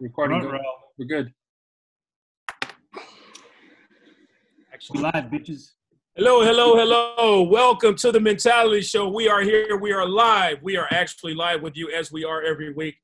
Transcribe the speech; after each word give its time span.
Recording. 0.00 0.40
Front 0.40 0.42
good. 0.42 0.52
row. 0.52 0.72
We're 0.98 1.06
good. 1.06 1.32
Actually 4.72 5.00
live, 5.00 5.24
bitches. 5.30 5.72
Hello, 6.16 6.42
hello, 6.42 6.76
hello. 6.76 7.42
Welcome 7.42 7.94
to 7.96 8.12
the 8.12 8.20
Mentality 8.20 8.82
Show. 8.82 9.08
We 9.08 9.28
are 9.28 9.42
here. 9.42 9.76
We 9.76 9.92
are 9.92 10.06
live. 10.06 10.58
We 10.62 10.76
are 10.76 10.86
actually 10.90 11.34
live 11.34 11.62
with 11.62 11.76
you 11.76 11.90
as 11.90 12.12
we 12.12 12.24
are 12.24 12.42
every 12.42 12.72
week. 12.72 12.96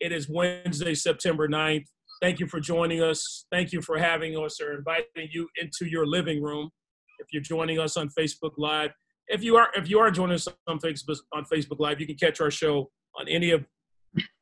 It 0.00 0.12
is 0.12 0.28
Wednesday, 0.28 0.94
September 0.94 1.48
9th. 1.48 1.86
Thank 2.20 2.38
you 2.38 2.46
for 2.46 2.60
joining 2.60 3.02
us. 3.02 3.46
Thank 3.50 3.72
you 3.72 3.80
for 3.80 3.98
having 3.98 4.36
us 4.36 4.60
or 4.60 4.74
inviting 4.74 5.28
you 5.30 5.48
into 5.60 5.86
your 5.86 6.06
living 6.06 6.42
room. 6.42 6.70
If 7.18 7.28
you're 7.32 7.42
joining 7.42 7.78
us 7.78 7.96
on 7.96 8.10
Facebook 8.18 8.52
Live, 8.58 8.90
if 9.28 9.42
you 9.42 9.56
are 9.56 9.68
if 9.74 9.88
you 9.88 9.98
are 10.00 10.10
joining 10.10 10.34
us 10.34 10.48
on 10.66 10.78
Facebook 10.78 11.18
on 11.32 11.44
Facebook 11.44 11.78
Live, 11.78 12.00
you 12.00 12.06
can 12.06 12.16
catch 12.16 12.40
our 12.40 12.50
show 12.50 12.90
on 13.18 13.28
any 13.28 13.50
of 13.52 13.64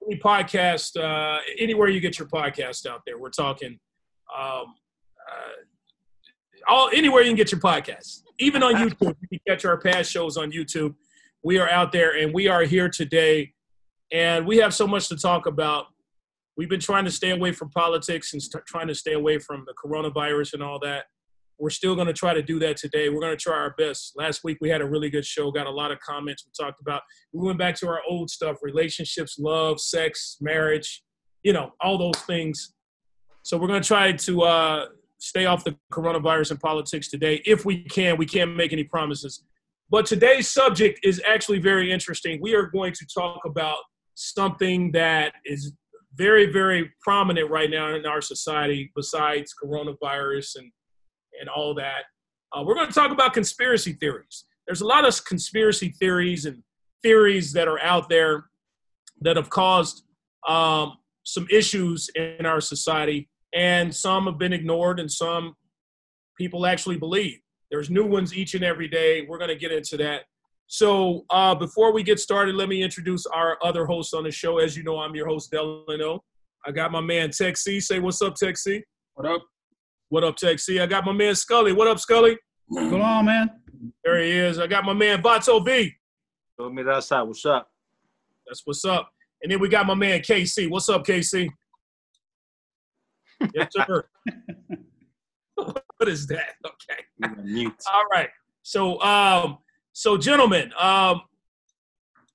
any 0.09 0.19
podcast 0.21 0.97
uh, 1.01 1.39
anywhere 1.59 1.89
you 1.89 2.01
get 2.01 2.19
your 2.19 2.29
podcast 2.29 2.87
out 2.87 3.03
there. 3.07 3.19
We're 3.19 3.31
talking 3.31 3.79
um, 4.37 4.75
uh, 5.31 5.55
all 6.69 6.91
anywhere 6.93 7.23
you 7.23 7.31
can 7.31 7.37
get 7.37 7.53
your 7.53 7.61
podcasts, 7.61 8.23
even 8.39 8.63
on 8.63 8.75
YouTube. 8.77 9.15
You 9.31 9.39
can 9.39 9.41
catch 9.47 9.65
our 9.65 9.79
past 9.79 10.11
shows 10.11 10.37
on 10.37 10.51
YouTube. 10.51 10.95
We 11.43 11.59
are 11.59 11.69
out 11.69 11.93
there, 11.93 12.17
and 12.17 12.33
we 12.33 12.49
are 12.49 12.63
here 12.63 12.89
today, 12.89 13.53
and 14.11 14.47
we 14.47 14.59
have 14.59 14.75
so 14.75 14.87
much 14.87 15.09
to 15.09 15.17
talk 15.17 15.47
about. 15.47 15.87
We've 16.57 16.69
been 16.69 16.81
trying 16.81 17.05
to 17.05 17.11
stay 17.13 17.31
away 17.31 17.53
from 17.53 17.71
politics 17.71 18.33
and 18.33 18.43
st- 18.43 18.67
trying 18.67 18.89
to 18.89 18.95
stay 18.95 19.13
away 19.13 19.39
from 19.39 19.65
the 19.67 19.75
coronavirus 19.75 20.55
and 20.55 20.63
all 20.63 20.81
that. 20.81 21.05
We're 21.59 21.71
still 21.71 21.95
going 21.95 22.07
to 22.07 22.13
try 22.13 22.35
to 22.35 22.43
do 22.43 22.59
that 22.61 22.77
today. 22.77 23.09
We're 23.09 23.21
going 23.21 23.37
to 23.37 23.43
try 23.43 23.57
our 23.57 23.75
best. 23.77 24.13
Last 24.17 24.45
week 24.45 24.59
we 24.61 24.69
had 24.69 24.81
a 24.81 24.87
really 24.87 25.11
good 25.11 25.25
show, 25.25 25.51
got 25.51 25.67
a 25.67 25.71
lot 25.71 25.91
of 25.91 25.99
comments. 26.01 26.45
We 26.47 26.53
talked 26.65 26.81
about. 26.81 27.03
We 27.33 27.45
went 27.47 27.59
back 27.59 27.75
to 27.77 27.89
our 27.89 28.01
old 28.09 28.31
stuff: 28.31 28.59
relationships, 28.63 29.39
love, 29.39 29.81
sex, 29.81 30.37
marriage. 30.41 31.03
You 31.43 31.53
know, 31.53 31.73
all 31.81 31.99
those 31.99 32.21
things. 32.27 32.75
So 33.43 33.57
we're 33.57 33.69
going 33.69 33.83
to 33.83 33.87
try 33.87 34.13
to 34.13 34.43
uh, 34.43 34.87
stay 35.19 35.47
off 35.47 35.65
the 35.65 35.77
coronavirus 35.93 36.53
and 36.53 36.61
politics 36.61 37.09
today 37.09 37.43
if 37.45 37.65
we 37.65 37.85
can. 37.85 38.17
We 38.17 38.27
can't 38.27 38.57
make 38.57 38.73
any 38.73 38.85
promises. 38.85 39.45
But 39.91 40.05
today's 40.05 40.51
subject 40.51 41.01
is 41.03 41.23
actually 41.27 41.61
very 41.61 41.91
interesting. 41.91 42.41
We 42.43 42.55
are 42.55 42.67
going 42.67 42.93
to 42.93 43.07
talk 43.07 43.41
about 43.47 43.79
something 44.15 44.93
that 44.93 45.33
is 45.45 45.73
very, 46.15 46.53
very 46.53 46.93
prominent 47.01 47.51
right 47.51 47.71
now 47.71 47.95
in 47.95 48.05
our 48.05 48.21
society 48.21 48.91
besides 48.95 49.55
coronavirus 49.63 50.57
and, 50.57 50.73
and 51.41 51.49
all 51.49 51.75
that. 51.75 52.05
Uh, 52.53 52.63
we're 52.65 52.75
going 52.75 52.89
to 52.89 52.95
talk 52.95 53.11
about 53.11 53.35
conspiracy 53.35 53.93
theories. 53.93 54.45
There's 54.67 54.81
a 54.81 54.87
lot 54.87 55.07
of 55.07 55.25
conspiracy 55.25 55.91
theories 55.99 56.45
and 56.47 56.63
theories 57.03 57.53
that 57.53 57.69
are 57.69 57.81
out 57.81 58.09
there 58.09 58.47
that 59.21 59.37
have 59.37 59.51
caused 59.51 60.05
um, 60.47 60.95
some 61.25 61.47
issues 61.51 62.09
in 62.15 62.47
our 62.47 62.61
society 62.61 63.29
and 63.55 63.95
some 63.95 64.27
have 64.27 64.39
been 64.39 64.53
ignored 64.53 65.01
and 65.01 65.11
some 65.11 65.55
people 66.37 66.67
actually 66.67 66.97
believe. 66.97 67.39
There's 67.71 67.91
new 67.91 68.07
ones 68.07 68.35
each 68.35 68.55
and 68.55 68.65
every 68.65 68.89
day. 68.89 69.27
We're 69.29 69.39
going 69.39 69.49
to 69.49 69.57
get 69.57 69.73
into 69.73 69.97
that. 69.99 70.23
So 70.67 71.25
uh, 71.31 71.55
before 71.55 71.93
we 71.93 72.03
get 72.03 72.21
started 72.21 72.55
let 72.55 72.69
me 72.69 72.83
introduce 72.83 73.27
our 73.27 73.59
other 73.63 73.87
hosts 73.87 74.13
on 74.13 74.25
the 74.25 74.31
show. 74.31 74.59
As 74.59 74.77
you 74.77 74.83
know 74.83 74.99
i'm 75.01 75.15
your 75.15 75.27
host 75.27 75.51
delano. 75.51 76.23
I 76.67 76.73
got 76.73 76.93
my 76.93 77.01
man 77.01 77.31
tech 77.31 77.57
c. 77.57 77.81
Say 77.81 78.01
what's 78.01 78.21
up 78.21 78.35
tech 78.35 78.57
c. 78.57 78.83
What 79.15 79.27
up? 79.27 79.43
What 80.09 80.25
up 80.25 80.37
tech 80.37 80.59
c 80.59 80.79
i 80.81 80.87
got 80.87 81.05
my 81.05 81.13
man 81.13 81.35
scully 81.35 81.73
what 81.73 81.87
up 81.89 81.99
scully 81.99 82.37
What's 82.67 82.91
going 82.91 83.03
on, 83.03 83.25
man? 83.25 83.51
there 84.05 84.23
he 84.23 84.31
is 84.31 84.59
i 84.59 84.67
got 84.67 84.85
my 84.85 84.93
man 84.93 85.23
vato 85.23 85.65
v 85.65 85.95
Told 86.59 86.75
me 86.75 86.83
that 86.83 87.05
side. 87.05 87.23
What's 87.23 87.47
up? 87.47 87.69
that's 88.47 88.63
what's 88.65 88.85
up 88.85 89.11
and 89.43 89.53
then 89.53 89.61
we 89.61 89.69
got 89.69 89.87
my 89.87 89.95
man 89.95 90.21
kc 90.21 90.69
what's 90.71 90.89
up 90.89 91.05
kc 91.05 91.49
yes 93.55 93.69
sir 93.71 94.05
what 95.55 96.09
is 96.09 96.27
that 96.27 96.55
okay 96.67 96.99
Mute. 97.43 97.75
All 97.93 98.05
right. 98.13 98.29
So, 98.63 99.01
um, 99.03 99.59
so 99.93 100.17
gentlemen, 100.17 100.73
um, 100.79 101.23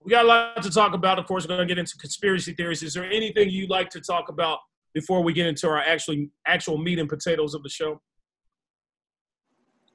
we 0.03 0.12
got 0.12 0.25
a 0.25 0.28
lot 0.28 0.63
to 0.63 0.69
talk 0.69 0.94
about. 0.94 1.19
Of 1.19 1.25
course, 1.25 1.45
we're 1.45 1.56
going 1.56 1.67
to 1.67 1.73
get 1.73 1.79
into 1.79 1.97
conspiracy 1.97 2.53
theories. 2.53 2.83
Is 2.83 2.94
there 2.94 3.06
anything 3.06 3.50
you'd 3.50 3.69
like 3.69 3.89
to 3.91 4.01
talk 4.01 4.29
about 4.29 4.59
before 4.94 5.24
we 5.24 5.34
get 5.34 5.48
into 5.48 5.68
our 5.68 5.80
actually 5.80 6.30
actual 6.48 6.78
meat 6.78 7.00
and 7.00 7.09
potatoes 7.09 7.54
of 7.54 7.64
the 7.64 7.70
show? 7.70 8.02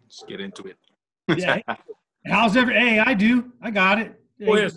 Let's 0.02 0.24
get 0.28 0.40
into 0.40 0.64
it. 0.64 0.76
Yeah. 1.36 1.60
How's 2.26 2.56
every? 2.56 2.74
Hey, 2.74 2.98
I 2.98 3.14
do. 3.14 3.52
I 3.62 3.70
got 3.70 3.98
it. 3.98 4.14
Go 4.44 4.56
ahead, 4.56 4.72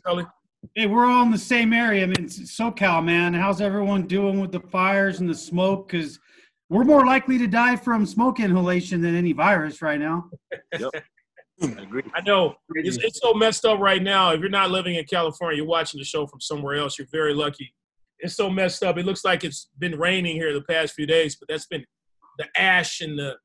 hey, 0.76 0.88
we're 0.88 1.06
all 1.06 1.24
in 1.24 1.32
the 1.32 1.38
same 1.38 1.74
area. 1.74 2.04
I 2.04 2.08
mean, 2.08 2.28
SoCal, 2.28 3.04
man. 3.04 3.34
How's 3.34 3.62
everyone 3.62 4.08
doing 4.08 4.40
with 4.40 4.52
the 4.52 4.60
fires 4.60 5.20
and 5.20 5.30
the 5.30 5.36
smoke? 5.36 5.90
Because 5.90 6.20
we're 6.70 6.84
more 6.84 7.06
likely 7.06 7.38
to 7.38 7.48
die 7.48 7.76
from 7.76 8.06
smoke 8.06 8.40
inhalation 8.40 9.02
than 9.02 9.16
any 9.16 9.34
virus 9.34 9.82
right 9.82 10.00
now. 10.00 10.30
yep. 10.80 10.92
I 11.62 11.82
agree. 11.82 12.04
I 12.16 12.22
know 12.22 12.56
it's, 12.74 12.98
it's 12.98 13.20
so 13.22 13.34
messed 13.34 13.66
up 13.66 13.80
right 13.80 14.02
now. 14.02 14.32
If 14.32 14.40
you're 14.40 14.50
not 14.50 14.72
living 14.72 14.96
in 14.96 15.06
California, 15.06 15.58
you're 15.58 15.66
watching 15.66 16.00
the 16.00 16.06
show 16.06 16.26
from 16.26 16.42
somewhere 16.42 16.76
else. 16.76 16.98
You're 16.98 17.08
very 17.12 17.34
lucky. 17.34 17.74
It's 18.22 18.36
so 18.36 18.50
messed 18.50 18.84
up. 18.84 18.98
It 18.98 19.06
looks 19.06 19.26
like 19.26 19.44
it's 19.44 19.70
been 19.80 19.98
raining 19.98 20.36
here 20.36 20.54
the 20.54 20.62
past 20.62 20.94
few 20.94 21.06
days, 21.06 21.36
but 21.36 21.48
that's 21.48 21.66
been 21.66 21.86
the 22.38 22.48
ash 22.56 23.02
and 23.02 23.18
the 23.18 23.36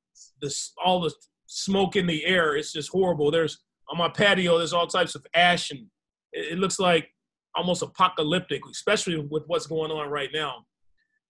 the 0.41 0.55
all 0.85 1.01
the 1.01 1.13
smoke 1.47 1.97
in 1.97 2.07
the 2.07 2.25
air. 2.25 2.57
It's 2.57 2.73
just 2.73 2.91
horrible. 2.91 3.31
There's 3.31 3.59
on 3.91 3.99
my 3.99 4.09
patio. 4.09 4.59
There's 4.59 4.73
all 4.73 4.87
types 4.87 5.15
of 5.15 5.27
ash, 5.35 5.71
and 5.71 5.87
it, 6.33 6.53
it 6.53 6.59
looks 6.59 6.79
like 6.79 7.09
almost 7.55 7.83
apocalyptic, 7.83 8.63
especially 8.71 9.17
with 9.19 9.45
what's 9.47 9.67
going 9.67 9.91
on 9.91 10.09
right 10.11 10.31
now. 10.33 10.67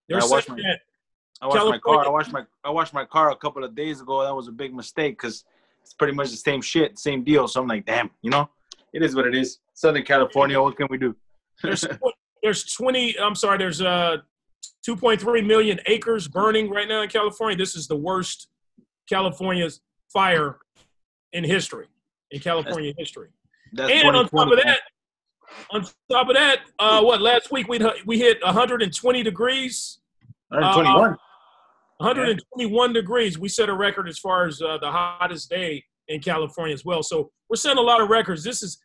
They're 0.09 0.21
I 0.21 0.27
watched 0.27 0.49
my- 0.49 0.57
that 0.57 0.81
I 1.41 1.47
washed 1.47 1.67
my 1.67 1.79
car. 1.79 2.07
I 2.07 2.09
washed 2.09 2.33
my 2.33 2.45
I 2.65 2.71
washed 2.71 2.95
my 2.95 3.05
car 3.05 3.31
a 3.31 3.37
couple 3.37 3.65
of 3.65 3.75
days 3.75 4.01
ago. 4.01 4.23
That 4.23 4.35
was 4.35 4.49
a 4.49 4.53
big 4.53 4.75
mistake 4.75 5.19
because 5.19 5.45
it's 5.83 5.95
pretty 5.95 6.15
much 6.15 6.31
the 6.31 6.37
same 6.37 6.61
shit, 6.63 6.99
same 6.99 7.23
deal. 7.23 7.47
So 7.47 7.61
I'm 7.61 7.69
like, 7.69 7.87
damn, 7.87 8.11
you 8.23 8.31
know, 8.31 8.49
it 8.93 9.03
is 9.03 9.15
what 9.15 9.27
it 9.27 9.35
is. 9.35 9.59
Southern 9.75 10.03
California, 10.03 10.61
what 10.61 10.77
can 10.77 10.87
we 10.91 10.99
do? 10.99 11.15
there's 11.63 11.85
there's 12.47 12.65
20 12.65 13.19
i'm 13.19 13.35
sorry 13.35 13.59
there's 13.59 13.83
uh 13.83 14.19
2.3 14.89 15.45
million 15.45 15.81
acres 15.87 16.29
burning 16.29 16.71
right 16.71 16.89
now 16.89 17.03
in 17.03 17.09
california. 17.09 17.57
This 17.57 17.75
is 17.75 17.89
the 17.89 17.97
worst 17.97 18.49
california's 19.09 19.81
fire 20.13 20.59
in 21.33 21.43
history 21.43 21.87
in 22.31 22.41
california 22.41 22.93
history. 22.97 23.31
That's 23.73 23.93
and 23.93 24.17
on 24.17 24.29
top 24.29 24.53
of 24.53 24.59
that 24.63 24.81
on 25.71 25.85
top 26.11 26.29
of 26.29 26.35
that 26.35 26.61
uh 26.79 27.03
what 27.03 27.21
last 27.21 27.51
week 27.51 27.69
we 27.69 27.81
we 28.05 28.19
hit 28.19 28.39
120 28.45 29.23
degrees. 29.23 29.99
Man. 30.51 30.63
121. 30.63 31.17
121 31.99 32.93
degrees. 32.93 33.39
We 33.39 33.49
set 33.49 33.69
a 33.69 33.75
record 33.75 34.09
as 34.09 34.19
far 34.19 34.47
as 34.47 34.61
uh, 34.61 34.79
the 34.79 34.91
hottest 34.91 35.51
day 35.51 35.83
in 36.09 36.21
california 36.21 36.75
as 36.75 36.85
well. 36.85 37.03
So 37.03 37.31
we're 37.49 37.57
setting 37.57 37.79
a 37.79 37.83
lot 37.83 38.01
of 38.01 38.09
records. 38.09 38.45
This 38.45 38.63
is 38.63 38.79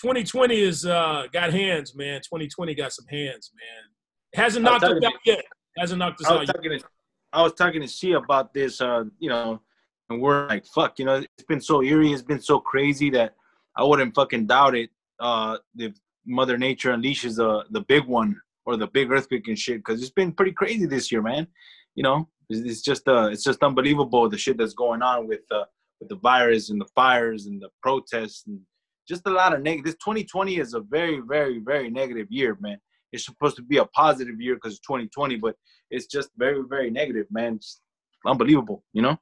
2020 0.00 0.60
is 0.60 0.86
uh 0.86 1.24
got 1.32 1.52
hands 1.52 1.94
man 1.94 2.20
2020 2.20 2.74
got 2.74 2.92
some 2.92 3.06
hands 3.10 3.50
man 3.54 4.42
hasn't 4.44 4.66
I'll 4.66 4.72
knocked 4.72 4.84
us 4.84 5.04
out 5.04 5.12
yet 5.24 5.44
hasn't 5.78 5.98
knocked 5.98 6.20
us 6.20 6.30
out 6.30 6.46
yet 6.46 6.78
to 6.78 6.84
I 7.32 7.42
was 7.42 7.52
talking 7.52 7.80
to 7.82 7.86
she 7.86 8.12
about 8.12 8.54
this, 8.54 8.80
uh, 8.80 9.04
you 9.18 9.28
know, 9.28 9.60
and 10.08 10.20
we're 10.20 10.48
like, 10.48 10.64
fuck, 10.66 10.98
you 10.98 11.04
know, 11.04 11.16
it's 11.16 11.46
been 11.46 11.60
so 11.60 11.82
eerie, 11.82 12.12
it's 12.12 12.22
been 12.22 12.40
so 12.40 12.58
crazy 12.58 13.10
that 13.10 13.34
I 13.76 13.84
wouldn't 13.84 14.14
fucking 14.14 14.46
doubt 14.46 14.74
it. 14.74 14.90
Uh, 15.20 15.58
if 15.76 15.94
Mother 16.26 16.56
Nature 16.56 16.92
unleashes 16.92 17.36
the 17.36 17.64
the 17.70 17.82
big 17.82 18.06
one 18.06 18.40
or 18.64 18.76
the 18.76 18.86
big 18.86 19.10
earthquake 19.10 19.48
and 19.48 19.58
shit, 19.58 19.78
because 19.78 20.00
it's 20.00 20.10
been 20.10 20.32
pretty 20.32 20.52
crazy 20.52 20.86
this 20.86 21.12
year, 21.12 21.22
man. 21.22 21.46
You 21.94 22.02
know, 22.02 22.28
it's, 22.48 22.60
it's 22.60 22.82
just 22.82 23.06
uh, 23.08 23.28
it's 23.30 23.44
just 23.44 23.62
unbelievable 23.62 24.28
the 24.28 24.38
shit 24.38 24.56
that's 24.56 24.74
going 24.74 25.02
on 25.02 25.28
with 25.28 25.40
uh, 25.50 25.64
with 26.00 26.08
the 26.08 26.16
virus 26.16 26.70
and 26.70 26.80
the 26.80 26.88
fires 26.94 27.46
and 27.46 27.60
the 27.60 27.68
protests 27.82 28.44
and 28.46 28.60
just 29.08 29.26
a 29.26 29.30
lot 29.30 29.54
of 29.54 29.62
negative. 29.62 29.86
This 29.86 29.94
2020 29.96 30.58
is 30.58 30.74
a 30.74 30.80
very, 30.80 31.20
very, 31.26 31.58
very 31.60 31.90
negative 31.90 32.26
year, 32.30 32.56
man. 32.60 32.78
It's 33.12 33.24
supposed 33.24 33.56
to 33.56 33.62
be 33.62 33.78
a 33.78 33.86
positive 33.86 34.40
year 34.40 34.54
because 34.54 34.72
it's 34.74 34.86
2020, 34.86 35.36
but 35.36 35.56
it's 35.90 36.06
just 36.06 36.30
very, 36.36 36.62
very 36.68 36.90
negative, 36.90 37.26
man. 37.30 37.54
It's 37.56 37.80
unbelievable, 38.26 38.84
you 38.92 39.02
know? 39.02 39.16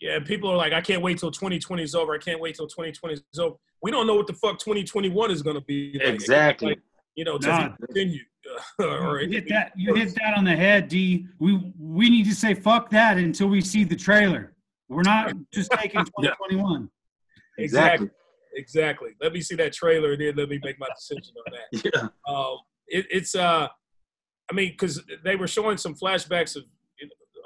yeah 0.00 0.18
people 0.18 0.48
are 0.50 0.56
like 0.56 0.72
i 0.72 0.80
can't 0.80 1.02
wait 1.02 1.18
till 1.18 1.30
2020 1.30 1.82
is 1.82 1.94
over 1.94 2.14
i 2.14 2.18
can't 2.18 2.40
wait 2.40 2.54
till 2.54 2.66
2020 2.66 3.16
is 3.16 3.38
over 3.38 3.54
we 3.82 3.90
don't 3.90 4.06
know 4.06 4.14
what 4.14 4.26
the 4.26 4.32
fuck 4.32 4.58
2021 4.58 5.30
is 5.30 5.42
going 5.42 5.56
to 5.56 5.60
be 5.62 5.92
like. 5.92 6.02
Exactly. 6.14 6.68
Like, 6.70 6.80
you 7.16 7.24
know 7.24 7.36
to 7.36 7.46
Nah. 7.46 7.76
continue 7.84 8.20
or 8.78 9.20
You 9.20 9.28
hit 9.28 9.48
that. 9.50 9.72
You 9.76 9.94
hit 9.94 10.14
that 10.14 10.32
on 10.38 10.44
the 10.44 10.56
head, 10.56 10.88
D. 10.88 11.26
We 11.38 11.72
we 11.78 12.08
need 12.08 12.24
to 12.24 12.34
say 12.34 12.54
fuck 12.54 12.88
that 12.90 13.18
until 13.18 13.48
we 13.48 13.60
see 13.60 13.84
the 13.84 13.94
trailer. 13.96 14.54
We're 14.88 15.02
not 15.02 15.34
just 15.52 15.70
taking 15.72 16.00
2021. 16.04 16.88
exactly 17.58 17.64
exactly 17.64 18.08
let 19.20 19.32
me 19.32 19.40
see 19.40 19.54
that 19.56 19.72
trailer 19.72 20.12
and 20.12 20.20
then 20.20 20.34
let 20.36 20.48
me 20.48 20.58
make 20.62 20.78
my 20.78 20.88
decision 20.94 21.32
on 21.46 21.52
that 21.52 21.90
Yeah. 21.94 22.08
um, 22.34 22.58
it, 22.88 23.06
it's 23.10 23.34
uh, 23.34 23.68
I 24.50 24.54
mean, 24.54 24.70
because 24.70 25.00
they 25.24 25.36
were 25.36 25.46
showing 25.46 25.76
some 25.76 25.94
flashbacks 25.94 26.56
of 26.56 26.64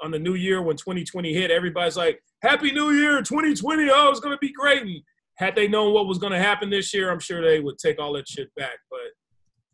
on 0.03 0.11
the 0.11 0.19
new 0.19 0.33
year 0.33 0.61
when 0.61 0.75
2020 0.75 1.33
hit. 1.33 1.51
Everybody's 1.51 1.95
like, 1.95 2.21
"Happy 2.41 2.71
New 2.71 2.91
Year, 2.91 3.21
2020! 3.21 3.89
Oh, 3.91 4.09
it's 4.09 4.19
gonna 4.19 4.37
be 4.39 4.51
great." 4.51 4.81
And 4.81 5.01
had 5.37 5.55
they 5.55 5.67
known 5.67 5.93
what 5.93 6.07
was 6.07 6.17
gonna 6.17 6.39
happen 6.39 6.69
this 6.69 6.93
year, 6.93 7.11
I'm 7.11 7.19
sure 7.19 7.41
they 7.41 7.59
would 7.59 7.77
take 7.77 7.99
all 7.99 8.11
that 8.13 8.27
shit 8.27 8.53
back. 8.55 8.77
But 8.89 8.99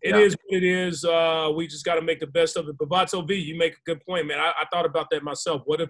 It 0.03 0.15
Yeah. 0.15 0.17
is 0.21 0.35
what 0.45 0.57
it 0.57 0.63
is. 0.63 1.03
Uh, 1.05 1.51
we 1.55 1.67
just 1.67 1.85
got 1.85 1.95
to 1.95 2.01
make 2.01 2.19
the 2.19 2.27
best 2.27 2.57
of 2.57 2.67
it. 2.67 2.75
But 2.77 2.89
Vato 2.89 3.25
V, 3.27 3.35
you 3.35 3.55
make 3.57 3.73
a 3.73 3.81
good 3.85 4.01
point, 4.05 4.25
man. 4.27 4.39
I, 4.39 4.51
I 4.59 4.65
thought 4.71 4.85
about 4.85 5.07
that 5.11 5.21
myself. 5.23 5.61
What 5.65 5.79
if, 5.79 5.89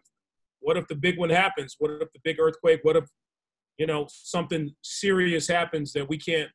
what 0.60 0.76
if 0.78 0.86
the 0.88 0.96
big 0.96 1.18
one 1.18 1.30
happens? 1.30 1.76
What 1.80 1.92
if 1.92 2.12
the 2.12 2.20
big 2.24 2.38
earthquake? 2.40 2.82
What 2.84 2.98
if, 2.98 3.06
you 3.82 3.88
know, 3.88 4.06
something 4.12 4.72
serious 4.84 5.48
happens 5.48 5.92
that 5.94 6.08
we 6.08 6.16
can't, 6.16 6.52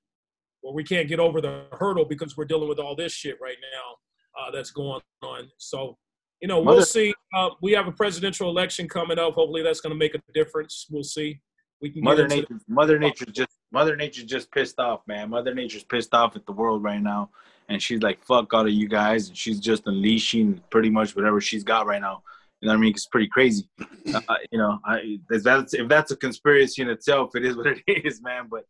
or 0.62 0.72
we 0.72 0.84
can't 0.84 1.08
get 1.08 1.18
over 1.18 1.40
the 1.40 1.64
hurdle 1.72 2.04
because 2.04 2.36
we're 2.36 2.44
dealing 2.44 2.68
with 2.68 2.78
all 2.78 2.94
this 2.94 3.12
shit 3.12 3.36
right 3.42 3.56
now 3.74 4.40
uh, 4.40 4.52
that's 4.52 4.70
going 4.70 5.00
on. 5.24 5.50
So, 5.58 5.98
you 6.40 6.46
know, 6.46 6.58
we'll 6.60 6.76
Mother- 6.76 6.86
see. 6.86 7.12
Uh, 7.36 7.50
we 7.60 7.72
have 7.72 7.88
a 7.88 7.92
presidential 7.92 8.48
election 8.48 8.88
coming 8.88 9.18
up. 9.18 9.34
Hopefully, 9.34 9.62
that's 9.64 9.80
going 9.80 9.90
to 9.92 9.98
make 9.98 10.14
a 10.14 10.20
difference. 10.34 10.86
We'll 10.88 11.02
see. 11.02 11.40
We 11.82 11.90
can 11.90 12.04
Mother 12.04 12.28
Nature, 12.28 12.60
Mother 12.68 12.96
Nature's 12.96 13.32
just 13.32 13.50
Mother 13.72 13.96
Nature's 13.96 14.26
just 14.26 14.52
pissed 14.52 14.78
off, 14.78 15.00
man. 15.08 15.28
Mother 15.28 15.52
Nature's 15.52 15.82
pissed 15.82 16.14
off 16.14 16.36
at 16.36 16.46
the 16.46 16.52
world 16.52 16.84
right 16.84 17.02
now, 17.02 17.30
and 17.68 17.82
she's 17.82 18.02
like, 18.02 18.22
"Fuck 18.24 18.54
all 18.54 18.66
of 18.66 18.72
you 18.72 18.86
guys," 18.88 19.28
and 19.28 19.36
she's 19.36 19.58
just 19.58 19.88
unleashing 19.88 20.62
pretty 20.70 20.90
much 20.90 21.16
whatever 21.16 21.40
she's 21.40 21.64
got 21.64 21.86
right 21.86 22.00
now. 22.00 22.22
You 22.60 22.68
know 22.68 22.72
what 22.72 22.78
I 22.78 22.80
mean? 22.80 22.90
It's 22.92 23.06
pretty 23.06 23.28
crazy. 23.28 23.68
Uh, 24.14 24.20
you 24.50 24.58
know, 24.58 24.78
I, 24.84 25.18
if 25.30 25.42
that's 25.42 25.74
if 25.74 25.88
that's 25.88 26.10
a 26.10 26.16
conspiracy 26.16 26.80
in 26.82 26.88
itself, 26.88 27.36
it 27.36 27.44
is 27.44 27.54
what 27.56 27.66
it 27.66 27.82
is, 27.86 28.22
man. 28.22 28.48
But 28.50 28.64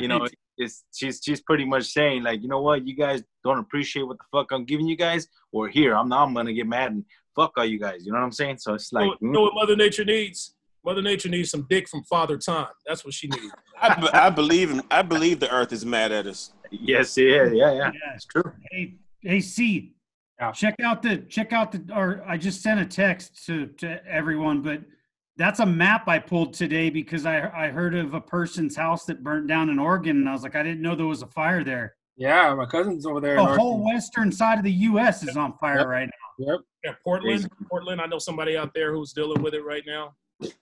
you 0.00 0.06
know, 0.08 0.26
it's 0.58 0.84
she's 0.94 1.20
she's 1.24 1.40
pretty 1.40 1.64
much 1.64 1.86
saying 1.86 2.22
like, 2.22 2.40
you 2.42 2.48
know 2.48 2.60
what, 2.62 2.86
you 2.86 2.94
guys 2.94 3.22
don't 3.44 3.58
appreciate 3.58 4.02
what 4.04 4.18
the 4.18 4.24
fuck 4.30 4.52
I'm 4.52 4.64
giving 4.64 4.86
you 4.86 4.96
guys, 4.96 5.26
or 5.50 5.68
here 5.68 5.96
I'm 5.96 6.08
now 6.08 6.24
I'm 6.24 6.34
gonna 6.34 6.52
get 6.52 6.66
mad 6.68 6.92
and 6.92 7.04
fuck 7.34 7.52
all 7.56 7.64
you 7.64 7.80
guys. 7.80 8.06
You 8.06 8.12
know 8.12 8.18
what 8.18 8.24
I'm 8.24 8.32
saying? 8.32 8.58
So 8.58 8.74
it's 8.74 8.92
like, 8.92 9.06
you 9.06 9.10
know, 9.10 9.16
you 9.20 9.32
know 9.32 9.42
what 9.42 9.54
Mother 9.54 9.74
Nature 9.76 10.04
needs? 10.04 10.54
Mother 10.84 11.02
Nature 11.02 11.28
needs 11.28 11.50
some 11.50 11.66
dick 11.68 11.88
from 11.88 12.04
Father 12.04 12.36
Time. 12.38 12.66
That's 12.86 13.04
what 13.04 13.14
she 13.14 13.26
needs. 13.28 13.52
I, 13.80 13.94
be- 14.00 14.08
I 14.12 14.30
believe 14.30 14.80
I 14.90 15.02
believe 15.02 15.40
the 15.40 15.50
Earth 15.52 15.72
is 15.72 15.84
mad 15.84 16.12
at 16.12 16.26
us. 16.28 16.52
yes, 16.70 17.16
yeah, 17.18 17.46
yeah, 17.46 17.52
yeah, 17.52 17.72
Yeah. 17.72 17.90
it's 18.14 18.24
true. 18.26 18.52
Hey, 18.70 18.94
hey, 19.20 19.40
C. 19.40 19.94
Yeah. 20.40 20.52
Check 20.52 20.76
out 20.82 21.02
the 21.02 21.18
check 21.18 21.52
out 21.52 21.72
the 21.72 21.84
or 21.94 22.24
I 22.26 22.36
just 22.36 22.62
sent 22.62 22.80
a 22.80 22.86
text 22.86 23.44
to 23.46 23.66
to 23.78 24.04
everyone, 24.06 24.62
but 24.62 24.80
that's 25.36 25.60
a 25.60 25.66
map 25.66 26.08
I 26.08 26.18
pulled 26.18 26.52
today 26.54 26.90
because 26.90 27.26
I 27.26 27.48
I 27.48 27.68
heard 27.68 27.94
of 27.94 28.14
a 28.14 28.20
person's 28.20 28.74
house 28.76 29.04
that 29.06 29.22
burnt 29.22 29.46
down 29.46 29.68
in 29.70 29.78
Oregon, 29.78 30.16
and 30.18 30.28
I 30.28 30.32
was 30.32 30.42
like, 30.42 30.56
I 30.56 30.62
didn't 30.62 30.82
know 30.82 30.94
there 30.94 31.06
was 31.06 31.22
a 31.22 31.26
fire 31.26 31.62
there. 31.64 31.94
Yeah, 32.16 32.54
my 32.54 32.66
cousin's 32.66 33.06
over 33.06 33.20
there. 33.20 33.36
The 33.36 33.40
in 33.42 33.46
Oregon. 33.46 33.60
whole 33.60 33.84
western 33.84 34.30
side 34.32 34.58
of 34.58 34.64
the 34.64 34.72
U.S. 34.72 35.22
is 35.22 35.36
on 35.36 35.56
fire 35.58 35.78
Yep. 35.78 35.86
right 35.86 36.10
now. 36.38 36.46
Yep. 36.52 36.60
Yeah, 36.84 36.92
Portland. 37.04 37.40
Crazy. 37.40 37.48
Portland. 37.70 38.00
I 38.00 38.06
know 38.06 38.18
somebody 38.18 38.56
out 38.56 38.72
there 38.74 38.92
who's 38.92 39.12
dealing 39.12 39.42
with 39.42 39.54
it 39.54 39.64
right 39.64 39.84
now. 39.86 40.14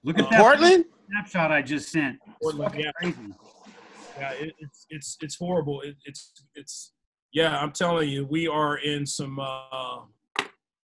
Look 0.05 0.19
at 0.19 0.27
Uh, 0.27 0.31
that 0.31 0.41
Portland? 0.41 0.85
snapshot 1.09 1.51
I 1.51 1.63
just 1.63 1.91
sent. 1.91 2.19
Portland, 2.43 2.71
fucking 2.71 2.85
yeah. 2.85 2.93
crazy. 2.97 3.17
Yeah, 4.19 4.31
it, 4.33 4.55
it's 4.59 4.87
it's 4.91 5.17
it's 5.21 5.37
horrible. 5.37 5.81
It, 5.81 5.97
it's 6.05 6.33
it's 6.55 6.93
yeah. 7.33 7.59
I'm 7.59 7.73
telling 7.73 8.09
you, 8.09 8.25
we 8.27 8.49
are 8.49 8.79
in 8.79 9.07
some 9.07 9.39
uh, 9.41 10.01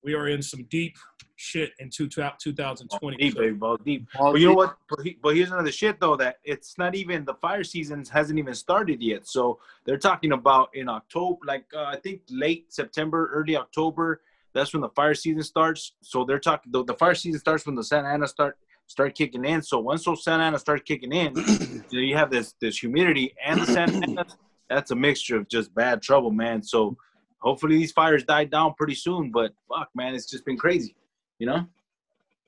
we 0.03 0.15
are 0.15 0.29
in 0.29 0.43
some 0.43 0.65
deep 0.65 0.97
shit 1.37 1.73
in 1.81 1.91
two, 1.91 2.09
2020. 2.09 3.17
Deep, 3.17 3.35
So- 3.35 3.41
baby, 3.41 3.53
ball 3.53 3.77
deep. 3.77 4.07
All 4.19 4.33
But 4.33 4.41
you 4.41 4.49
know 4.49 4.55
what? 4.55 4.77
But, 4.89 5.01
he, 5.05 5.19
but 5.23 5.35
here's 5.35 5.51
another 5.51 5.73
shit 5.73 5.99
though 6.01 6.17
that 6.17 6.37
it's 6.45 6.79
not 6.79 6.95
even 6.95 7.25
the 7.25 7.35
fire 7.35 7.65
season 7.65 8.05
hasn't 8.13 8.39
even 8.39 8.55
started 8.55 9.03
yet. 9.03 9.27
So 9.27 9.59
they're 9.85 9.99
talking 9.99 10.33
about 10.33 10.71
in 10.75 10.89
October, 10.89 11.39
like 11.45 11.65
uh, 11.75 11.85
I 11.85 11.97
think 11.97 12.23
late 12.31 12.73
September, 12.73 13.31
early 13.33 13.57
October. 13.57 14.23
That's 14.55 14.73
when 14.75 14.83
the 14.83 14.91
fire 14.91 15.15
season 15.15 15.43
starts. 15.43 15.93
So 16.03 16.25
they're 16.25 16.39
talking. 16.39 16.71
The, 16.73 16.85
the 16.85 16.95
fire 16.95 17.15
season 17.15 17.41
starts 17.41 17.65
when 17.67 17.75
the 17.75 17.85
Santa 17.85 18.09
Ana 18.09 18.29
start 18.29 18.59
start 18.87 19.15
kicking 19.15 19.45
in. 19.45 19.63
So 19.63 19.81
once 19.81 20.05
those 20.05 20.23
Santa 20.23 20.43
Ana 20.45 20.59
start 20.59 20.85
kicking 20.85 21.13
in, 21.13 21.35
you, 21.91 22.01
you 22.01 22.17
have 22.17 22.31
this 22.31 22.55
this 22.61 22.79
humidity 22.79 23.35
and 23.45 23.61
the 23.61 23.67
Santa 23.67 23.97
Ana. 24.07 24.27
That's 24.75 24.91
a 24.91 24.97
mixture 24.97 25.37
of 25.37 25.49
just 25.49 25.75
bad 25.75 26.03
trouble, 26.03 26.31
man. 26.31 26.63
So 26.63 26.97
hopefully 27.41 27.77
these 27.77 27.93
fires 27.93 28.25
die 28.25 28.45
down 28.45 28.75
pretty 28.75 28.95
soon. 28.95 29.31
But 29.31 29.53
fuck, 29.69 29.89
man, 29.95 30.15
it's 30.15 30.31
just 30.31 30.45
been 30.45 30.57
crazy. 30.57 30.97
You 31.39 31.47
know? 31.47 31.67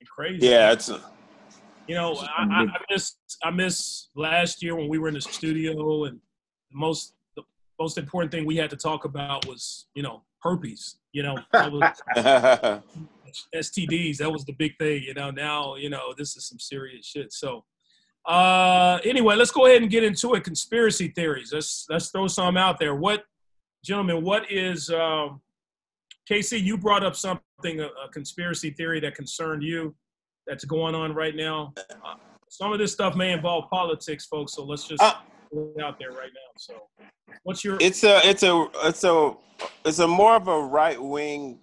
crazy. 0.07 0.47
Yeah, 0.47 0.73
it's 0.73 0.89
a, 0.89 1.01
You 1.87 1.95
know, 1.95 2.15
I, 2.15 2.45
I, 2.51 2.63
I 2.63 2.79
miss 2.91 3.17
I 3.43 3.51
miss 3.51 4.09
last 4.15 4.63
year 4.63 4.77
when 4.77 4.89
we 4.89 4.99
were 4.99 5.09
in 5.09 5.15
the 5.15 5.21
studio, 5.21 6.05
and 6.05 6.19
the 6.71 6.77
most 6.77 7.15
the 7.37 7.43
most 7.79 7.99
important 7.99 8.33
thing 8.33 8.47
we 8.47 8.57
had 8.57 8.71
to 8.71 8.77
talk 8.77 9.05
about 9.05 9.47
was 9.47 9.87
you 9.95 10.03
know 10.03 10.23
herpes. 10.43 10.97
You 11.13 11.23
know, 11.23 11.39
was, 11.55 12.03
STDs. 13.55 14.19
That 14.19 14.31
was 14.31 14.45
the 14.45 14.53
big 14.53 14.77
thing. 14.79 15.03
You 15.03 15.15
know, 15.15 15.31
now 15.31 15.77
you 15.77 15.91
know 15.91 16.15
this 16.17 16.37
is 16.37 16.47
some 16.47 16.59
serious 16.59 17.07
shit. 17.07 17.33
So, 17.33 17.65
uh, 18.27 18.99
anyway, 19.05 19.37
let's 19.37 19.51
go 19.51 19.67
ahead 19.67 19.83
and 19.83 19.91
get 19.91 20.03
into 20.03 20.35
it. 20.35 20.45
Conspiracy 20.45 21.09
theories. 21.09 21.51
Let's 21.53 21.87
let's 21.91 22.11
throw 22.11 22.27
some 22.27 22.57
out 22.57 22.79
there. 22.79 22.95
What, 22.95 23.25
gentlemen? 23.85 24.25
What 24.25 24.51
is 24.51 24.89
um, 24.91 25.41
Casey? 26.27 26.59
You 26.59 26.79
brought 26.79 27.05
up 27.05 27.17
something 27.17 27.81
a, 27.81 27.87
a 27.87 28.09
conspiracy 28.13 28.71
theory 28.71 29.01
that 29.01 29.15
concerned 29.15 29.63
you 29.63 29.95
that's 30.47 30.65
going 30.65 30.95
on 30.95 31.15
right 31.15 31.37
now. 31.37 31.75
Uh, 31.79 32.15
some 32.49 32.73
of 32.73 32.79
this 32.79 32.93
stuff 32.93 33.15
may 33.15 33.33
involve 33.33 33.69
politics, 33.71 34.27
folks. 34.27 34.55
So 34.55 34.65
let's 34.65 34.87
just 34.87 35.03
Uh, 35.03 35.15
out 35.83 35.99
there 35.99 36.11
right 36.11 36.31
now. 36.33 36.51
So, 36.57 36.75
what's 37.43 37.63
your? 37.65 37.77
it's 37.81 38.05
a 38.05 38.21
it's 38.29 38.43
a 38.43 38.67
it's 38.85 39.05
a 39.05 39.37
it's 39.85 39.99
a 39.99 40.09
more 40.09 40.37
of 40.37 40.49
a 40.49 40.61
right 40.61 41.01
wing. 41.01 41.59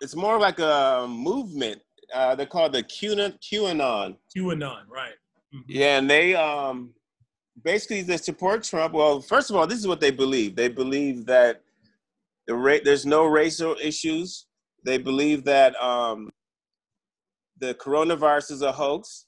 It's 0.00 0.14
more 0.14 0.38
like 0.38 0.60
a 0.60 1.06
movement. 1.08 1.82
Uh, 2.14 2.34
they're 2.34 2.46
called 2.46 2.72
the 2.72 2.82
QAnon. 2.82 3.38
QAnon. 3.40 4.16
QAnon, 4.36 4.82
right? 4.88 5.14
Mhm. 5.54 5.62
Yeah, 5.68 5.98
and 5.98 6.08
they 6.10 6.34
um 6.34 6.94
basically 7.64 8.02
they 8.02 8.16
support 8.16 8.62
Trump. 8.64 8.94
Well, 8.94 9.20
first 9.20 9.50
of 9.50 9.56
all, 9.56 9.66
this 9.66 9.78
is 9.78 9.86
what 9.86 10.00
they 10.00 10.10
believe. 10.10 10.56
They 10.56 10.68
believe 10.68 11.26
that 11.26 11.62
the 12.46 12.54
ra- 12.54 12.78
there's 12.84 13.04
no 13.06 13.24
racial 13.26 13.76
issues. 13.82 14.46
They 14.84 14.98
believe 14.98 15.44
that 15.44 15.74
um 15.82 16.30
the 17.58 17.74
coronavirus 17.74 18.52
is 18.52 18.62
a 18.62 18.72
hoax. 18.72 19.26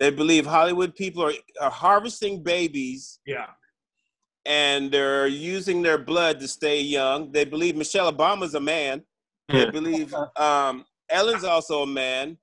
They 0.00 0.10
believe 0.10 0.44
Hollywood 0.46 0.96
people 0.96 1.22
are, 1.24 1.32
are 1.60 1.70
harvesting 1.70 2.42
babies 2.42 3.20
Yeah. 3.24 3.46
and 4.44 4.90
they're 4.90 5.28
using 5.28 5.80
their 5.82 5.98
blood 5.98 6.40
to 6.40 6.48
stay 6.48 6.80
young. 6.80 7.30
They 7.30 7.44
believe 7.44 7.76
Michelle 7.76 8.12
Obama's 8.12 8.54
a 8.54 8.60
man. 8.60 9.04
They 9.48 9.70
believe 9.70 10.12
um, 10.36 10.84
Ellen's 11.12 11.44
also 11.44 11.82
a 11.82 11.86
man, 11.86 12.38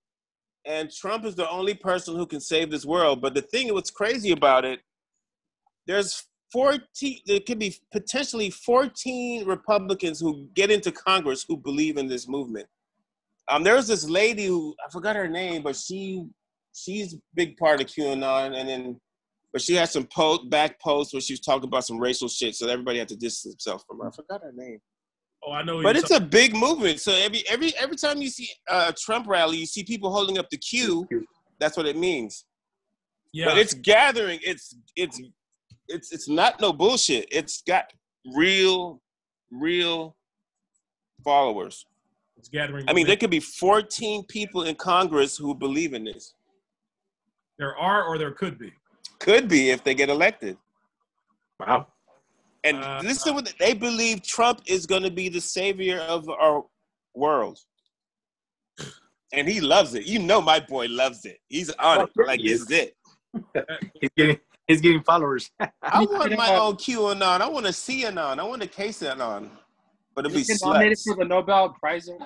and 0.65 0.91
Trump 0.91 1.25
is 1.25 1.35
the 1.35 1.49
only 1.49 1.73
person 1.73 2.15
who 2.15 2.25
can 2.25 2.39
save 2.39 2.69
this 2.69 2.85
world. 2.85 3.21
But 3.21 3.33
the 3.33 3.41
thing, 3.41 3.73
what's 3.73 3.91
crazy 3.91 4.31
about 4.31 4.65
it, 4.65 4.79
there's 5.87 6.25
14. 6.51 7.19
There 7.25 7.39
could 7.39 7.59
be 7.59 7.75
potentially 7.91 8.49
14 8.49 9.45
Republicans 9.45 10.19
who 10.19 10.47
get 10.53 10.71
into 10.71 10.91
Congress 10.91 11.45
who 11.47 11.57
believe 11.57 11.97
in 11.97 12.07
this 12.07 12.27
movement. 12.27 12.67
Um, 13.49 13.63
there 13.63 13.75
was 13.75 13.87
this 13.87 14.07
lady 14.07 14.45
who 14.45 14.75
I 14.85 14.91
forgot 14.91 15.15
her 15.15 15.27
name, 15.27 15.63
but 15.63 15.75
she 15.75 16.25
she's 16.73 17.15
a 17.15 17.17
big 17.33 17.57
part 17.57 17.81
of 17.81 17.87
QAnon, 17.87 18.55
and 18.55 18.69
then 18.69 18.99
but 19.51 19.61
she 19.61 19.73
had 19.73 19.89
some 19.89 20.05
po- 20.05 20.45
back 20.45 20.79
posts 20.79 21.13
where 21.13 21.21
she 21.21 21.33
was 21.33 21.39
talking 21.39 21.67
about 21.67 21.85
some 21.85 21.99
racial 21.99 22.27
shit, 22.27 22.55
so 22.55 22.67
everybody 22.67 22.99
had 22.99 23.07
to 23.09 23.15
distance 23.15 23.55
themselves 23.55 23.83
from 23.87 23.99
her. 23.99 24.09
I 24.09 24.11
forgot 24.11 24.43
her 24.43 24.53
name. 24.53 24.79
Oh, 25.45 25.51
I 25.51 25.63
know. 25.63 25.77
who 25.77 25.83
But 25.83 25.95
you're 25.95 26.03
it's 26.03 26.11
a 26.11 26.19
big 26.19 26.53
movement. 26.55 26.99
So 26.99 27.13
every 27.13 27.43
every 27.49 27.75
every 27.77 27.95
time 27.95 28.21
you 28.21 28.29
see 28.29 28.49
a 28.67 28.93
Trump 28.93 29.27
rally, 29.27 29.57
you 29.57 29.65
see 29.65 29.83
people 29.83 30.11
holding 30.11 30.37
up 30.37 30.49
the 30.49 30.57
Q. 30.57 31.07
That's 31.59 31.77
what 31.77 31.85
it 31.85 31.97
means. 31.97 32.45
Yeah. 33.31 33.45
But 33.45 33.57
it's 33.57 33.73
gathering. 33.73 34.39
It's 34.43 34.75
it's 34.95 35.21
it's 35.87 36.11
it's 36.11 36.27
not 36.29 36.59
no 36.59 36.73
bullshit. 36.73 37.27
It's 37.31 37.61
got 37.61 37.85
real, 38.35 39.01
real 39.51 40.15
followers. 41.23 41.85
It's 42.37 42.49
gathering. 42.49 42.85
I 42.87 42.93
mean, 42.93 43.05
there 43.05 43.17
could 43.17 43.29
be 43.29 43.41
14 43.41 44.23
people 44.25 44.63
in 44.63 44.75
Congress 44.75 45.37
who 45.37 45.53
believe 45.53 45.93
in 45.93 46.05
this. 46.05 46.33
there 47.57 47.75
are 47.77 48.03
or 48.05 48.17
there 48.17 48.31
could 48.31 48.57
be. 48.57 48.71
Could 49.19 49.49
be 49.49 49.69
if 49.69 49.83
they 49.83 49.93
get 49.93 50.09
elected. 50.09 50.57
Wow. 51.59 51.87
And 52.63 52.77
Uh, 52.83 52.99
listen, 53.03 53.35
what 53.35 53.53
they 53.59 53.73
believe 53.73 54.21
Trump 54.21 54.61
is 54.65 54.85
going 54.85 55.03
to 55.03 55.11
be 55.11 55.29
the 55.29 55.39
savior 55.41 55.99
of 55.99 56.27
our 56.29 56.65
world, 57.15 57.57
and 59.31 59.47
he 59.47 59.61
loves 59.61 59.93
it. 59.95 60.05
You 60.05 60.19
know, 60.19 60.41
my 60.41 60.59
boy 60.59 60.87
loves 60.89 61.25
it. 61.25 61.39
He's 61.47 61.69
on 61.71 62.01
it 62.01 62.09
like 62.17 62.41
He 62.41 62.51
is. 62.51 62.69
it's 62.69 62.71
it. 62.71 62.95
He's 64.01 64.09
getting 64.17 64.39
he's 64.67 64.81
getting 64.81 65.03
followers. 65.03 65.49
I 65.59 66.03
want 66.03 66.35
my 66.35 66.55
own 66.55 66.75
QAnon. 66.75 67.41
I 67.41 67.47
want 67.47 67.65
a 67.67 67.69
CAnon. 67.69 68.39
I 68.39 68.43
want 68.43 68.63
a 68.63 68.67
KCAnon. 68.67 69.49
But 70.15 70.25
it'll 70.25 70.35
be 70.35 70.43
He's 70.43 70.61
nominated 70.63 70.97
for 70.99 71.15
the 71.15 71.25
Nobel 71.25 71.75
Prize. 71.79 72.07
in- 72.07 72.17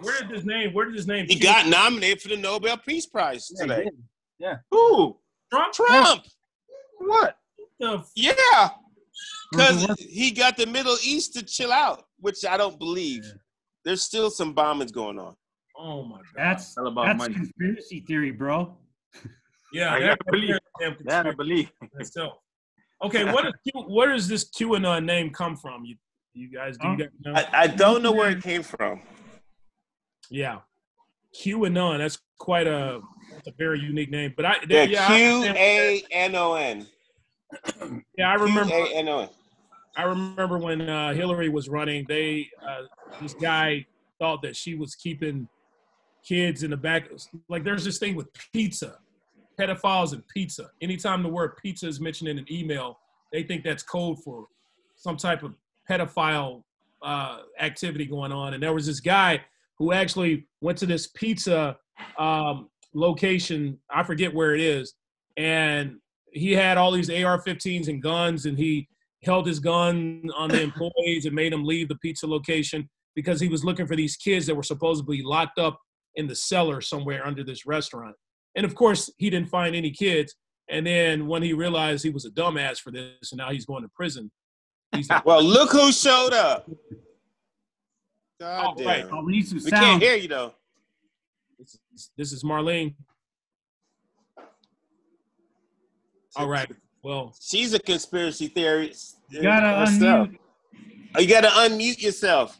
Where 0.00 0.20
did 0.20 0.30
his 0.30 0.44
name? 0.44 0.74
Where 0.74 0.84
did 0.86 0.94
his 0.94 1.06
name? 1.06 1.26
He 1.26 1.38
got 1.38 1.66
nominated 1.66 2.20
for 2.20 2.28
the 2.28 2.36
Nobel 2.36 2.76
Peace 2.76 3.06
Prize 3.06 3.50
Yeah, 3.56 3.62
he 3.64 3.68
today. 3.70 3.90
did. 4.40 4.58
Ooh, 4.74 5.16
Trump. 5.50 5.72
Trump. 5.72 6.24
what? 6.98 7.36
The 7.80 7.98
f- 7.98 8.10
Yeah. 8.14 8.70
Because 9.50 9.86
he 9.98 10.30
got 10.30 10.56
the 10.56 10.66
Middle 10.66 10.96
East 11.04 11.34
to 11.34 11.42
chill 11.44 11.72
out, 11.72 12.04
which 12.18 12.44
I 12.46 12.56
don't 12.56 12.78
believe. 12.78 13.24
There's 13.84 14.02
still 14.02 14.30
some 14.30 14.54
bombings 14.54 14.92
going 14.92 15.18
on. 15.18 15.34
oh 15.76 16.04
my 16.04 16.16
god. 16.18 16.24
That's 16.36 16.76
All 16.78 16.86
about 16.86 17.06
that's 17.06 17.18
money. 17.18 17.34
conspiracy 17.34 18.00
theory, 18.06 18.30
bro. 18.30 18.76
yeah. 19.72 19.92
I 19.94 20.00
that- 20.00 20.18
believe- 20.30 20.56
damn 20.80 20.96
That 21.04 21.26
I 21.26 21.32
believe. 21.32 21.70
itself. 21.98 22.38
Okay, 23.04 23.24
what 23.30 23.44
is 23.46 23.52
where 23.88 24.10
does 24.12 24.28
this 24.28 24.48
QAnon 24.50 25.04
name 25.04 25.30
come 25.30 25.56
from? 25.56 25.84
You 25.84 25.96
you 26.34 26.48
guys 26.50 26.78
do 26.78 26.88
you 26.88 26.96
guys 26.96 27.08
know? 27.24 27.32
I, 27.34 27.46
I 27.52 27.66
don't 27.66 28.00
know 28.02 28.12
where 28.12 28.30
it 28.30 28.42
came 28.42 28.62
from. 28.62 29.02
yeah, 30.30 30.60
QAnon. 31.44 31.98
That's 31.98 32.18
quite 32.38 32.66
a 32.68 33.00
that's 33.32 33.48
a 33.48 33.52
very 33.58 33.80
unique 33.80 34.10
name. 34.10 34.32
But 34.36 34.46
I 34.46 34.56
Yeah, 34.68 34.84
yeah, 34.84 35.04
I 35.04 35.16
Q 35.18 35.26
understand- 35.34 35.56
A 35.58 36.04
N 36.12 36.34
O 36.36 36.54
N. 36.54 36.86
yeah 38.16 38.30
I 38.30 38.34
remember 38.34 38.74
A 38.74 38.94
N 38.94 39.08
O 39.08 39.20
N. 39.20 39.28
I 39.96 40.04
remember 40.04 40.58
when 40.58 40.88
uh, 40.88 41.12
Hillary 41.12 41.48
was 41.48 41.68
running, 41.68 42.06
they 42.08 42.48
uh, 42.62 42.82
this 43.20 43.34
guy 43.34 43.86
thought 44.18 44.40
that 44.42 44.56
she 44.56 44.74
was 44.74 44.94
keeping 44.94 45.48
kids 46.24 46.62
in 46.62 46.70
the 46.70 46.76
back. 46.76 47.10
Like 47.48 47.64
there's 47.64 47.84
this 47.84 47.98
thing 47.98 48.14
with 48.14 48.28
pizza, 48.52 48.98
pedophiles 49.58 50.12
and 50.12 50.26
pizza. 50.28 50.70
Anytime 50.80 51.22
the 51.22 51.28
word 51.28 51.56
pizza 51.56 51.88
is 51.88 52.00
mentioned 52.00 52.30
in 52.30 52.38
an 52.38 52.46
email, 52.50 52.98
they 53.32 53.42
think 53.42 53.64
that's 53.64 53.82
code 53.82 54.22
for 54.22 54.46
some 54.96 55.16
type 55.16 55.42
of 55.42 55.54
pedophile 55.88 56.62
uh, 57.02 57.40
activity 57.58 58.06
going 58.06 58.32
on. 58.32 58.54
And 58.54 58.62
there 58.62 58.72
was 58.72 58.86
this 58.86 59.00
guy 59.00 59.42
who 59.76 59.92
actually 59.92 60.46
went 60.60 60.78
to 60.78 60.86
this 60.86 61.08
pizza 61.08 61.76
um, 62.18 62.68
location. 62.94 63.78
I 63.90 64.04
forget 64.04 64.32
where 64.32 64.54
it 64.54 64.60
is, 64.60 64.94
and 65.36 65.98
he 66.32 66.52
had 66.52 66.78
all 66.78 66.90
these 66.90 67.10
AR-15s 67.10 67.88
and 67.88 68.02
guns, 68.02 68.46
and 68.46 68.58
he 68.58 68.88
held 69.24 69.46
his 69.46 69.60
gun 69.60 70.22
on 70.36 70.48
the 70.48 70.60
employees 70.62 71.26
and 71.26 71.34
made 71.34 71.52
them 71.52 71.64
leave 71.64 71.88
the 71.88 71.96
pizza 71.96 72.26
location 72.26 72.88
because 73.14 73.40
he 73.40 73.48
was 73.48 73.64
looking 73.64 73.86
for 73.86 73.94
these 73.96 74.16
kids 74.16 74.46
that 74.46 74.54
were 74.54 74.62
supposedly 74.62 75.22
locked 75.22 75.58
up 75.58 75.78
in 76.16 76.26
the 76.26 76.34
cellar 76.34 76.80
somewhere 76.80 77.24
under 77.26 77.44
this 77.44 77.66
restaurant. 77.66 78.16
And 78.56 78.66
of 78.66 78.74
course, 78.74 79.10
he 79.18 79.30
didn't 79.30 79.48
find 79.50 79.76
any 79.76 79.90
kids. 79.90 80.34
And 80.68 80.86
then 80.86 81.26
when 81.26 81.42
he 81.42 81.52
realized 81.52 82.02
he 82.02 82.10
was 82.10 82.24
a 82.24 82.30
dumbass 82.30 82.78
for 82.78 82.90
this, 82.90 83.32
and 83.32 83.38
now 83.38 83.50
he's 83.50 83.66
going 83.66 83.82
to 83.82 83.88
prison, 83.94 84.30
he's 84.94 85.08
like, 85.10 85.24
Well, 85.24 85.42
look 85.42 85.70
who 85.72 85.92
showed 85.92 86.32
up. 86.32 86.68
God 88.40 88.66
Oh, 88.66 88.74
damn. 88.76 88.86
right. 88.86 89.06
Oh, 89.12 89.22
we 89.24 89.32
need 89.32 89.46
some 89.48 89.58
We 89.64 89.70
can't 89.70 90.02
hear 90.02 90.16
you 90.16 90.28
though. 90.28 90.54
this 91.58 91.78
is, 91.94 92.10
this 92.16 92.32
is 92.32 92.42
Marlene. 92.44 92.94
All 96.36 96.48
right. 96.48 96.70
Well, 97.02 97.34
She's 97.40 97.74
a 97.74 97.78
conspiracy 97.78 98.48
theorist. 98.48 99.18
You 99.28 99.42
gotta 99.42 99.78
herself. 99.78 100.28
unmute 100.28 100.38
Oh, 101.14 101.20
you 101.20 101.28
gotta 101.28 101.48
unmute 101.48 102.00
yourself. 102.00 102.58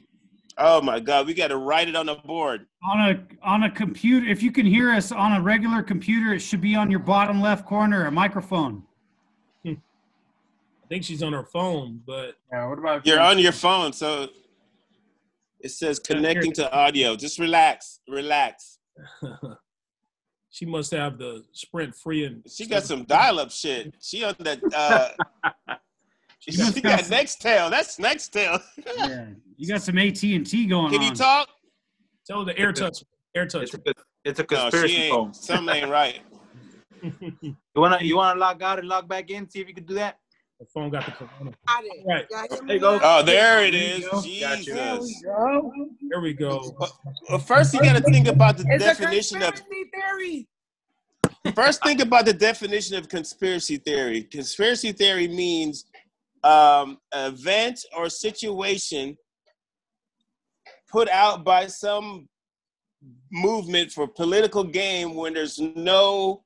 Oh 0.59 0.83
my 0.83 1.01
God, 1.01 1.27
we 1.27 1.33
gotta 1.33 1.57
write 1.57 1.89
it 1.89 1.97
on 1.97 2.07
the 2.07 2.17
board. 2.17 2.67
on 2.85 3.11
a 3.11 3.27
on 3.43 3.63
a 3.63 3.71
computer. 3.71 4.27
If 4.27 4.43
you 4.43 4.53
can 4.53 4.67
hear 4.67 4.91
us 4.91 5.11
on 5.11 5.33
a 5.33 5.41
regular 5.41 5.83
computer, 5.83 6.35
it 6.35 6.41
should 6.41 6.61
be 6.61 6.75
on 6.75 6.91
your 6.91 7.01
bottom 7.01 7.41
left 7.41 7.65
corner, 7.67 8.07
a 8.07 8.11
microphone. 8.11 8.83
I 9.65 9.77
think 10.89 11.05
she's 11.05 11.23
on 11.23 11.33
her 11.33 11.45
phone, 11.45 12.03
but 12.07 12.37
Yeah, 12.53 12.69
what 12.69 12.79
about 12.79 13.07
You're 13.07 13.21
on 13.21 13.39
your 13.39 13.53
phone, 13.53 13.95
so 13.95 14.29
it 15.61 15.71
says 15.71 15.99
connecting 15.99 16.53
to 16.55 16.71
audio. 16.71 17.17
Just 17.17 17.39
relax, 17.39 18.01
relax. 18.07 18.79
she 20.53 20.67
must 20.67 20.93
have 20.93 21.17
the 21.19 21.43
Sprint 21.53 21.95
free 21.97 22.25
and 22.27 22.43
She 22.49 22.67
got 22.67 22.85
some 22.85 23.05
dial-up 23.05 23.51
shit. 23.51 23.95
She 24.01 24.23
on 24.23 24.35
that. 24.41 24.61
Uh, 24.73 25.09
she 26.39 26.57
must 26.59 26.75
got 26.83 26.99
got 26.99 27.05
some- 27.07 27.19
Nextel. 27.19 27.71
That's 27.71 27.97
Nextel. 27.97 28.63
Yeah, 28.99 29.27
you 29.57 29.67
got 29.67 29.83
some 29.83 29.97
AT 29.99 30.23
and 30.23 30.47
T 30.47 30.67
going 30.67 30.85
on. 30.87 30.91
Can 30.93 31.01
on. 31.01 31.07
you 31.07 31.15
talk? 31.15 31.49
Tell 32.27 32.45
the 32.45 32.57
air 32.59 32.73
touch. 32.73 33.03
Air 33.35 33.47
touch. 33.47 33.63
It's 33.65 33.75
a, 33.75 33.93
it's 34.27 34.39
a 34.41 34.43
No, 34.43 34.47
conspiracy 34.47 35.09
phone. 35.09 35.27
ain't. 35.29 35.37
Something 35.37 35.75
ain't 35.75 35.91
right. 35.91 36.21
You 37.75 37.81
wanna 37.81 37.99
you 38.03 38.17
wanna 38.17 38.39
log 38.39 38.63
out 38.63 38.79
and 38.79 38.87
log 38.87 39.09
back 39.09 39.31
in? 39.31 39.49
See 39.51 39.61
if 39.61 39.67
you 39.67 39.75
can 39.75 39.85
do 39.85 39.95
that. 39.95 40.19
The 40.63 40.69
phone 40.73 40.91
got 40.91 41.05
the 41.05 41.11
corona. 41.11 41.51
Got 41.67 41.85
it. 41.85 42.05
Right. 42.07 42.27
Y'all 42.31 42.47
hear 42.49 42.67
There 42.67 42.77
you 42.77 42.81
go. 42.81 43.01
Oh, 43.03 43.23
there 43.25 43.65
it 43.65 43.73
There 43.73 43.81
you 43.81 43.95
is. 43.97 44.09
go. 44.09 44.23
Jesus. 44.23 44.67
There 44.67 45.01
we 45.01 45.23
go. 45.25 45.73
There 46.09 46.21
we 46.21 46.33
go. 46.35 46.77
Well, 47.29 47.39
first 47.41 47.75
you 47.75 47.81
got 47.81 47.97
to 47.97 48.03
think 48.03 48.29
about 48.29 48.59
the 48.59 48.65
It's 48.69 48.85
a 48.85 48.87
definition 48.87 49.43
of 49.43 49.55
conspiracy 49.55 49.91
theory. 49.93 50.49
First, 51.57 51.83
think 51.83 52.01
about 52.01 52.27
the 52.27 52.33
definition 52.33 52.97
of 52.97 53.09
conspiracy 53.09 53.79
theory. 53.79 54.23
Conspiracy 54.23 54.93
theory 54.93 55.27
means 55.27 55.85
um, 56.45 56.99
event 57.13 57.81
or 57.97 58.09
situation 58.09 59.17
put 60.89 61.09
out 61.09 61.43
by 61.45 61.67
some 61.67 62.29
movement 63.33 63.91
for 63.91 64.07
political 64.07 64.63
gain 64.63 65.15
when 65.15 65.35
there's 65.35 65.59
no, 65.59 66.45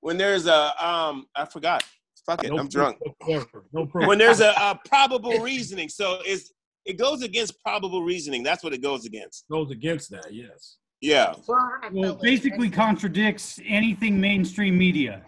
when 0.00 0.18
there's 0.18 0.46
a, 0.46 0.84
um, 0.84 1.26
I 1.36 1.44
forgot. 1.44 1.84
Fuck 2.26 2.44
it, 2.44 2.50
No 2.50 2.58
I'm 2.58 2.68
drunk. 2.68 2.98
whatsoever. 3.18 3.64
No 3.72 3.86
proof. 3.90 4.06
When 4.06 4.18
there's 4.18 4.40
a, 4.40 4.50
a 4.50 4.78
probable 4.88 5.38
reasoning, 5.40 5.88
so 5.88 6.18
it's 6.24 6.52
it 6.84 6.98
goes 6.98 7.22
against 7.22 7.60
probable 7.62 8.02
reasoning. 8.02 8.42
That's 8.42 8.64
what 8.64 8.72
it 8.72 8.82
goes 8.82 9.04
against. 9.06 9.44
goes 9.50 9.70
against 9.70 10.10
that, 10.10 10.32
yes. 10.32 10.78
Yeah. 11.00 11.34
Well, 11.48 12.12
it 12.12 12.20
basically 12.22 12.70
contradicts 12.70 13.58
anything 13.66 14.20
mainstream 14.20 14.76
media. 14.78 15.22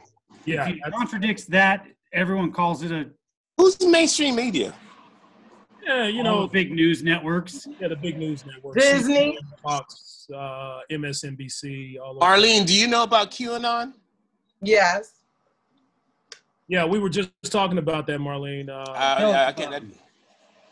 Yeah. 0.47 0.69
if 0.69 0.77
it 0.77 0.93
contradicts 0.93 1.45
that, 1.47 1.87
everyone 2.13 2.53
calls 2.53 2.83
it 2.83 2.93
a 2.93 3.07
Who's 3.57 3.77
the 3.77 3.89
mainstream 3.89 4.35
media? 4.37 4.75
yeah, 5.85 6.07
you 6.07 6.17
you 6.19 6.23
know, 6.23 6.41
know 6.43 6.49
big 6.49 6.73
news 6.73 7.03
networks. 7.03 7.67
yeah, 7.81 7.89
the 7.89 7.97
big 7.97 8.19
news 8.19 8.45
networks. 8.47 8.83
Disney. 8.83 9.37
CNN, 9.39 9.61
Fox, 9.63 10.27
uh, 10.35 10.81
MSNBC, 10.91 11.99
all 12.03 12.17
of 12.17 12.23
Arlene, 12.23 12.65
do 12.65 12.75
you 12.75 12.89
know 12.89 13.03
about 13.05 13.31
QAnon? 13.31 13.93
Yes. 14.63 15.13
Yeah, 16.68 16.85
we 16.87 16.99
were 16.99 17.11
just 17.11 17.30
talking 17.44 17.78
about 17.78 18.06
that, 18.06 18.21
Marlene. 18.21 18.71
Uh, 18.71 18.90
I, 18.92 19.25
I, 19.25 19.49
I 19.49 19.52
can't. 19.52 19.94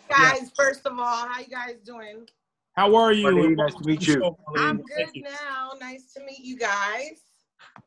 Guys, 0.08 0.50
first 0.56 0.86
of 0.86 0.98
all, 0.98 1.26
how 1.26 1.40
you 1.40 1.46
guys 1.46 1.76
doing? 1.84 2.28
how 2.74 2.94
are 2.94 3.12
you? 3.12 3.26
Marlene, 3.26 3.56
nice 3.56 3.74
to 3.74 3.86
meet 3.86 4.06
you. 4.06 4.14
show, 4.14 4.38
I'm 4.56 4.78
Thank 4.78 4.88
good 4.88 5.08
you. 5.14 5.22
now. 5.24 5.72
Nice 5.80 6.12
to 6.14 6.24
meet 6.24 6.40
you 6.40 6.58
guys. 6.58 7.20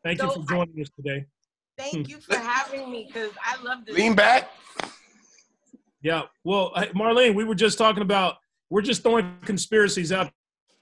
Thank 0.03 0.21
you 0.21 0.31
for 0.31 0.43
joining 0.47 0.79
us 0.81 0.89
today. 0.95 1.25
Thank 1.77 2.09
you 2.09 2.17
for 2.19 2.35
having 2.35 2.91
me 2.91 3.05
because 3.07 3.31
I 3.43 3.61
love 3.63 3.85
this. 3.85 3.95
Lean 3.95 4.15
back. 4.15 4.49
Yeah. 6.01 6.23
Well, 6.43 6.71
Marlene, 6.95 7.33
we 7.33 7.43
were 7.43 7.55
just 7.55 7.79
talking 7.79 8.03
about 8.03 8.35
we're 8.69 8.83
just 8.83 9.01
throwing 9.01 9.35
conspiracies 9.43 10.11
out, 10.11 10.31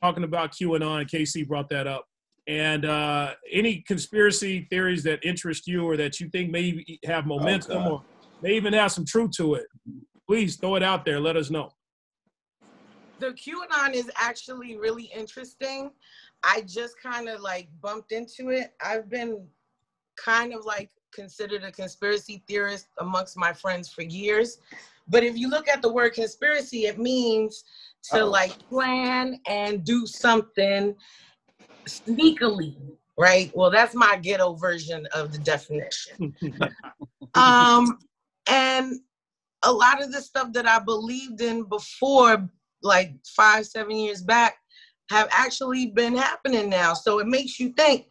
talking 0.01 0.25
about 0.25 0.51
QAnon. 0.51 1.09
Casey 1.09 1.43
brought 1.43 1.69
that 1.69 1.87
up. 1.87 2.05
And 2.47 2.85
uh, 2.85 3.33
any 3.51 3.81
conspiracy 3.88 4.67
theories 4.69 5.03
that 5.03 5.23
interest 5.23 5.65
you 5.67 5.85
or 5.85 5.95
that 5.97 6.19
you 6.19 6.29
think 6.29 6.51
may 6.51 6.85
have 7.05 7.25
momentum 7.25 7.83
God. 7.83 7.91
or 7.91 8.03
may 8.41 8.55
even 8.55 8.73
have 8.73 8.91
some 8.91 9.05
truth 9.05 9.31
to 9.38 9.55
it, 9.55 9.65
please 10.27 10.57
throw 10.57 10.75
it 10.75 10.83
out 10.83 11.05
there. 11.05 11.19
Let 11.19 11.38
us 11.38 11.50
know. 11.50 11.71
The 13.19 13.27
QAnon 13.27 13.93
is 13.93 14.12
actually 14.17 14.75
really 14.77 15.09
interesting. 15.15 15.91
I 16.43 16.62
just 16.67 17.01
kind 17.01 17.29
of 17.29 17.39
like 17.39 17.69
bumped 17.81 18.12
into 18.12 18.50
it. 18.50 18.73
I've 18.83 19.09
been 19.09 19.47
kind 20.17 20.53
of 20.53 20.65
like 20.65 20.89
considered 21.13 21.63
a 21.63 21.71
conspiracy 21.71 22.43
theorist 22.47 22.88
amongst 23.00 23.38
my 23.38 23.53
friends 23.53 23.88
for 23.88 24.01
years. 24.01 24.57
But 25.07 25.23
if 25.23 25.38
you 25.38 25.50
look 25.50 25.69
at 25.69 25.81
the 25.81 25.91
word 25.91 26.13
conspiracy, 26.13 26.85
it 26.85 27.00
means 27.00 27.63
to 28.12 28.23
Uh-oh. 28.23 28.29
like 28.29 28.57
plan 28.69 29.39
and 29.47 29.83
do 29.83 30.05
something 30.05 30.95
sneakily, 31.85 32.75
right? 33.17 33.51
Well, 33.55 33.71
that's 33.71 33.95
my 33.95 34.17
ghetto 34.21 34.53
version 34.53 35.07
of 35.13 35.31
the 35.31 35.37
definition. 35.39 36.35
um, 37.35 37.99
and 38.47 38.99
a 39.63 39.71
lot 39.71 40.01
of 40.01 40.11
the 40.11 40.21
stuff 40.21 40.53
that 40.53 40.67
I 40.67 40.79
believed 40.79 41.41
in 41.41 41.63
before, 41.63 42.49
like 42.81 43.13
five, 43.35 43.65
seven 43.65 43.95
years 43.97 44.21
back, 44.21 44.57
have 45.09 45.27
actually 45.31 45.87
been 45.87 46.15
happening 46.15 46.69
now. 46.69 46.93
So 46.93 47.19
it 47.19 47.27
makes 47.27 47.59
you 47.59 47.73
think, 47.73 48.07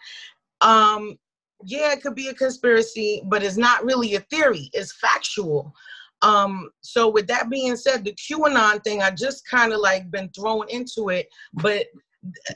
um, 0.60 1.18
yeah, 1.64 1.92
it 1.92 2.02
could 2.02 2.14
be 2.14 2.28
a 2.28 2.34
conspiracy, 2.34 3.22
but 3.26 3.42
it's 3.42 3.56
not 3.56 3.84
really 3.84 4.14
a 4.14 4.20
theory, 4.20 4.70
it's 4.72 4.92
factual. 4.96 5.74
Um, 6.22 6.70
so 6.82 7.08
with 7.08 7.26
that 7.28 7.50
being 7.50 7.76
said, 7.76 8.04
the 8.04 8.14
QAnon 8.14 8.82
thing, 8.84 9.02
I 9.02 9.10
just 9.10 9.46
kind 9.48 9.72
of 9.72 9.80
like 9.80 10.10
been 10.10 10.28
thrown 10.30 10.68
into 10.68 11.08
it, 11.08 11.28
but 11.54 11.86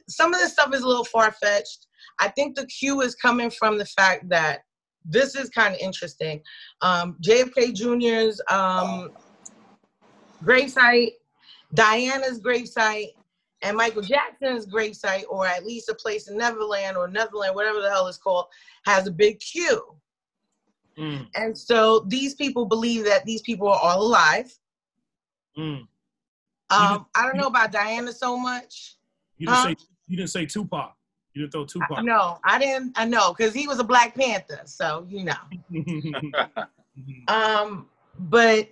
some 0.08 0.32
of 0.32 0.40
this 0.40 0.52
stuff 0.52 0.75
is 0.75 0.82
a 0.82 0.87
little 0.87 1.04
far-fetched. 1.04 1.87
I 2.20 2.28
think 2.28 2.56
the 2.56 2.66
Q 2.66 3.00
is 3.02 3.14
coming 3.14 3.50
from 3.50 3.78
the 3.78 3.85
fact 3.87 4.28
that 4.28 4.61
this 5.04 5.35
is 5.35 5.49
kind 5.50 5.75
of 5.75 5.80
interesting. 5.80 6.40
Um, 6.82 7.16
JFK 7.23 7.75
Jr.'s 7.75 8.40
um, 8.50 9.11
gravesite, 10.44 11.12
Diana's 11.75 12.40
gravesite, 12.40 13.11
and 13.62 13.76
Michael 13.76 14.02
Jackson's 14.02 14.66
gravesite, 14.66 15.25
or 15.28 15.46
at 15.46 15.64
least 15.64 15.88
a 15.88 15.94
place 15.94 16.28
in 16.28 16.37
Neverland 16.37 16.96
or 16.96 17.08
Netherland, 17.08 17.54
whatever 17.54 17.80
the 17.80 17.90
hell 17.90 18.06
it's 18.06 18.18
called, 18.18 18.46
has 18.85 19.06
a 19.06 19.11
big 19.11 19.40
Q. 19.40 19.82
Mm, 20.99 21.26
And 21.35 21.56
so 21.56 22.00
these 22.08 22.35
people 22.35 22.64
believe 22.66 23.04
that 23.04 23.25
these 23.25 23.42
people 23.42 23.68
are 23.68 23.78
all 23.80 24.02
alive. 24.02 24.52
mm. 25.58 25.87
Um, 26.68 27.06
I 27.14 27.23
don't 27.23 27.37
know 27.37 27.46
about 27.46 27.70
Diana 27.73 28.12
so 28.12 28.37
much. 28.37 28.96
You 29.38 29.47
didn't 29.47 29.59
Huh? 29.59 29.69
say 29.69 29.76
you 30.09 30.16
didn't 30.16 30.31
say 30.31 30.47
Tupac. 30.47 30.95
You 31.35 31.43
didn't 31.43 31.52
throw 31.52 31.64
Tupac. 31.66 32.02
No, 32.05 32.38
I 32.45 32.59
didn't. 32.59 32.93
I 32.97 33.05
know 33.05 33.35
because 33.35 33.52
he 33.52 33.66
was 33.66 33.78
a 33.78 33.85
Black 33.85 34.14
Panther, 34.14 34.61
so 34.64 35.07
you 35.09 35.25
know. 35.25 36.33
Um, 37.28 37.88
but 38.19 38.71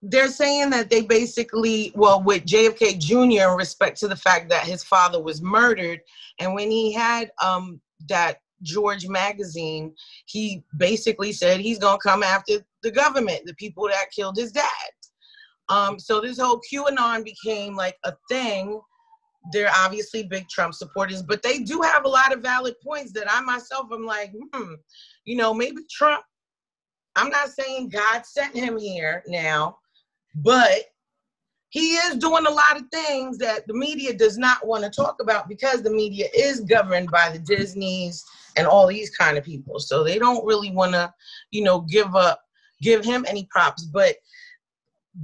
they're 0.00 0.28
saying 0.28 0.70
that 0.70 0.90
they 0.90 1.00
basically, 1.02 1.90
well, 1.96 2.22
with 2.22 2.44
JFK 2.44 2.98
Jr. 3.00 3.50
in 3.50 3.56
respect 3.56 3.98
to 4.00 4.08
the 4.08 4.14
fact 4.14 4.48
that 4.50 4.64
his 4.64 4.84
father 4.84 5.20
was 5.20 5.42
murdered, 5.42 6.00
and 6.38 6.54
when 6.54 6.70
he 6.70 6.92
had 6.92 7.32
um, 7.42 7.80
that 8.08 8.36
George 8.62 9.08
magazine, 9.08 9.92
he 10.26 10.62
basically 10.76 11.32
said 11.32 11.60
he's 11.60 11.78
gonna 11.78 11.98
come 11.98 12.22
after 12.22 12.64
the 12.82 12.90
government, 12.90 13.42
the 13.44 13.54
people 13.54 13.88
that 13.88 14.10
killed 14.14 14.36
his 14.36 14.52
dad. 14.52 14.64
Um, 15.68 15.98
so 15.98 16.20
this 16.20 16.38
whole 16.38 16.60
QAnon 16.72 17.24
became 17.24 17.74
like 17.74 17.96
a 18.04 18.12
thing. 18.30 18.80
They're 19.52 19.70
obviously 19.74 20.24
big 20.24 20.48
Trump 20.48 20.74
supporters, 20.74 21.22
but 21.22 21.42
they 21.42 21.60
do 21.60 21.80
have 21.80 22.04
a 22.04 22.08
lot 22.08 22.32
of 22.32 22.42
valid 22.42 22.74
points 22.82 23.12
that 23.12 23.30
I 23.30 23.40
myself 23.40 23.86
am 23.92 24.04
like, 24.04 24.32
hmm, 24.52 24.74
you 25.24 25.36
know, 25.36 25.54
maybe 25.54 25.82
Trump. 25.90 26.24
I'm 27.14 27.30
not 27.30 27.48
saying 27.48 27.88
God 27.88 28.26
sent 28.26 28.54
him 28.54 28.78
here 28.78 29.22
now, 29.26 29.78
but 30.34 30.84
he 31.70 31.94
is 31.96 32.16
doing 32.16 32.46
a 32.46 32.50
lot 32.50 32.76
of 32.76 32.84
things 32.92 33.38
that 33.38 33.66
the 33.66 33.74
media 33.74 34.12
does 34.12 34.38
not 34.38 34.66
want 34.66 34.84
to 34.84 34.90
talk 34.90 35.20
about 35.20 35.48
because 35.48 35.82
the 35.82 35.90
media 35.90 36.26
is 36.34 36.60
governed 36.60 37.10
by 37.10 37.30
the 37.30 37.38
Disneys 37.38 38.24
and 38.56 38.66
all 38.66 38.86
these 38.86 39.10
kind 39.10 39.36
of 39.36 39.44
people. 39.44 39.78
So 39.78 40.02
they 40.02 40.18
don't 40.18 40.46
really 40.46 40.70
want 40.70 40.92
to, 40.92 41.12
you 41.50 41.62
know, 41.62 41.80
give 41.80 42.14
up, 42.14 42.40
give 42.80 43.04
him 43.04 43.24
any 43.28 43.46
props. 43.50 43.84
But 43.84 44.16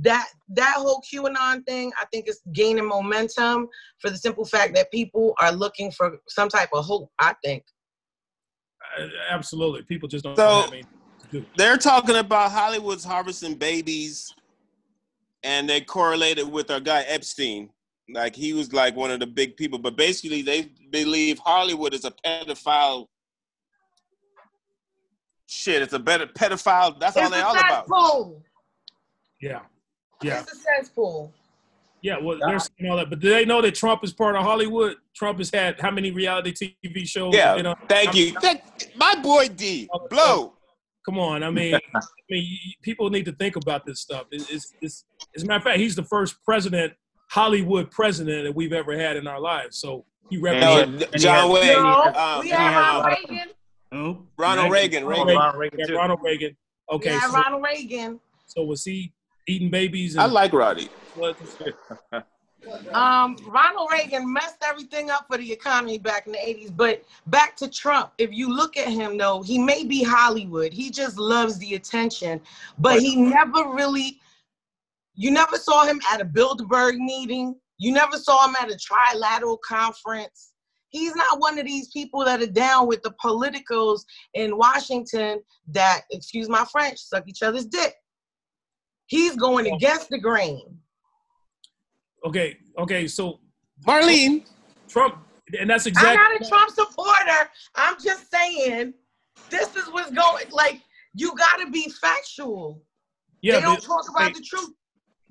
that 0.01 0.27
that 0.49 0.75
whole 0.77 1.03
QAnon 1.03 1.65
thing, 1.67 1.93
I 2.01 2.07
think 2.07 2.29
is 2.29 2.41
gaining 2.53 2.87
momentum 2.87 3.69
for 3.99 4.11
the 4.11 4.17
simple 4.17 4.45
fact 4.45 4.75
that 4.75 4.91
people 4.91 5.35
are 5.41 5.53
looking 5.53 5.91
for 5.91 6.19
some 6.29 6.49
type 6.49 6.71
of 6.73 6.85
hope. 6.85 7.11
I 7.19 7.35
think. 7.45 7.65
Uh, 8.99 9.07
absolutely, 9.31 9.83
people 9.83 10.09
just 10.09 10.25
don't. 10.25 10.37
So- 10.37 10.71
have 11.33 11.45
They're 11.57 11.77
talking 11.77 12.17
about 12.17 12.53
Hollywood's 12.53 13.05
harvesting 13.05 13.55
babies, 13.55 14.35
and 15.43 15.69
they 15.69 15.81
correlated 15.81 16.51
with 16.51 16.71
our 16.71 16.81
guy 16.81 17.03
Epstein. 17.03 17.71
Like 18.13 18.35
he 18.35 18.53
was 18.53 18.73
like 18.73 18.97
one 18.97 19.11
of 19.11 19.21
the 19.21 19.27
big 19.27 19.57
people, 19.57 19.79
but 19.79 19.97
basically 19.97 20.43
they 20.43 20.71
believe 20.91 21.39
Hollywood 21.39 21.95
is 21.95 22.05
a 22.05 22.11
pedophile. 22.11 23.07
Shit, 25.47 25.83
it's 25.83 25.93
a 25.93 25.99
better 25.99 26.27
pedophile. 26.27 26.99
That's 26.99 27.17
all 27.17 27.31
they 27.31 27.41
a 27.41 27.45
all 27.45 27.55
about. 27.55 27.85
cesspool. 27.85 28.43
yeah, 29.41 29.61
yeah, 30.23 30.41
It's 30.41 30.53
a 30.53 30.57
cesspool. 30.57 31.33
yeah. 32.03 32.19
Well, 32.21 32.39
they're 32.47 32.59
saying 32.59 32.91
all 32.91 32.97
that, 32.97 33.11
but 33.11 33.21
do 33.21 33.29
they 33.31 33.45
know 33.45 33.61
that 33.63 33.75
Trump 33.75 34.05
is 34.05 34.13
part 34.13 34.37
of 34.37 34.43
Hollywood? 34.43 34.97
Trump 35.15 35.39
has 35.39 35.51
had 35.53 35.79
how 35.81 35.91
many 35.91 36.11
reality 36.11 36.53
TV 36.85 37.07
shows? 37.07 37.35
Yeah, 37.35 37.57
You 37.57 37.63
know, 37.63 37.75
thank 37.89 38.15
you. 38.15 38.33
That, 38.41 38.87
my 38.97 39.15
boy 39.17 39.49
D, 39.49 39.89
blow. 40.11 40.55
come 41.05 41.19
on. 41.19 41.43
I 41.43 41.51
mean, 41.51 41.75
I 41.95 42.01
mean, 42.31 42.43
you- 42.45 42.59
you- 42.65 42.73
people 42.83 43.11
need 43.11 43.25
to 43.27 43.33
think 43.33 43.57
about 43.57 43.85
this 43.87 44.01
stuff. 44.01 44.27
It's, 44.31 44.51
it's, 44.51 44.73
it's, 44.81 45.05
as 45.37 45.43
a 45.43 45.47
matter 45.47 45.59
of 45.59 45.65
fact, 45.65 45.79
he's 45.79 45.95
the 45.97 46.05
first 46.05 46.37
president, 46.45 46.93
Hollywood 47.31 47.91
president 47.91 48.45
that 48.45 48.55
we've 48.55 48.73
ever 48.73 48.97
had 48.99 49.17
in 49.17 49.27
our 49.27 49.41
lives. 49.41 49.79
So 49.79 50.05
he 50.31 50.37
No, 50.37 50.43
represents. 50.43 51.05
he 51.15 51.19
John 51.21 51.51
Wayne, 51.53 51.67
No, 51.83 52.03
um, 52.15 52.41
we 52.41 52.51
and 52.53 52.61
had 52.61 52.81
Ronald 52.81 53.07
Reagan. 53.07 53.49
Ronald 54.39 54.71
Reagan. 54.73 55.05
Ronald 55.07 55.27
Reagan. 55.29 55.37
Ronald 55.37 55.59
Reagan 55.59 55.79
Yeah. 55.89 55.97
Ronald 55.97 56.21
Reagan. 56.23 56.57
We 56.91 56.97
Okay, 56.97 57.09
had 57.11 57.31
so, 57.31 57.37
Ronald 57.39 57.63
Reagan. 57.63 58.21
so 58.47 58.65
was 58.65 58.85
he 58.85 59.13
eating 59.47 59.71
babies? 59.71 60.15
And 60.15 60.23
I 60.23 60.27
like 60.27 60.53
Roddy. 60.53 60.89
Um, 62.93 63.37
Ronald 63.47 63.89
Reagan 63.91 64.33
messed 64.33 64.63
everything 64.65 65.11
up 65.11 65.27
for 65.29 65.37
the 65.37 65.53
economy 65.53 65.99
back 65.99 66.27
in 66.27 66.33
the 66.33 66.39
80s. 66.39 66.75
But 66.75 67.05
back 67.27 67.57
to 67.57 67.69
Trump, 67.69 68.13
if 68.19 68.33
you 68.33 68.55
look 68.55 68.77
at 68.77 68.89
him 68.89 69.19
though, 69.19 69.43
he 69.43 69.59
may 69.59 69.85
be 69.85 70.03
Hollywood. 70.03 70.73
He 70.73 70.91
just 70.91 71.19
loves 71.19 71.59
the 71.59 71.75
attention, 71.75 72.41
but 72.79 73.01
he 73.01 73.17
never 73.17 73.69
really, 73.73 74.21
you 75.15 75.31
never 75.31 75.57
saw 75.57 75.85
him 75.85 76.01
at 76.13 76.21
a 76.21 76.25
Bilderberg 76.25 76.97
meeting. 76.99 77.57
You 77.79 77.93
never 77.93 78.17
saw 78.17 78.47
him 78.47 78.55
at 78.61 78.71
a 78.71 78.77
trilateral 78.77 79.59
conference. 79.67 80.53
He's 80.91 81.17
not 81.17 81.41
one 81.41 81.59
of 81.59 81.67
these 81.67 81.89
people 81.89 82.25
that 82.25 82.43
are 82.43 82.47
down 82.47 82.87
with 82.87 83.03
the 83.03 83.13
politicals 83.13 84.05
in 84.35 84.57
Washington 84.57 85.43
that, 85.69 86.03
excuse 86.11 86.49
my 86.49 86.65
French, 86.71 86.99
suck 86.99 87.25
each 87.27 87.43
other's 87.43 87.67
dick. 87.67 87.95
He's 89.07 89.37
going 89.37 89.73
against 89.73 90.09
the 90.11 90.19
grain. 90.19 90.79
Okay, 92.25 92.57
okay. 92.79 93.07
So 93.07 93.41
Marlene. 93.87 94.47
Trump, 94.89 95.17
and 95.59 95.69
that's 95.69 95.87
exactly. 95.87 96.11
I'm 96.11 96.37
exactly. 96.37 96.49
not 96.51 96.71
a 96.71 96.75
Trump 96.75 96.91
supporter. 96.91 97.51
I'm 97.75 97.97
just 98.03 98.31
saying 98.31 98.95
this 99.51 99.75
is 99.77 99.85
what's 99.91 100.11
going. 100.11 100.45
Like 100.51 100.81
you 101.15 101.35
got 101.37 101.57
to 101.65 101.71
be 101.71 101.91
factual. 102.01 102.83
yeah, 103.41 103.57
they 103.57 103.63
don't 103.63 103.77
but- 103.77 103.85
talk 103.85 104.09
about 104.09 104.31
okay, 104.31 104.39
the 104.39 104.45
truth. 104.45 104.71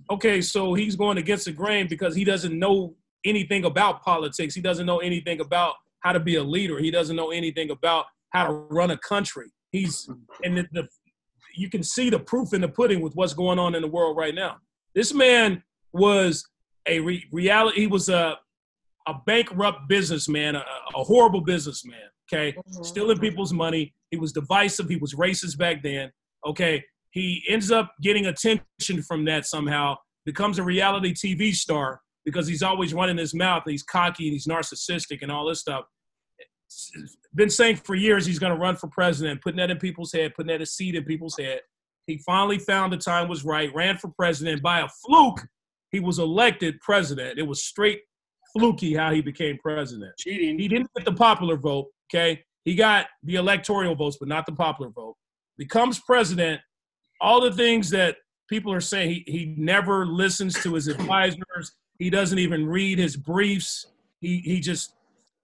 okay, 0.10 0.42
so 0.42 0.74
he's 0.74 0.96
going 0.96 1.18
against 1.18 1.46
the 1.46 1.52
grain 1.52 1.88
because 1.88 2.16
he 2.16 2.24
doesn't 2.24 2.58
know 2.58 2.96
anything 3.24 3.66
about 3.66 4.02
politics. 4.02 4.54
He 4.54 4.62
doesn't 4.62 4.86
know 4.86 5.00
anything 5.00 5.40
about 5.40 5.76
how 6.00 6.12
to 6.12 6.20
be 6.20 6.36
a 6.36 6.44
leader. 6.44 6.80
He 6.80 6.92
doesn't 6.92 7.16
know 7.16 7.32
anything 7.32 7.70
about 7.72 8.06
how 8.30 8.48
to 8.48 8.54
run 8.54 8.92
a 8.92 8.98
country. 8.98 9.48
He's 9.72 10.10
and 10.44 10.58
the, 10.58 10.68
the 10.72 10.88
you 11.56 11.70
can 11.70 11.84
see 11.84 12.10
the 12.10 12.20
proof 12.20 12.54
in 12.54 12.62
the 12.62 12.68
pudding 12.68 13.02
with 13.02 13.16
what's 13.16 13.34
going 13.34 13.60
on 13.60 13.76
in 13.76 13.82
the 13.82 13.88
world 13.88 14.18
right 14.18 14.36
now. 14.36 14.58
This 14.96 15.14
man 15.14 15.64
was 15.94 16.46
a 16.86 17.00
re- 17.00 17.26
reality. 17.32 17.82
He 17.82 17.88
was 17.88 18.10
a 18.10 18.38
a 19.08 19.16
bankrupt 19.26 19.88
businessman, 19.88 20.56
a, 20.56 20.64
a 20.96 21.04
horrible 21.04 21.42
businessman. 21.42 22.02
Okay, 22.32 22.54
mm-hmm. 22.58 22.84
stealing 22.84 23.20
people's 23.20 23.52
money. 23.52 23.94
He 24.12 24.18
was 24.18 24.32
divisive. 24.32 24.88
He 24.90 24.98
was 24.98 25.16
racist 25.16 25.58
back 25.58 25.84
then. 25.84 26.12
Okay, 26.46 26.84
he 27.12 27.44
ends 27.50 27.72
up 27.72 27.94
getting 28.02 28.28
attention 28.28 29.04
from 29.08 29.26
that 29.26 29.46
somehow. 29.46 29.96
Becomes 30.26 30.60
a 30.60 30.64
reality 30.64 31.14
TV 31.14 31.54
star 31.54 32.02
because 32.26 32.48
he's 32.48 32.64
always 32.64 32.94
running 32.94 33.18
his 33.18 33.34
mouth. 33.34 33.64
And 33.66 33.72
he's 33.72 33.84
cocky 33.84 34.28
and 34.28 34.34
he's 34.34 34.48
narcissistic 34.48 35.22
and 35.22 35.32
all 35.32 35.48
this 35.48 35.60
stuff. 35.60 35.86
Been 37.34 37.50
saying 37.50 37.78
for 37.78 37.96
years 37.96 38.26
he's 38.26 38.40
going 38.40 38.54
to 38.54 38.60
run 38.60 38.76
for 38.76 38.88
president, 38.88 39.42
putting 39.42 39.58
that 39.58 39.72
in 39.72 39.78
people's 39.78 40.12
head, 40.12 40.34
putting 40.36 40.52
that 40.52 40.62
a 40.62 40.66
seed 40.66 40.96
in 40.96 41.04
people's 41.04 41.38
head. 41.38 41.62
He 42.08 42.18
finally 42.26 42.58
found 42.58 42.92
the 42.92 42.98
time 42.98 43.28
was 43.28 43.44
right, 43.46 43.74
ran 43.74 43.98
for 43.98 44.10
president 44.10 44.62
by 44.62 44.82
a 44.82 44.88
fluke. 44.88 45.48
He 45.92 46.00
was 46.00 46.20
elected 46.20 46.80
president. 46.82 47.38
It 47.38 47.44
was 47.44 47.64
straight 47.64 48.02
fluky 48.54 48.94
how 48.94 49.14
he 49.14 49.22
became 49.22 49.58
president. 49.58 50.12
Cheating. 50.18 50.60
He 50.60 50.68
didn't 50.68 50.90
get 50.96 51.06
the 51.06 51.14
popular 51.14 51.58
vote. 51.58 51.88
Okay, 52.10 52.44
he 52.66 52.76
got 52.76 53.08
the 53.24 53.36
electoral 53.36 53.96
votes, 53.96 54.18
but 54.20 54.28
not 54.28 54.46
the 54.46 54.52
popular 54.52 54.92
vote. 54.92 55.16
Becomes 55.58 56.00
president. 56.00 56.62
All 57.20 57.40
the 57.40 57.52
things 57.52 57.90
that 57.92 58.18
people 58.50 58.74
are 58.74 58.82
saying, 58.82 59.10
he, 59.10 59.24
he 59.28 59.56
never 59.58 60.06
listens 60.06 60.62
to 60.64 60.74
his 60.74 60.88
advisors. 60.88 61.74
He 62.00 62.10
doesn't 62.10 62.40
even 62.40 62.66
read 62.66 62.98
his 62.98 63.16
briefs. 63.16 63.88
He 64.20 64.40
he 64.40 64.60
just 64.60 64.96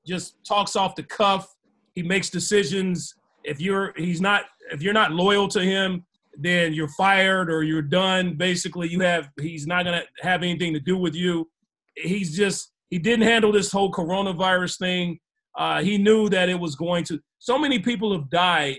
just 0.07 0.35
talks 0.45 0.75
off 0.75 0.95
the 0.95 1.03
cuff. 1.03 1.53
He 1.95 2.03
makes 2.03 2.29
decisions. 2.29 3.15
If 3.43 3.59
you're 3.61 3.93
he's 3.97 4.21
not 4.21 4.45
if 4.71 4.81
you're 4.81 4.93
not 4.93 5.11
loyal 5.11 5.47
to 5.49 5.61
him, 5.61 6.05
then 6.37 6.73
you're 6.73 6.89
fired 6.89 7.51
or 7.51 7.63
you're 7.63 7.81
done. 7.81 8.35
Basically, 8.35 8.87
you 8.89 9.01
have 9.01 9.29
he's 9.39 9.67
not 9.67 9.85
gonna 9.85 10.03
have 10.21 10.43
anything 10.43 10.73
to 10.73 10.79
do 10.79 10.97
with 10.97 11.15
you. 11.15 11.49
He's 11.95 12.35
just 12.35 12.71
he 12.89 12.99
didn't 12.99 13.25
handle 13.27 13.51
this 13.51 13.71
whole 13.71 13.91
coronavirus 13.91 14.79
thing. 14.79 15.19
Uh, 15.57 15.81
he 15.81 15.97
knew 15.97 16.29
that 16.29 16.49
it 16.49 16.59
was 16.59 16.75
going 16.75 17.03
to. 17.05 17.19
So 17.39 17.57
many 17.57 17.79
people 17.79 18.13
have 18.13 18.29
died 18.29 18.77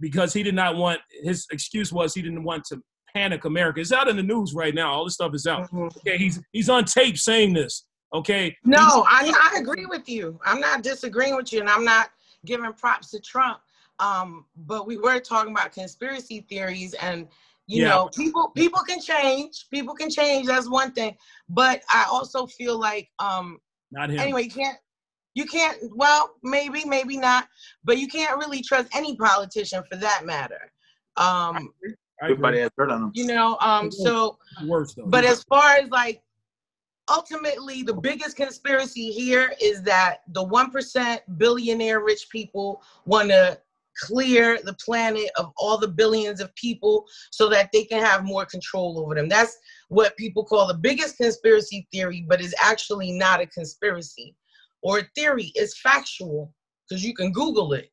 because 0.00 0.32
he 0.32 0.42
did 0.42 0.54
not 0.54 0.76
want. 0.76 1.00
His 1.22 1.46
excuse 1.50 1.92
was 1.92 2.14
he 2.14 2.22
didn't 2.22 2.44
want 2.44 2.64
to 2.66 2.80
panic 3.14 3.44
America. 3.44 3.80
It's 3.80 3.92
out 3.92 4.08
in 4.08 4.16
the 4.16 4.22
news 4.22 4.54
right 4.54 4.74
now. 4.74 4.92
All 4.92 5.04
this 5.04 5.14
stuff 5.14 5.34
is 5.34 5.46
out. 5.46 5.70
Mhm. 5.70 5.94
Okay, 5.98 6.16
he's 6.18 6.40
he's 6.52 6.68
on 6.68 6.84
tape 6.84 7.18
saying 7.18 7.52
this. 7.54 7.84
Okay. 8.12 8.56
No, 8.64 9.04
I, 9.08 9.32
I 9.54 9.58
agree 9.60 9.86
with 9.86 10.08
you. 10.08 10.38
I'm 10.44 10.60
not 10.60 10.82
disagreeing 10.82 11.34
with 11.34 11.52
you, 11.52 11.60
and 11.60 11.68
I'm 11.68 11.84
not 11.84 12.10
giving 12.44 12.72
props 12.74 13.10
to 13.10 13.20
Trump. 13.20 13.58
Um, 13.98 14.46
but 14.56 14.86
we 14.86 14.96
were 14.96 15.20
talking 15.20 15.52
about 15.52 15.72
conspiracy 15.72 16.44
theories, 16.48 16.94
and 16.94 17.28
you 17.66 17.82
Yeah. 17.82 17.88
know, 17.88 18.08
people 18.08 18.50
people 18.50 18.80
can 18.82 19.00
change. 19.00 19.66
People 19.70 19.94
can 19.94 20.10
change. 20.10 20.46
That's 20.46 20.68
one 20.68 20.92
thing. 20.92 21.16
But 21.48 21.82
I 21.90 22.06
also 22.10 22.46
feel 22.46 22.78
like 22.78 23.08
um, 23.18 23.58
Not 23.90 24.10
him. 24.10 24.18
anyway, 24.18 24.44
you 24.44 24.50
can't 24.50 24.78
you 25.34 25.46
can't 25.46 25.78
well 25.96 26.34
maybe 26.42 26.84
maybe 26.84 27.16
not 27.16 27.48
but 27.84 27.96
you 27.96 28.06
can't 28.06 28.36
really 28.38 28.60
trust 28.62 28.94
any 28.94 29.16
politician 29.16 29.82
for 29.90 29.96
that 29.96 30.26
matter 30.26 30.70
um 31.16 31.56
I 31.56 31.58
agree. 31.60 31.94
Everybody 32.22 32.58
has 32.60 32.70
dirt 32.76 32.90
on 32.90 33.04
him. 33.04 33.10
you 33.14 33.24
know 33.26 33.56
um 33.60 33.90
so 33.90 34.36
Worse 34.66 34.92
though. 34.94 35.04
but 35.06 35.24
as 35.24 35.42
far 35.44 35.76
as 35.76 35.88
like 35.88 36.22
ultimately 37.12 37.82
the 37.82 37.94
biggest 37.94 38.36
conspiracy 38.36 39.12
here 39.12 39.52
is 39.60 39.82
that 39.82 40.22
the 40.28 40.44
1% 40.44 41.18
billionaire 41.36 42.00
rich 42.00 42.28
people 42.30 42.82
want 43.04 43.28
to 43.28 43.58
clear 43.98 44.58
the 44.64 44.72
planet 44.74 45.28
of 45.36 45.52
all 45.58 45.76
the 45.76 45.86
billions 45.86 46.40
of 46.40 46.54
people 46.54 47.04
so 47.30 47.48
that 47.50 47.68
they 47.72 47.84
can 47.84 48.02
have 48.02 48.24
more 48.24 48.46
control 48.46 48.98
over 48.98 49.14
them 49.14 49.28
that's 49.28 49.58
what 49.88 50.16
people 50.16 50.42
call 50.42 50.66
the 50.66 50.74
biggest 50.74 51.18
conspiracy 51.18 51.86
theory 51.92 52.24
but 52.26 52.40
is 52.40 52.54
actually 52.62 53.12
not 53.12 53.40
a 53.40 53.46
conspiracy 53.46 54.34
or 54.82 55.00
a 55.00 55.08
theory 55.14 55.52
it's 55.54 55.78
factual 55.78 56.54
because 56.88 57.04
you 57.04 57.14
can 57.14 57.30
google 57.32 57.74
it 57.74 57.90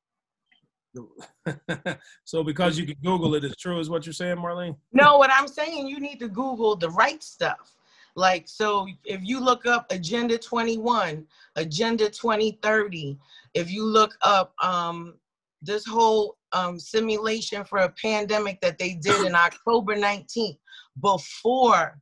so 2.23 2.43
because 2.43 2.77
you 2.79 2.85
can 2.85 2.95
Google 3.03 3.35
it, 3.35 3.43
it's 3.43 3.55
true, 3.55 3.79
is 3.79 3.91
what 3.91 4.07
you're 4.07 4.13
saying, 4.13 4.37
Marlene? 4.37 4.75
No, 4.91 5.17
what 5.17 5.29
I'm 5.31 5.47
saying, 5.47 5.87
you 5.87 5.99
need 5.99 6.19
to 6.19 6.27
Google 6.27 6.75
the 6.75 6.89
right 6.89 7.21
stuff. 7.21 7.75
Like, 8.19 8.49
so 8.49 8.85
if 9.05 9.21
you 9.23 9.39
look 9.39 9.65
up 9.65 9.89
Agenda 9.91 10.37
21, 10.37 11.25
Agenda 11.55 12.09
2030, 12.09 13.17
if 13.53 13.71
you 13.71 13.85
look 13.85 14.13
up 14.23 14.53
um, 14.61 15.13
this 15.61 15.85
whole 15.85 16.35
um, 16.51 16.77
simulation 16.77 17.63
for 17.63 17.79
a 17.79 17.89
pandemic 17.91 18.59
that 18.59 18.77
they 18.77 18.95
did 18.95 19.25
in 19.25 19.35
October 19.35 19.95
19th, 19.95 20.57
before 21.01 21.97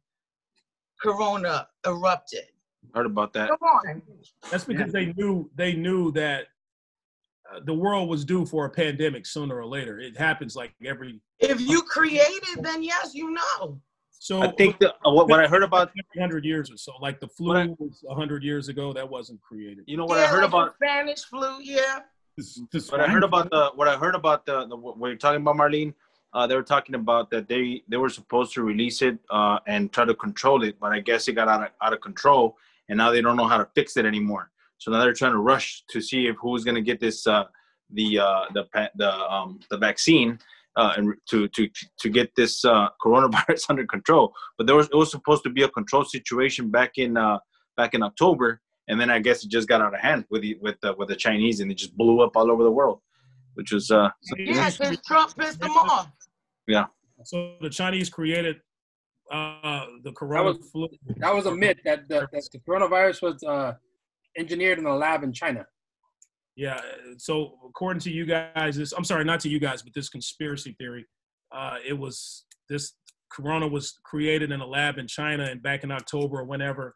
Corona 0.99 1.67
erupted. 1.85 2.45
Heard 2.95 3.05
about 3.05 3.31
that. 3.33 3.49
Come 3.49 3.59
on. 3.61 4.01
That's 4.49 4.63
because 4.63 4.91
they 4.91 5.13
knew 5.13 5.51
they 5.53 5.73
knew 5.73 6.11
that 6.13 6.45
uh, 7.53 7.59
the 7.63 7.75
world 7.75 8.09
was 8.09 8.25
due 8.25 8.43
for 8.43 8.65
a 8.65 8.69
pandemic 8.71 9.27
sooner 9.27 9.55
or 9.55 9.67
later. 9.67 9.99
It 9.99 10.17
happens 10.17 10.55
like 10.55 10.73
every. 10.83 11.21
If 11.37 11.61
you 11.61 11.83
created, 11.83 12.63
then 12.63 12.81
yes, 12.81 13.13
you 13.13 13.29
know. 13.29 13.79
So 14.19 14.41
I 14.41 14.51
think 14.51 14.79
the, 14.79 14.93
uh, 15.05 15.11
what, 15.11 15.29
what 15.29 15.39
I 15.39 15.47
heard 15.47 15.63
about, 15.63 15.91
hundred 16.17 16.43
years 16.43 16.71
or 16.71 16.77
so, 16.77 16.93
like 17.01 17.19
the 17.19 17.27
flu 17.27 17.47
What 17.49 17.57
I- 17.57 17.67
was 17.79 18.03
hundred 18.11 18.43
years 18.43 18.67
ago, 18.67 18.91
that 18.93 19.07
wasn't 19.07 19.41
created. 19.41 19.83
you 19.87 19.97
know, 19.97 20.05
what 20.05 20.17
yeah, 20.17 20.25
I 20.25 20.27
heard 20.27 20.41
like 20.43 20.49
about, 20.49 20.75
Spanish 20.75 21.23
flu, 21.25 21.59
yeah. 21.61 21.99
This- 22.35 22.59
this 22.71 22.91
what 22.91 22.99
I 23.01 23.05
swine 23.05 23.13
heard 23.13 23.23
about 23.23 23.49
the, 23.49 23.71
what 23.75 23.87
I 23.87 23.95
heard 23.95 24.15
about 24.15 24.45
the, 24.45 24.65
the 24.67 24.75
what 24.75 25.07
you're 25.07 25.15
talking 25.17 25.41
about, 25.41 25.55
Marlene. 25.55 25.93
Uh, 26.33 26.45
they 26.45 26.55
were 26.55 26.63
talking 26.63 26.93
about 26.95 27.31
that 27.31 27.47
they 27.47 27.81
they 27.87 27.97
were 27.97 28.09
supposed 28.09 28.53
to 28.53 28.61
release 28.61 29.01
it 29.01 29.17
uh, 29.31 29.59
and 29.65 29.91
try 29.93 30.03
to 30.05 30.13
control 30.13 30.63
it, 30.63 30.77
but 30.79 30.91
I 30.91 30.99
guess 30.99 31.27
it 31.27 31.33
got 31.33 31.47
out 31.47 31.63
of, 31.63 31.69
out 31.81 31.93
of 31.93 32.01
control, 32.01 32.57
and 32.89 32.97
now 32.97 33.11
they 33.11 33.21
don't 33.21 33.37
know 33.37 33.47
how 33.47 33.57
to 33.57 33.67
fix 33.73 33.97
it 33.97 34.05
anymore. 34.05 34.51
So 34.77 34.91
now 34.91 34.99
they're 35.01 35.13
trying 35.13 35.31
to 35.31 35.39
rush 35.39 35.83
to 35.89 36.01
see 36.01 36.27
if 36.27 36.35
who's 36.39 36.63
going 36.63 36.75
to 36.75 36.81
get 36.81 36.99
this 36.99 37.25
uh, 37.25 37.45
the 37.91 38.19
uh, 38.19 38.41
the 38.53 38.65
the 38.95 39.11
um, 39.33 39.59
the 39.71 39.77
vaccine 39.77 40.37
uh, 40.77 40.93
and 40.95 41.13
to 41.29 41.47
to 41.49 41.67
to 41.99 42.09
get 42.09 42.29
this 42.37 42.63
uh, 42.63 42.87
coronavirus 43.03 43.65
under 43.69 43.85
control. 43.85 44.31
But 44.57 44.67
there 44.67 44.75
was 44.75 44.87
it 44.87 44.95
was 44.95 45.11
supposed 45.11 45.43
to 45.43 45.49
be 45.49 45.63
a 45.63 45.69
control 45.69 46.05
situation 46.05 46.69
back 46.71 46.91
in 46.97 47.17
uh, 47.17 47.39
back 47.75 47.93
in 47.93 48.03
October, 48.03 48.61
and 48.87 48.99
then 49.01 49.09
I 49.09 49.19
guess 49.19 49.43
it 49.43 49.49
just 49.51 49.67
got 49.67 49.81
out 49.81 49.93
of 49.93 49.99
hand 49.99 50.25
with 50.29 50.43
the 50.43 50.57
with 50.61 50.75
the, 50.81 50.93
with 50.97 51.09
the 51.09 51.15
Chinese, 51.15 51.59
and 51.59 51.71
it 51.71 51.75
just 51.77 51.97
blew 51.97 52.21
up 52.21 52.37
all 52.37 52.49
over 52.51 52.63
the 52.63 52.71
world, 52.71 52.99
which 53.55 53.71
was 53.71 53.91
uh, 53.91 54.09
Yeah, 54.37 54.69
because 54.69 54.97
Trump 55.05 55.35
pissed 55.35 55.59
them 55.59 55.71
off. 55.71 56.09
Yeah. 56.67 56.85
So 57.23 57.55
the 57.61 57.69
Chinese 57.69 58.09
created 58.09 58.57
uh, 59.31 59.85
the 60.03 60.11
corona 60.13 60.53
was- 60.73 60.91
That 61.17 61.33
was 61.33 61.45
a 61.47 61.55
myth 61.55 61.77
that 61.83 62.07
the, 62.07 62.27
that 62.31 62.43
the 62.53 62.59
coronavirus 62.59 63.21
was 63.23 63.43
uh, 63.43 63.73
engineered 64.37 64.79
in 64.79 64.85
a 64.85 64.95
lab 64.95 65.23
in 65.23 65.33
China. 65.33 65.65
Yeah. 66.57 66.81
So 67.17 67.53
according 67.65 68.01
to 68.01 68.11
you 68.11 68.25
guys, 68.25 68.75
this 68.75 68.91
I'm 68.91 69.03
sorry, 69.03 69.23
not 69.23 69.39
to 69.41 69.49
you 69.49 69.59
guys, 69.59 69.83
but 69.83 69.93
this 69.93 70.09
conspiracy 70.09 70.75
theory, 70.79 71.05
uh, 71.55 71.75
it 71.87 71.93
was 71.93 72.45
this 72.67 72.93
corona 73.31 73.67
was 73.67 73.99
created 74.03 74.51
in 74.51 74.59
a 74.59 74.65
lab 74.65 74.97
in 74.97 75.07
China 75.07 75.43
and 75.45 75.61
back 75.61 75.83
in 75.83 75.91
October 75.91 76.39
or 76.39 76.45
whenever, 76.45 76.95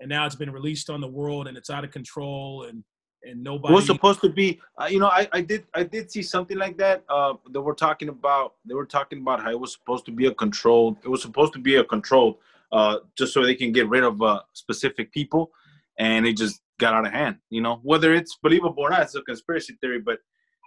and 0.00 0.08
now 0.08 0.24
it's 0.24 0.34
been 0.36 0.50
released 0.50 0.88
on 0.88 1.00
the 1.02 1.06
world 1.06 1.46
and 1.48 1.56
it's 1.56 1.68
out 1.70 1.84
of 1.84 1.90
control 1.90 2.64
and 2.64 2.82
and 3.26 3.40
It 3.40 3.42
nobody. 3.42 3.74
was 3.74 3.86
supposed 3.86 4.20
to 4.22 4.28
be, 4.30 4.60
uh, 4.80 4.86
you 4.86 4.98
know, 4.98 5.08
I, 5.08 5.28
I 5.32 5.40
did 5.42 5.64
I 5.74 5.82
did 5.82 6.10
see 6.10 6.22
something 6.22 6.56
like 6.56 6.76
that. 6.78 7.04
Uh, 7.08 7.34
they 7.52 7.58
were 7.58 7.74
talking 7.74 8.08
about 8.08 8.54
they 8.66 8.74
were 8.74 8.86
talking 8.86 9.20
about 9.20 9.42
how 9.42 9.50
it 9.50 9.60
was 9.60 9.72
supposed 9.72 10.06
to 10.06 10.12
be 10.12 10.26
a 10.26 10.34
controlled. 10.34 10.96
It 11.04 11.08
was 11.08 11.20
supposed 11.20 11.52
to 11.54 11.58
be 11.58 11.76
a 11.76 11.84
controlled, 11.84 12.36
uh, 12.72 12.98
just 13.18 13.34
so 13.34 13.42
they 13.42 13.54
can 13.54 13.70
get 13.72 13.86
rid 13.88 14.02
of 14.04 14.22
uh, 14.22 14.40
specific 14.54 15.12
people, 15.12 15.50
and 15.98 16.26
it 16.26 16.36
just 16.38 16.60
got 16.78 16.94
out 16.94 17.06
of 17.06 17.12
hand. 17.12 17.36
You 17.50 17.60
know, 17.60 17.80
whether 17.82 18.14
it's 18.14 18.36
believable 18.42 18.82
or 18.82 18.90
not, 18.90 19.02
it's 19.02 19.14
a 19.14 19.22
conspiracy 19.22 19.76
theory. 19.80 20.00
But 20.00 20.18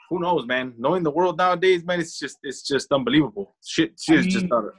who 0.09 0.19
knows, 0.19 0.45
man? 0.45 0.73
Knowing 0.77 1.03
the 1.03 1.11
world 1.11 1.37
nowadays, 1.37 1.83
man, 1.85 1.99
it's 1.99 2.17
just 2.17 2.37
it's 2.43 2.61
just 2.61 2.91
unbelievable. 2.91 3.55
Shit, 3.65 3.99
shit 3.99 4.19
is 4.19 4.25
just 4.25 4.43
mean- 4.43 4.49
not. 4.49 4.65
A, 4.65 4.71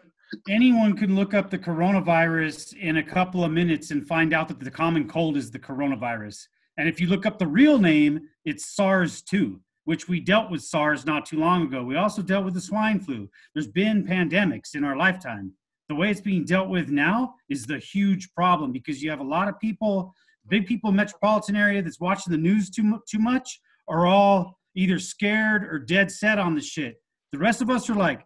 anyone 0.51 0.97
can 0.97 1.15
look 1.15 1.33
up 1.33 1.51
the 1.51 1.59
coronavirus 1.59 2.77
in 2.77 2.99
a 2.99 3.03
couple 3.03 3.45
of 3.45 3.51
minutes 3.51 3.91
and 3.91 4.07
find 4.07 4.35
out 4.35 4.49
that 4.49 4.61
the 4.61 4.71
common 4.71 5.09
cold 5.09 5.37
is 5.37 5.51
the 5.51 5.59
coronavirus. 5.59 6.47
And 6.77 6.89
if 6.89 7.01
you 7.01 7.09
look 7.09 7.27
up 7.27 7.39
the 7.39 7.47
real 7.47 7.79
name, 7.79 8.29
it's 8.45 8.77
SARS 8.77 9.23
2, 9.23 9.59
which 9.85 10.07
we 10.07 10.21
dealt 10.21 10.51
with 10.51 10.63
SARS 10.63 11.07
not 11.07 11.27
too 11.27 11.39
long 11.39 11.63
ago. 11.63 11.83
We 11.83 11.97
also 11.97 12.23
dealt 12.23 12.45
with 12.45 12.55
the 12.55 12.61
swine 12.61 13.01
flu. 13.01 13.29
There's 13.55 13.67
been 13.67 14.07
pandemics 14.07 14.75
in 14.75 14.85
our 14.85 14.97
lifetime. 14.97 15.53
The 15.89 15.95
way 15.95 16.11
it's 16.11 16.21
being 16.21 16.45
dealt 16.45 16.69
with 16.69 16.91
now 16.91 17.35
is 17.49 17.67
the 17.67 17.79
huge 17.79 18.33
problem 18.35 18.71
because 18.71 19.03
you 19.03 19.11
have 19.11 19.21
a 19.21 19.25
lot 19.25 19.49
of 19.49 19.59
people, 19.59 20.15
big 20.49 20.67
people 20.67 20.91
in 20.91 20.97
metropolitan 20.97 21.57
area 21.57 21.83
that's 21.83 22.01
watching 22.01 22.31
the 22.31 22.39
news 22.39 22.71
too, 22.71 23.01
too 23.09 23.19
much 23.19 23.61
are 23.89 24.07
all 24.07 24.59
either 24.75 24.99
scared 24.99 25.65
or 25.65 25.79
dead 25.79 26.11
set 26.11 26.39
on 26.39 26.55
the 26.55 26.61
shit. 26.61 26.97
The 27.33 27.39
rest 27.39 27.63
of 27.63 27.71
us 27.71 27.89
are 27.91 27.95
like, 27.95 28.25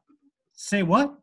say 0.54 0.82
what? 0.82 1.14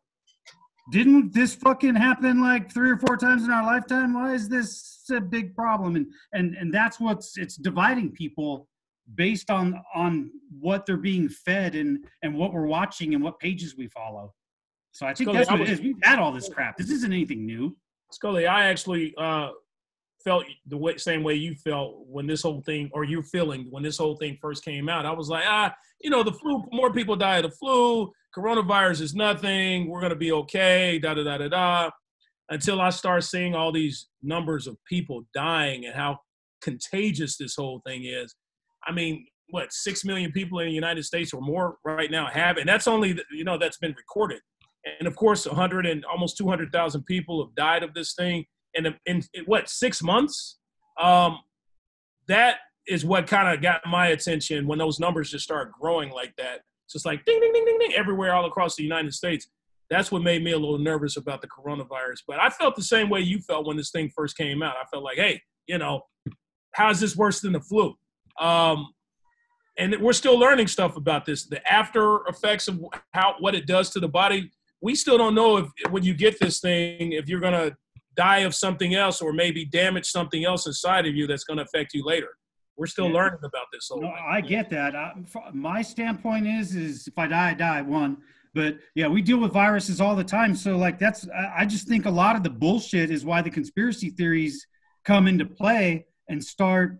didn't 0.90 1.32
this 1.32 1.54
fucking 1.54 1.94
happen 1.94 2.40
like 2.40 2.72
three 2.72 2.90
or 2.90 2.98
four 2.98 3.16
times 3.16 3.44
in 3.44 3.50
our 3.50 3.64
lifetime? 3.64 4.14
Why 4.14 4.34
is 4.34 4.48
this 4.48 5.04
a 5.12 5.20
big 5.20 5.54
problem? 5.54 5.96
And 5.96 6.06
and 6.32 6.54
and 6.56 6.74
that's 6.74 7.00
what's 7.00 7.38
it's 7.38 7.56
dividing 7.56 8.12
people 8.12 8.68
based 9.14 9.50
on 9.50 9.80
on 9.94 10.30
what 10.58 10.86
they're 10.86 10.96
being 10.96 11.28
fed 11.28 11.74
and 11.74 12.04
and 12.22 12.34
what 12.34 12.52
we're 12.52 12.66
watching 12.66 13.14
and 13.14 13.22
what 13.22 13.38
pages 13.38 13.76
we 13.76 13.88
follow. 13.88 14.34
So 14.92 15.06
i 15.06 15.14
think 15.14 15.26
Scully, 15.28 15.38
that's 15.38 15.50
what 15.50 15.60
it 15.60 15.62
was- 15.62 15.70
is. 15.70 15.80
We've 15.80 15.96
had 16.02 16.18
all 16.18 16.32
this 16.32 16.48
crap. 16.48 16.76
This 16.76 16.90
isn't 16.90 17.12
anything 17.12 17.46
new. 17.46 17.76
Scully, 18.10 18.46
I 18.46 18.66
actually 18.66 19.14
uh, 19.16 19.50
felt 20.24 20.44
the 20.66 20.76
way, 20.76 20.96
same 20.96 21.22
way 21.22 21.34
you 21.34 21.54
felt 21.54 22.06
when 22.06 22.26
this 22.26 22.42
whole 22.42 22.62
thing, 22.62 22.90
or 22.92 23.04
you're 23.04 23.22
feeling 23.22 23.66
when 23.70 23.82
this 23.82 23.98
whole 23.98 24.16
thing 24.16 24.38
first 24.40 24.64
came 24.64 24.88
out. 24.88 25.06
I 25.06 25.12
was 25.12 25.28
like, 25.28 25.44
ah, 25.46 25.74
you 26.00 26.10
know, 26.10 26.22
the 26.22 26.32
flu, 26.32 26.64
more 26.72 26.92
people 26.92 27.16
die 27.16 27.38
of 27.38 27.44
the 27.44 27.50
flu. 27.50 28.10
Coronavirus 28.36 29.00
is 29.00 29.14
nothing. 29.14 29.88
We're 29.88 30.00
going 30.00 30.10
to 30.10 30.16
be 30.16 30.32
okay, 30.32 30.98
da 30.98 31.14
da 31.14 31.24
da 31.24 31.38
da 31.38 31.48
da. 31.48 31.90
Until 32.48 32.80
I 32.80 32.90
start 32.90 33.24
seeing 33.24 33.54
all 33.54 33.72
these 33.72 34.08
numbers 34.22 34.66
of 34.66 34.76
people 34.88 35.22
dying 35.34 35.86
and 35.86 35.94
how 35.94 36.18
contagious 36.62 37.36
this 37.36 37.54
whole 37.56 37.80
thing 37.86 38.04
is. 38.04 38.34
I 38.84 38.92
mean, 38.92 39.26
what, 39.50 39.72
six 39.72 40.04
million 40.04 40.32
people 40.32 40.58
in 40.60 40.66
the 40.66 40.72
United 40.72 41.04
States 41.04 41.32
or 41.32 41.40
more 41.40 41.76
right 41.84 42.10
now 42.10 42.26
have, 42.26 42.56
and 42.56 42.68
that's 42.68 42.86
only, 42.86 43.18
you 43.32 43.44
know, 43.44 43.58
that's 43.58 43.78
been 43.78 43.94
recorded 43.96 44.40
and 44.98 45.06
of 45.06 45.16
course 45.16 45.46
100 45.46 45.86
and 45.86 46.04
almost 46.04 46.36
200,000 46.38 47.04
people 47.04 47.44
have 47.44 47.54
died 47.54 47.82
of 47.82 47.92
this 47.94 48.14
thing 48.14 48.44
in, 48.74 48.86
in, 49.06 49.22
in 49.34 49.44
what 49.46 49.68
six 49.68 50.02
months? 50.02 50.58
Um, 51.00 51.38
that 52.28 52.58
is 52.86 53.04
what 53.04 53.26
kind 53.26 53.48
of 53.48 53.62
got 53.62 53.80
my 53.86 54.08
attention 54.08 54.66
when 54.66 54.78
those 54.78 55.00
numbers 55.00 55.30
just 55.30 55.44
start 55.44 55.72
growing 55.72 56.10
like 56.10 56.34
that. 56.36 56.60
It's 56.84 56.92
just 56.94 57.06
like 57.06 57.24
ding 57.24 57.40
ding 57.40 57.52
ding 57.52 57.64
ding 57.64 57.78
ding 57.78 57.92
everywhere 57.94 58.34
all 58.34 58.46
across 58.46 58.76
the 58.76 58.82
united 58.82 59.14
states. 59.14 59.48
That's 59.88 60.12
what 60.12 60.22
made 60.22 60.44
me 60.44 60.52
a 60.52 60.58
little 60.58 60.78
nervous 60.78 61.16
about 61.16 61.40
the 61.40 61.48
coronavirus. 61.48 62.22
But 62.26 62.40
i 62.40 62.48
felt 62.48 62.76
the 62.76 62.82
same 62.82 63.08
way 63.08 63.20
you 63.20 63.40
felt 63.40 63.66
when 63.66 63.76
this 63.76 63.90
thing 63.90 64.10
first 64.14 64.36
came 64.36 64.62
out. 64.62 64.74
I 64.76 64.86
felt 64.86 65.04
like 65.04 65.18
hey 65.18 65.40
you 65.66 65.78
know 65.78 66.02
how 66.72 66.90
is 66.90 67.00
this 67.00 67.16
worse 67.16 67.40
than 67.40 67.52
the 67.52 67.60
flu? 67.60 67.96
Um, 68.40 68.92
and 69.78 69.96
we're 70.00 70.12
still 70.12 70.38
learning 70.38 70.66
stuff 70.66 70.96
about 70.96 71.24
this. 71.24 71.46
The 71.46 71.66
after 71.70 72.26
effects 72.26 72.68
of 72.68 72.84
how 73.12 73.36
what 73.38 73.54
it 73.54 73.66
does 73.66 73.90
to 73.90 74.00
the 74.00 74.08
body. 74.08 74.50
We 74.82 74.94
still 74.94 75.18
don't 75.18 75.34
know 75.34 75.58
if 75.58 75.66
when 75.90 76.04
you 76.04 76.14
get 76.14 76.40
this 76.40 76.58
thing 76.60 77.12
if 77.12 77.28
you're 77.28 77.40
to 77.40 77.76
die 78.16 78.38
of 78.40 78.54
something 78.54 78.94
else 78.94 79.22
or 79.22 79.32
maybe 79.32 79.64
damage 79.64 80.06
something 80.06 80.44
else 80.44 80.66
inside 80.66 81.06
of 81.06 81.14
you 81.14 81.26
that's 81.26 81.44
going 81.44 81.56
to 81.58 81.62
affect 81.64 81.94
you 81.94 82.04
later. 82.04 82.28
We're 82.76 82.86
still 82.86 83.06
Yeah. 83.08 83.14
learning 83.14 83.40
about 83.44 83.66
this 83.72 83.88
whole 83.88 84.00
no 84.02 84.08
i 84.08 84.40
get 84.40 84.70
that. 84.70 84.96
I, 84.96 85.12
my 85.52 85.82
standpoint 85.82 86.46
is 86.46 86.74
is 86.74 87.06
if 87.06 87.16
i 87.18 87.26
die 87.26 87.50
i 87.50 87.54
die 87.54 87.82
one. 87.82 88.16
But 88.54 88.78
yeah 88.94 89.06
we 89.06 89.22
deal 89.22 89.38
with 89.38 89.52
viruses 89.52 90.00
all 90.00 90.16
the 90.16 90.24
time 90.24 90.54
so 90.54 90.76
like 90.76 90.98
that's 90.98 91.28
I, 91.28 91.52
I 91.62 91.66
just 91.66 91.86
think 91.86 92.06
a 92.06 92.10
lot 92.10 92.36
of 92.36 92.42
the 92.42 92.50
bullshit 92.50 93.10
is 93.10 93.24
why 93.24 93.42
the 93.42 93.50
conspiracy 93.50 94.10
theories 94.10 94.66
come 95.04 95.28
into 95.28 95.44
play 95.46 96.06
and 96.28 96.42
start 96.42 96.98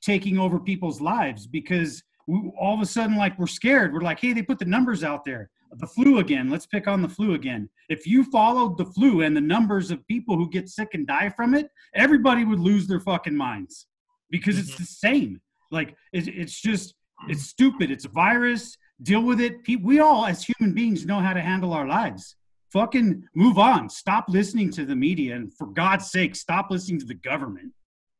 taking 0.00 0.38
over 0.38 0.58
people's 0.60 1.00
lives 1.00 1.46
because 1.46 2.02
we, 2.26 2.50
all 2.58 2.74
of 2.74 2.80
a 2.80 2.86
sudden 2.86 3.16
like 3.16 3.38
we're 3.38 3.46
scared. 3.46 3.92
We're 3.92 4.00
like 4.00 4.20
hey 4.20 4.32
they 4.32 4.42
put 4.42 4.58
the 4.58 4.64
numbers 4.64 5.02
out 5.04 5.24
there 5.24 5.50
the 5.78 5.86
flu 5.86 6.18
again. 6.18 6.50
Let's 6.50 6.66
pick 6.66 6.86
on 6.86 7.02
the 7.02 7.08
flu 7.08 7.34
again. 7.34 7.68
If 7.88 8.06
you 8.06 8.24
followed 8.24 8.78
the 8.78 8.86
flu 8.86 9.22
and 9.22 9.36
the 9.36 9.40
numbers 9.40 9.90
of 9.90 10.06
people 10.06 10.36
who 10.36 10.50
get 10.50 10.68
sick 10.68 10.90
and 10.94 11.06
die 11.06 11.28
from 11.30 11.54
it 11.54 11.70
everybody 11.94 12.44
would 12.44 12.60
lose 12.60 12.86
their 12.86 13.00
fucking 13.00 13.36
minds 13.36 13.86
because 14.30 14.58
it's 14.58 14.72
mm-hmm. 14.72 14.82
the 14.82 14.86
same. 14.86 15.40
Like 15.70 15.96
it, 16.12 16.28
it's 16.28 16.60
just 16.60 16.94
it's 17.28 17.44
stupid. 17.44 17.90
It's 17.90 18.04
a 18.04 18.10
virus. 18.10 18.76
Deal 19.02 19.22
with 19.22 19.40
it. 19.40 19.56
We 19.82 20.00
all 20.00 20.26
as 20.26 20.44
human 20.44 20.74
beings 20.74 21.04
know 21.04 21.18
how 21.18 21.32
to 21.32 21.40
handle 21.40 21.72
our 21.72 21.86
lives. 21.86 22.36
Fucking 22.72 23.24
move 23.34 23.58
on. 23.58 23.88
Stop 23.88 24.26
listening 24.28 24.70
to 24.72 24.84
the 24.84 24.96
media 24.96 25.36
and 25.36 25.52
for 25.54 25.66
god's 25.68 26.10
sake 26.10 26.36
stop 26.36 26.70
listening 26.70 27.00
to 27.00 27.06
the 27.06 27.14
government. 27.14 27.72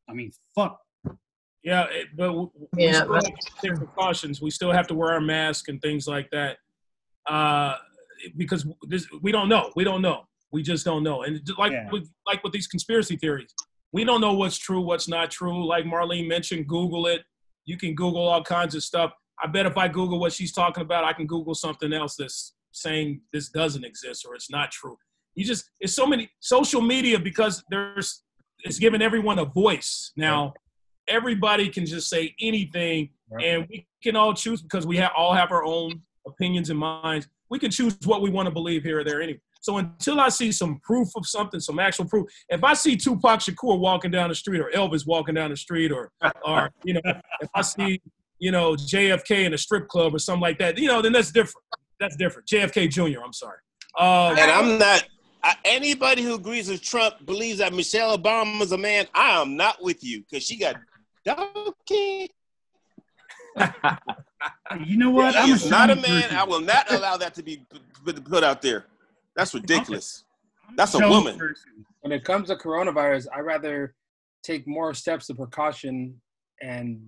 I 0.08 0.12
mean 0.12 0.32
fuck. 0.54 0.78
Yeah 1.62 1.86
it, 1.90 2.08
but 2.16 2.32
we 2.32 2.48
Yeah, 2.76 3.02
still 3.02 3.14
have 3.14 3.24
to 3.24 3.52
take 3.62 3.76
precautions. 3.76 4.40
We 4.40 4.50
still 4.50 4.72
have 4.72 4.86
to 4.88 4.94
wear 4.94 5.12
our 5.12 5.20
mask 5.20 5.68
and 5.68 5.80
things 5.80 6.06
like 6.06 6.30
that 6.30 6.58
uh, 7.28 7.74
because 8.36 8.66
this, 8.88 9.06
we 9.22 9.32
don't 9.32 9.48
know. 9.48 9.72
We 9.76 9.84
don't 9.84 10.02
know. 10.02 10.24
We 10.52 10.62
just 10.62 10.84
don't 10.84 11.02
know. 11.02 11.22
And 11.22 11.40
like 11.58 11.72
Yeah. 11.72 11.90
with 11.90 12.08
like 12.26 12.42
with 12.44 12.52
these 12.52 12.66
conspiracy 12.66 13.16
theories 13.16 13.52
we 13.92 14.04
don't 14.04 14.20
know 14.20 14.34
what's 14.34 14.58
true 14.58 14.80
what's 14.80 15.08
not 15.08 15.30
true. 15.30 15.66
Like 15.66 15.84
marlene 15.84 16.28
mentioned 16.28 16.66
google 16.68 17.06
it. 17.06 17.22
You 17.64 17.76
can 17.76 17.94
google 17.94 18.26
all 18.26 18.42
kinds 18.42 18.74
of 18.74 18.82
stuff. 18.82 19.12
I 19.42 19.46
bet 19.46 19.66
if 19.66 19.76
I 19.76 19.88
Google 19.88 20.18
what 20.18 20.32
she's 20.32 20.52
talking 20.52 20.82
about, 20.82 21.04
I 21.04 21.12
can 21.12 21.26
Google 21.26 21.54
something 21.54 21.92
else 21.92 22.16
that's 22.16 22.54
saying 22.72 23.20
this 23.32 23.48
doesn't 23.48 23.84
exist 23.84 24.24
or 24.26 24.34
it's 24.34 24.50
not 24.50 24.70
true. 24.70 24.96
You 25.34 25.44
just 25.44 25.70
it's 25.80 25.94
so 25.94 26.06
many 26.06 26.30
social 26.40 26.80
media 26.80 27.18
because 27.18 27.62
there's 27.70 28.22
it's 28.64 28.78
giving 28.78 29.02
everyone 29.02 29.38
a 29.38 29.44
voice. 29.44 30.12
Now. 30.16 30.54
Everybody 31.08 31.68
can 31.68 31.86
just 31.86 32.08
say 32.08 32.34
anything, 32.40 33.10
and 33.40 33.64
we 33.70 33.86
can 34.02 34.16
all 34.16 34.34
choose 34.34 34.60
because 34.60 34.88
we 34.88 34.96
have 34.96 35.12
all 35.16 35.32
have 35.34 35.52
our 35.52 35.62
own 35.62 36.02
opinions 36.26 36.70
and 36.70 36.78
minds. 36.78 37.28
We 37.48 37.58
can 37.58 37.70
choose 37.70 37.96
what 38.04 38.22
we 38.22 38.30
want 38.30 38.46
to 38.46 38.52
believe 38.52 38.82
here 38.82 39.00
or 39.00 39.04
there 39.04 39.22
anyway. 39.22 39.40
So 39.60 39.78
until 39.78 40.20
I 40.20 40.28
see 40.28 40.52
some 40.52 40.78
proof 40.84 41.08
of 41.16 41.26
something, 41.26 41.58
some 41.58 41.78
actual 41.78 42.04
proof, 42.04 42.26
if 42.48 42.62
I 42.62 42.74
see 42.74 42.96
Tupac 42.96 43.40
Shakur 43.40 43.78
walking 43.78 44.12
down 44.12 44.28
the 44.28 44.34
street 44.34 44.60
or 44.60 44.70
Elvis 44.72 45.06
walking 45.06 45.34
down 45.34 45.50
the 45.50 45.56
street 45.56 45.90
or 45.90 46.12
or 46.44 46.70
you 46.84 46.94
know, 46.94 47.00
if 47.40 47.50
I 47.54 47.62
see 47.62 48.00
you 48.38 48.52
know 48.52 48.74
JFK 48.74 49.44
in 49.44 49.54
a 49.54 49.58
strip 49.58 49.88
club 49.88 50.14
or 50.14 50.18
something 50.18 50.40
like 50.40 50.58
that, 50.58 50.78
you 50.78 50.86
know, 50.86 51.02
then 51.02 51.12
that's 51.12 51.32
different. 51.32 51.64
That's 51.98 52.16
different. 52.16 52.48
JFK 52.48 52.90
Jr. 52.90 53.20
I'm 53.24 53.32
sorry. 53.32 53.58
Um, 53.98 54.38
And 54.38 54.50
I'm 54.50 54.78
not. 54.78 55.04
Anybody 55.64 56.22
who 56.22 56.34
agrees 56.34 56.68
with 56.68 56.82
Trump 56.82 57.24
believes 57.24 57.58
that 57.58 57.72
Michelle 57.72 58.16
Obama 58.16 58.60
is 58.62 58.72
a 58.72 58.78
man. 58.78 59.06
I 59.14 59.40
am 59.40 59.56
not 59.56 59.82
with 59.82 60.02
you 60.02 60.22
because 60.28 60.44
she 60.44 60.58
got 60.58 60.76
donkey. 61.24 62.30
You 64.86 64.96
know 64.96 65.10
what? 65.10 65.36
I'm 65.36 65.50
not 65.70 65.90
a 65.90 65.96
man. 65.96 66.04
person. 66.22 66.36
I 66.36 66.44
will 66.44 66.60
not 66.60 66.90
allow 66.92 67.16
that 67.16 67.34
to 67.34 67.42
be 67.42 67.62
put, 68.04 68.24
put 68.24 68.44
out 68.44 68.60
there. 68.62 68.86
That's 69.36 69.54
ridiculous. 69.54 70.24
That's 70.76 70.94
a 70.94 71.08
woman. 71.08 71.38
When 72.00 72.12
it 72.12 72.24
comes 72.24 72.48
to 72.48 72.56
coronavirus, 72.56 73.26
I 73.34 73.40
rather 73.40 73.94
take 74.42 74.66
more 74.66 74.94
steps 74.94 75.28
of 75.30 75.36
precaution 75.36 76.20
and 76.62 77.00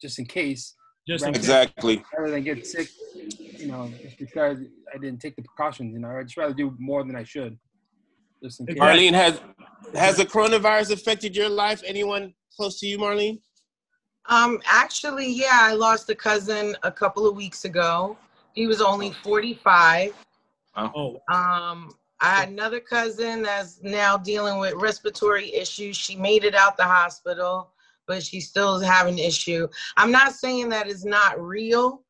just 0.00 0.18
in 0.18 0.26
case, 0.26 0.74
just 1.08 1.24
in 1.24 1.28
Right. 1.28 1.34
case. 1.34 1.44
Exactly. 1.44 2.04
rather 2.16 2.30
than 2.32 2.42
get 2.44 2.66
sick. 2.66 2.88
You 3.14 3.68
know, 3.68 3.90
just 4.02 4.18
because 4.18 4.58
I 4.94 4.98
didn't 4.98 5.20
take 5.20 5.36
the 5.36 5.42
precautions. 5.42 5.92
You 5.94 6.00
know, 6.00 6.08
I 6.10 6.22
just 6.22 6.36
rather 6.36 6.54
do 6.54 6.74
more 6.78 7.02
than 7.04 7.16
I 7.16 7.24
should. 7.24 7.58
Just 8.42 8.60
in 8.60 8.66
case. 8.66 8.76
Marlene, 8.76 9.12
has 9.12 9.40
has 9.94 10.16
the 10.18 10.26
coronavirus 10.26 10.90
affected 10.92 11.34
your 11.34 11.48
life? 11.48 11.82
Anyone 11.86 12.34
close 12.54 12.78
to 12.80 12.86
you, 12.86 12.98
Marlene? 12.98 13.40
Um, 14.28 14.60
actually, 14.66 15.30
yeah, 15.30 15.58
I 15.62 15.74
lost 15.74 16.10
a 16.10 16.14
cousin 16.14 16.76
a 16.82 16.90
couple 16.90 17.26
of 17.26 17.36
weeks 17.36 17.64
ago. 17.64 18.16
He 18.54 18.66
was 18.66 18.80
only 18.80 19.12
45. 19.12 20.14
Oh, 20.76 21.20
Um, 21.32 21.94
I 22.20 22.34
had 22.34 22.48
another 22.48 22.80
cousin 22.80 23.42
that's 23.42 23.80
now 23.82 24.16
dealing 24.16 24.58
with 24.58 24.74
respiratory 24.74 25.54
issues. 25.54 25.96
She 25.96 26.16
made 26.16 26.44
it 26.44 26.54
out 26.54 26.76
the 26.76 26.84
hospital, 26.84 27.70
but 28.06 28.22
she 28.22 28.40
still 28.40 28.76
is 28.76 28.86
having 28.86 29.14
an 29.14 29.20
issue. 29.20 29.68
I'm 29.96 30.10
not 30.10 30.32
saying 30.32 30.70
that 30.70 30.88
it's 30.88 31.04
not 31.04 31.40
real. 31.40 32.02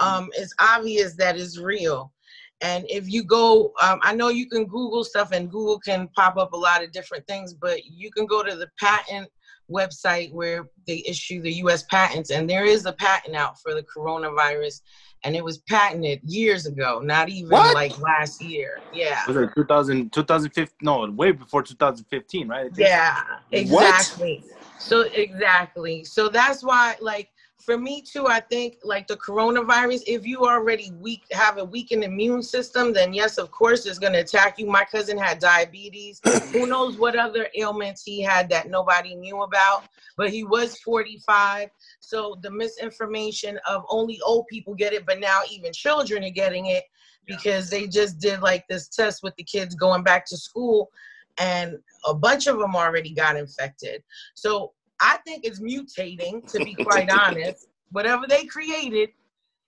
Um, 0.00 0.30
it's 0.34 0.54
obvious 0.58 1.14
that 1.16 1.38
it's 1.38 1.58
real. 1.58 2.12
And 2.60 2.86
if 2.88 3.10
you 3.10 3.24
go, 3.24 3.72
um, 3.82 3.98
I 4.02 4.14
know 4.14 4.28
you 4.28 4.48
can 4.48 4.66
Google 4.66 5.04
stuff 5.04 5.32
and 5.32 5.50
Google 5.50 5.78
can 5.78 6.08
pop 6.08 6.36
up 6.36 6.52
a 6.52 6.56
lot 6.56 6.82
of 6.82 6.92
different 6.92 7.26
things, 7.26 7.54
but 7.54 7.84
you 7.84 8.10
can 8.10 8.26
go 8.26 8.42
to 8.42 8.56
the 8.56 8.70
patent 8.78 9.28
website 9.72 10.32
where 10.32 10.68
they 10.86 11.02
issue 11.06 11.40
the 11.42 11.52
US 11.64 11.82
patents, 11.84 12.30
and 12.30 12.48
there 12.48 12.64
is 12.64 12.86
a 12.86 12.92
patent 12.92 13.34
out 13.34 13.60
for 13.60 13.74
the 13.74 13.82
coronavirus, 13.82 14.80
and 15.24 15.34
it 15.36 15.44
was 15.44 15.58
patented 15.58 16.20
years 16.24 16.66
ago, 16.66 17.00
not 17.02 17.28
even 17.28 17.50
What? 17.50 17.74
like 17.74 17.98
last 17.98 18.42
year. 18.42 18.80
Yeah. 18.92 19.20
Was 19.26 19.36
it 19.36 19.50
2000, 19.56 20.12
2015? 20.12 20.76
No, 20.82 21.10
way 21.10 21.32
before 21.32 21.62
2015, 21.62 22.48
right? 22.48 22.70
Yeah, 22.76 23.22
What? 23.50 23.52
exactly. 23.52 24.44
So 24.78 25.02
exactly. 25.14 26.04
So 26.04 26.28
that's 26.28 26.62
why 26.64 26.96
like 27.00 27.30
for 27.64 27.78
me 27.78 28.02
too, 28.02 28.26
I 28.26 28.40
think 28.40 28.78
like 28.82 29.06
the 29.06 29.16
coronavirus, 29.16 30.02
if 30.06 30.26
you 30.26 30.40
already 30.40 30.90
weak 30.98 31.22
have 31.30 31.58
a 31.58 31.64
weakened 31.64 32.02
immune 32.02 32.42
system, 32.42 32.92
then 32.92 33.14
yes, 33.14 33.38
of 33.38 33.50
course 33.50 33.86
it's 33.86 33.98
gonna 33.98 34.18
attack 34.18 34.58
you. 34.58 34.66
My 34.66 34.84
cousin 34.84 35.16
had 35.16 35.38
diabetes. 35.38 36.20
Who 36.52 36.66
knows 36.66 36.98
what 36.98 37.16
other 37.16 37.48
ailments 37.56 38.02
he 38.02 38.20
had 38.20 38.48
that 38.50 38.68
nobody 38.68 39.14
knew 39.14 39.42
about, 39.42 39.84
but 40.16 40.30
he 40.30 40.44
was 40.44 40.78
45. 40.78 41.70
So 42.00 42.36
the 42.42 42.50
misinformation 42.50 43.58
of 43.68 43.84
only 43.88 44.20
old 44.22 44.46
people 44.48 44.74
get 44.74 44.92
it, 44.92 45.06
but 45.06 45.20
now 45.20 45.42
even 45.50 45.72
children 45.72 46.24
are 46.24 46.30
getting 46.30 46.66
it 46.66 46.84
because 47.26 47.70
they 47.70 47.86
just 47.86 48.18
did 48.18 48.40
like 48.40 48.66
this 48.68 48.88
test 48.88 49.22
with 49.22 49.36
the 49.36 49.44
kids 49.44 49.74
going 49.76 50.02
back 50.02 50.26
to 50.26 50.36
school 50.36 50.90
and 51.38 51.78
a 52.06 52.14
bunch 52.14 52.46
of 52.46 52.58
them 52.58 52.74
already 52.74 53.14
got 53.14 53.36
infected. 53.36 54.02
So 54.34 54.72
I 55.02 55.18
think 55.26 55.44
it's 55.44 55.60
mutating, 55.60 56.50
to 56.52 56.64
be 56.64 56.74
quite 56.74 57.10
honest. 57.10 57.66
Whatever 57.90 58.26
they 58.28 58.44
created 58.46 59.10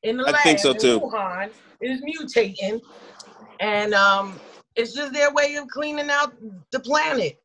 in 0.05 0.17
the 0.17 0.25
I 0.25 0.31
lab 0.31 0.43
think 0.43 0.59
so, 0.61 0.71
in 0.71 0.79
too. 0.79 1.01
Wuhan 1.01 1.51
is 1.81 2.01
mutating, 2.03 2.81
and 3.61 3.93
um, 3.95 4.39
it's 4.77 4.95
just 4.95 5.13
their 5.13 5.33
way 5.33 5.57
of 5.57 5.67
cleaning 5.69 6.09
out 6.09 6.33
the 6.71 6.81
planet 6.81 7.43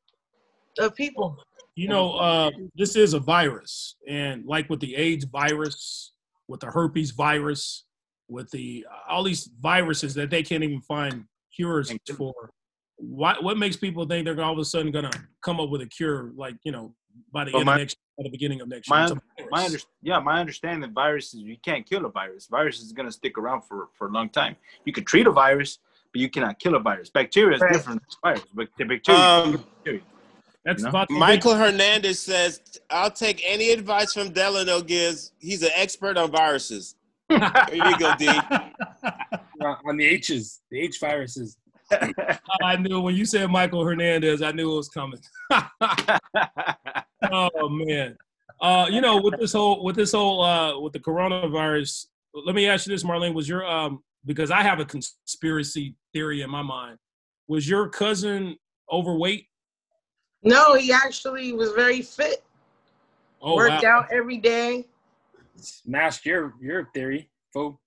of 0.78 0.96
people. 0.96 1.38
you 1.76 1.88
know, 1.88 2.14
uh, 2.14 2.52
this 2.76 2.96
is 2.96 3.14
a 3.14 3.20
virus, 3.20 3.96
and 4.08 4.46
like 4.46 4.70
with 4.70 4.80
the 4.80 4.96
AIDS 4.96 5.26
virus, 5.26 6.14
with 6.48 6.60
the 6.60 6.68
herpes 6.68 7.12
virus, 7.12 7.86
with 8.28 8.50
the 8.52 8.86
all 9.10 9.24
these 9.24 9.50
viruses 9.60 10.14
that 10.14 10.30
they 10.30 10.44
can't 10.44 10.64
even 10.64 10.82
find 10.82 11.26
cures 11.56 11.92
for. 12.16 12.52
What 12.98 13.44
what 13.44 13.58
makes 13.58 13.78
people 13.78 14.06
think 14.06 14.26
they're 14.26 14.40
all 14.42 14.54
of 14.54 14.60
a 14.60 14.66
sudden 14.66 14.92
gonna 14.92 15.12
come 15.42 15.60
up 15.60 15.70
with 15.70 15.82
a 15.82 15.88
cure, 15.88 16.32
like 16.36 16.56
you 16.64 16.72
know, 16.72 16.94
by 17.32 17.46
the 17.46 17.52
Well, 17.52 17.62
end 17.62 17.66
my- 17.68 17.74
of 17.76 17.80
next, 17.80 17.98
by 18.18 18.24
the 18.24 18.30
beginning 18.30 18.62
of 18.62 18.68
next 18.68 18.90
my- 18.90 19.08
year? 19.08 19.16
My 19.52 19.66
under, 19.66 19.78
yeah, 20.02 20.20
my 20.20 20.40
understanding 20.40 20.82
that 20.82 20.92
viruses 20.92 21.40
you 21.42 21.58
can't 21.64 21.86
kill 21.88 22.06
a 22.06 22.10
virus. 22.10 22.48
Virus 22.48 22.80
is 22.82 22.92
gonna 22.92 23.12
stick 23.12 23.38
around 23.38 23.62
for 23.64 23.90
for 23.98 24.08
a 24.08 24.12
long 24.12 24.30
time. 24.30 24.56
You 24.86 24.94
can 24.94 25.06
treat 25.06 25.28
a 25.28 25.32
virus, 25.32 25.80
but 26.12 26.20
you 26.22 26.30
cannot 26.30 26.60
kill 26.60 26.76
a 26.76 26.80
virus. 26.80 27.10
Bacteria 27.10 27.56
is 27.56 27.62
Right. 27.62 27.74
different 27.74 28.02
than 28.02 28.10
virus, 28.34 28.46
but 28.54 28.68
the 28.78 28.84
bacteria. 28.86 29.22
Um, 29.22 29.52
bacteria. 29.58 30.02
That's 30.66 30.84
No. 30.84 30.90
about 30.90 31.08
the 31.08 31.14
Michael 31.16 31.56
Hernandez 31.56 32.22
says, 32.22 32.62
"I'll 32.90 33.10
take 33.12 33.42
any 33.46 33.72
advice 33.72 34.14
from 34.14 34.32
Delano 34.32 34.82
gives. 34.82 35.32
He's 35.40 35.64
an 35.64 35.72
expert 35.74 36.18
on 36.18 36.32
viruses." 36.32 36.96
There 37.30 37.40
you 37.74 37.98
go, 37.98 38.14
D. 38.16 38.28
Uh, 39.62 39.76
on 39.86 39.98
the 39.98 40.06
H's, 40.06 40.62
the 40.72 40.80
H 40.80 41.00
viruses. 41.02 41.58
I 42.64 42.78
knew 42.78 43.02
when 43.02 43.14
you 43.14 43.26
said 43.26 43.52
Michael 43.52 43.84
Hernandez, 43.84 44.42
I 44.42 44.54
knew 44.54 44.72
it 44.72 44.76
was 44.78 44.88
coming. 44.88 45.20
oh 47.32 47.70
man. 47.70 48.18
Uh, 48.62 48.88
you 48.90 49.00
know, 49.00 49.22
with 49.22 49.40
this 49.40 49.54
whole 49.54 49.84
with 49.84 49.96
this 49.96 50.12
whole 50.12 50.42
uh 50.42 50.80
with 50.80 50.94
the 50.94 51.00
coronavirus, 51.00 52.08
let 52.34 52.56
me 52.56 52.68
ask 52.68 52.88
you 52.88 52.94
this, 52.94 53.04
Marlene. 53.04 53.34
Was 53.34 53.48
your 53.48 53.66
um 53.66 54.04
because 54.26 54.52
I 54.52 54.64
have 54.64 54.80
a 54.80 54.86
conspiracy 54.86 55.96
theory 56.14 56.42
in 56.42 56.50
my 56.50 56.62
mind. 56.62 56.98
Was 57.48 57.68
your 57.68 57.90
cousin 57.90 58.58
overweight? 58.92 59.48
No, 60.44 60.76
he 60.76 60.92
actually 60.92 61.54
was 61.54 61.72
very 61.72 62.02
fit, 62.02 62.44
Oh 63.42 63.56
worked 63.56 63.84
wow. 63.84 64.00
out 64.00 64.12
every 64.12 64.38
day. 64.38 64.88
Smashed 65.56 66.26
your 66.26 66.54
your 66.62 66.90
theory, 66.94 67.30
fool. 67.54 67.80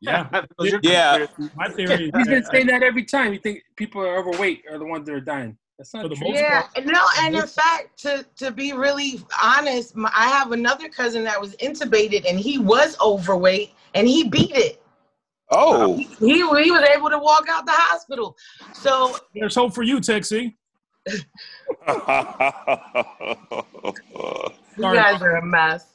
Yeah. 0.00 0.44
Yeah. 0.82 1.26
My 1.56 1.68
theory 1.68 2.10
He's 2.14 2.28
been 2.28 2.44
saying 2.44 2.66
that 2.66 2.82
every 2.82 3.04
time. 3.04 3.32
You 3.32 3.38
think 3.38 3.62
people 3.76 4.00
are 4.02 4.18
overweight 4.18 4.64
are 4.70 4.78
the 4.78 4.84
ones 4.84 5.06
that 5.06 5.14
are 5.14 5.20
dying. 5.20 5.56
That's 5.80 5.94
not 5.94 6.02
For 6.02 6.08
the 6.10 6.16
true. 6.16 6.28
most 6.28 6.36
Yeah, 6.40 6.62
part. 6.74 6.84
no, 6.84 7.02
and 7.20 7.34
in 7.34 7.46
fact, 7.46 7.98
to 8.02 8.22
to 8.36 8.50
be 8.50 8.74
really 8.74 9.18
honest, 9.42 9.96
my, 9.96 10.12
I 10.14 10.28
have 10.28 10.52
another 10.52 10.90
cousin 10.90 11.24
that 11.24 11.40
was 11.40 11.56
intubated, 11.56 12.28
and 12.28 12.38
he 12.38 12.58
was 12.58 12.98
overweight, 13.00 13.70
and 13.94 14.06
he 14.06 14.28
beat 14.28 14.54
it. 14.54 14.82
Oh, 15.50 15.96
He 15.96 16.02
he 16.18 16.42
was 16.44 16.86
able 16.94 17.08
to 17.08 17.18
walk 17.18 17.46
out 17.48 17.64
the 17.64 17.72
hospital. 17.72 18.36
So 18.74 19.16
there's 19.34 19.54
hope 19.54 19.74
for 19.74 19.82
you, 19.82 20.02
Tech 20.02 20.26
C. 20.26 20.54
you 21.06 21.22
guys 24.82 25.22
are 25.22 25.36
a 25.36 25.46
mess. 25.46 25.94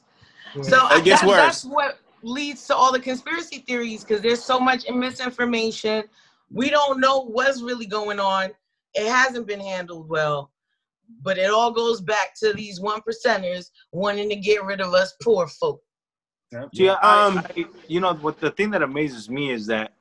So 0.62 0.88
It 0.96 1.04
gets 1.04 1.20
that- 1.20 1.28
worse. 1.28 1.36
that's 1.36 1.64
what 1.64 2.00
leads 2.24 2.66
to 2.66 2.74
all 2.74 2.90
the 2.90 2.98
conspiracy 2.98 3.58
theories 3.58 4.02
because 4.02 4.20
there's 4.20 4.42
so 4.42 4.58
much 4.58 4.90
misinformation. 4.90 6.02
We 6.50 6.70
don't 6.70 6.98
know 6.98 7.20
what's 7.20 7.62
really 7.62 7.86
going 7.86 8.18
on. 8.18 8.50
It 8.96 9.06
hasn't 9.06 9.46
been 9.46 9.60
handled 9.60 10.08
well, 10.08 10.50
but 11.22 11.36
it 11.38 11.50
all 11.50 11.70
goes 11.70 12.00
back 12.00 12.28
to 12.40 12.52
these 12.52 12.80
one 12.80 13.00
percenters 13.06 13.70
wanting 13.92 14.28
to 14.30 14.36
get 14.36 14.64
rid 14.64 14.80
of 14.80 14.94
us 14.94 15.14
poor 15.22 15.46
folk. 15.46 15.80
Yep. 16.52 16.68
See, 16.74 16.88
I, 16.88 17.26
Um, 17.26 17.44
you 17.86 18.00
know, 18.00 18.14
what 18.14 18.40
the 18.40 18.50
thing 18.50 18.70
that 18.70 18.82
amazes 18.82 19.28
me 19.28 19.50
is 19.50 19.66
that 19.66 19.92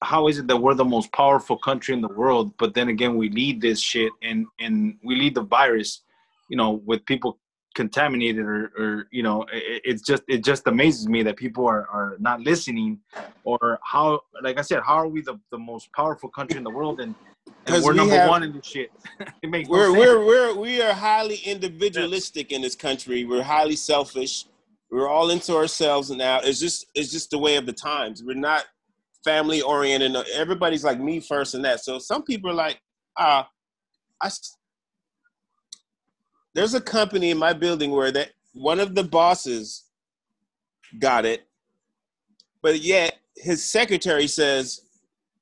how 0.00 0.28
is 0.28 0.38
it 0.38 0.46
that 0.46 0.56
we're 0.56 0.74
the 0.74 0.84
most 0.84 1.12
powerful 1.12 1.58
country 1.58 1.92
in 1.92 2.00
the 2.00 2.08
world, 2.08 2.54
but 2.56 2.72
then 2.72 2.88
again 2.88 3.16
we 3.16 3.28
lead 3.30 3.60
this 3.60 3.80
shit 3.80 4.12
and 4.22 4.46
and 4.60 4.96
we 5.02 5.16
lead 5.16 5.34
the 5.34 5.42
virus, 5.42 6.02
you 6.48 6.56
know, 6.56 6.70
with 6.86 7.04
people 7.04 7.38
contaminated 7.74 8.46
or, 8.46 8.72
or 8.78 9.08
you 9.10 9.22
know, 9.22 9.42
it, 9.52 9.82
it's 9.84 10.02
just 10.02 10.22
it 10.28 10.44
just 10.44 10.66
amazes 10.66 11.08
me 11.08 11.22
that 11.24 11.36
people 11.36 11.66
are 11.66 11.86
are 11.88 12.16
not 12.20 12.40
listening, 12.40 13.00
or 13.44 13.78
how, 13.82 14.20
like 14.42 14.58
I 14.58 14.62
said, 14.62 14.80
how 14.82 14.94
are 14.94 15.08
we 15.08 15.20
the, 15.20 15.38
the 15.50 15.58
most 15.58 15.92
powerful 15.92 16.30
country 16.30 16.56
in 16.56 16.64
the 16.64 16.70
world 16.70 17.00
and, 17.00 17.14
and 17.66 17.74
'Cause 17.74 17.84
we're 17.84 17.92
we 17.92 17.96
number 17.98 18.14
have- 18.16 18.28
one 18.28 18.42
in 18.42 18.52
this 18.52 18.66
shit? 18.66 18.90
it 19.42 19.48
makes 19.50 19.68
we're 19.68 19.86
sense. 19.86 19.98
we're 19.98 20.24
we're 20.24 20.54
we 20.54 20.80
are 20.80 20.92
highly 20.92 21.36
individualistic 21.44 22.52
in 22.52 22.62
this 22.62 22.74
country. 22.74 23.24
We're 23.24 23.42
highly 23.42 23.76
selfish. 23.76 24.44
We're 24.90 25.08
all 25.08 25.30
into 25.30 25.54
ourselves 25.56 26.10
now. 26.10 26.40
It's 26.42 26.60
just 26.60 26.86
it's 26.94 27.10
just 27.10 27.30
the 27.30 27.38
way 27.38 27.56
of 27.56 27.66
the 27.66 27.72
times. 27.72 28.22
We're 28.22 28.34
not 28.34 28.64
family 29.24 29.60
oriented. 29.62 30.14
Everybody's 30.32 30.84
like 30.84 31.00
me 31.00 31.18
first 31.20 31.54
and 31.54 31.64
that. 31.64 31.80
So 31.80 31.98
some 31.98 32.22
people 32.22 32.50
are 32.50 32.54
like, 32.54 32.80
ah, 33.18 33.48
I. 34.22 34.30
There's 36.54 36.74
a 36.74 36.80
company 36.80 37.30
in 37.30 37.38
my 37.38 37.52
building 37.52 37.90
where 37.90 38.10
that 38.12 38.30
one 38.54 38.80
of 38.80 38.94
the 38.94 39.04
bosses 39.04 39.84
got 40.98 41.26
it, 41.26 41.46
but 42.62 42.80
yet 42.80 43.18
his 43.36 43.62
secretary 43.62 44.26
says, 44.26 44.80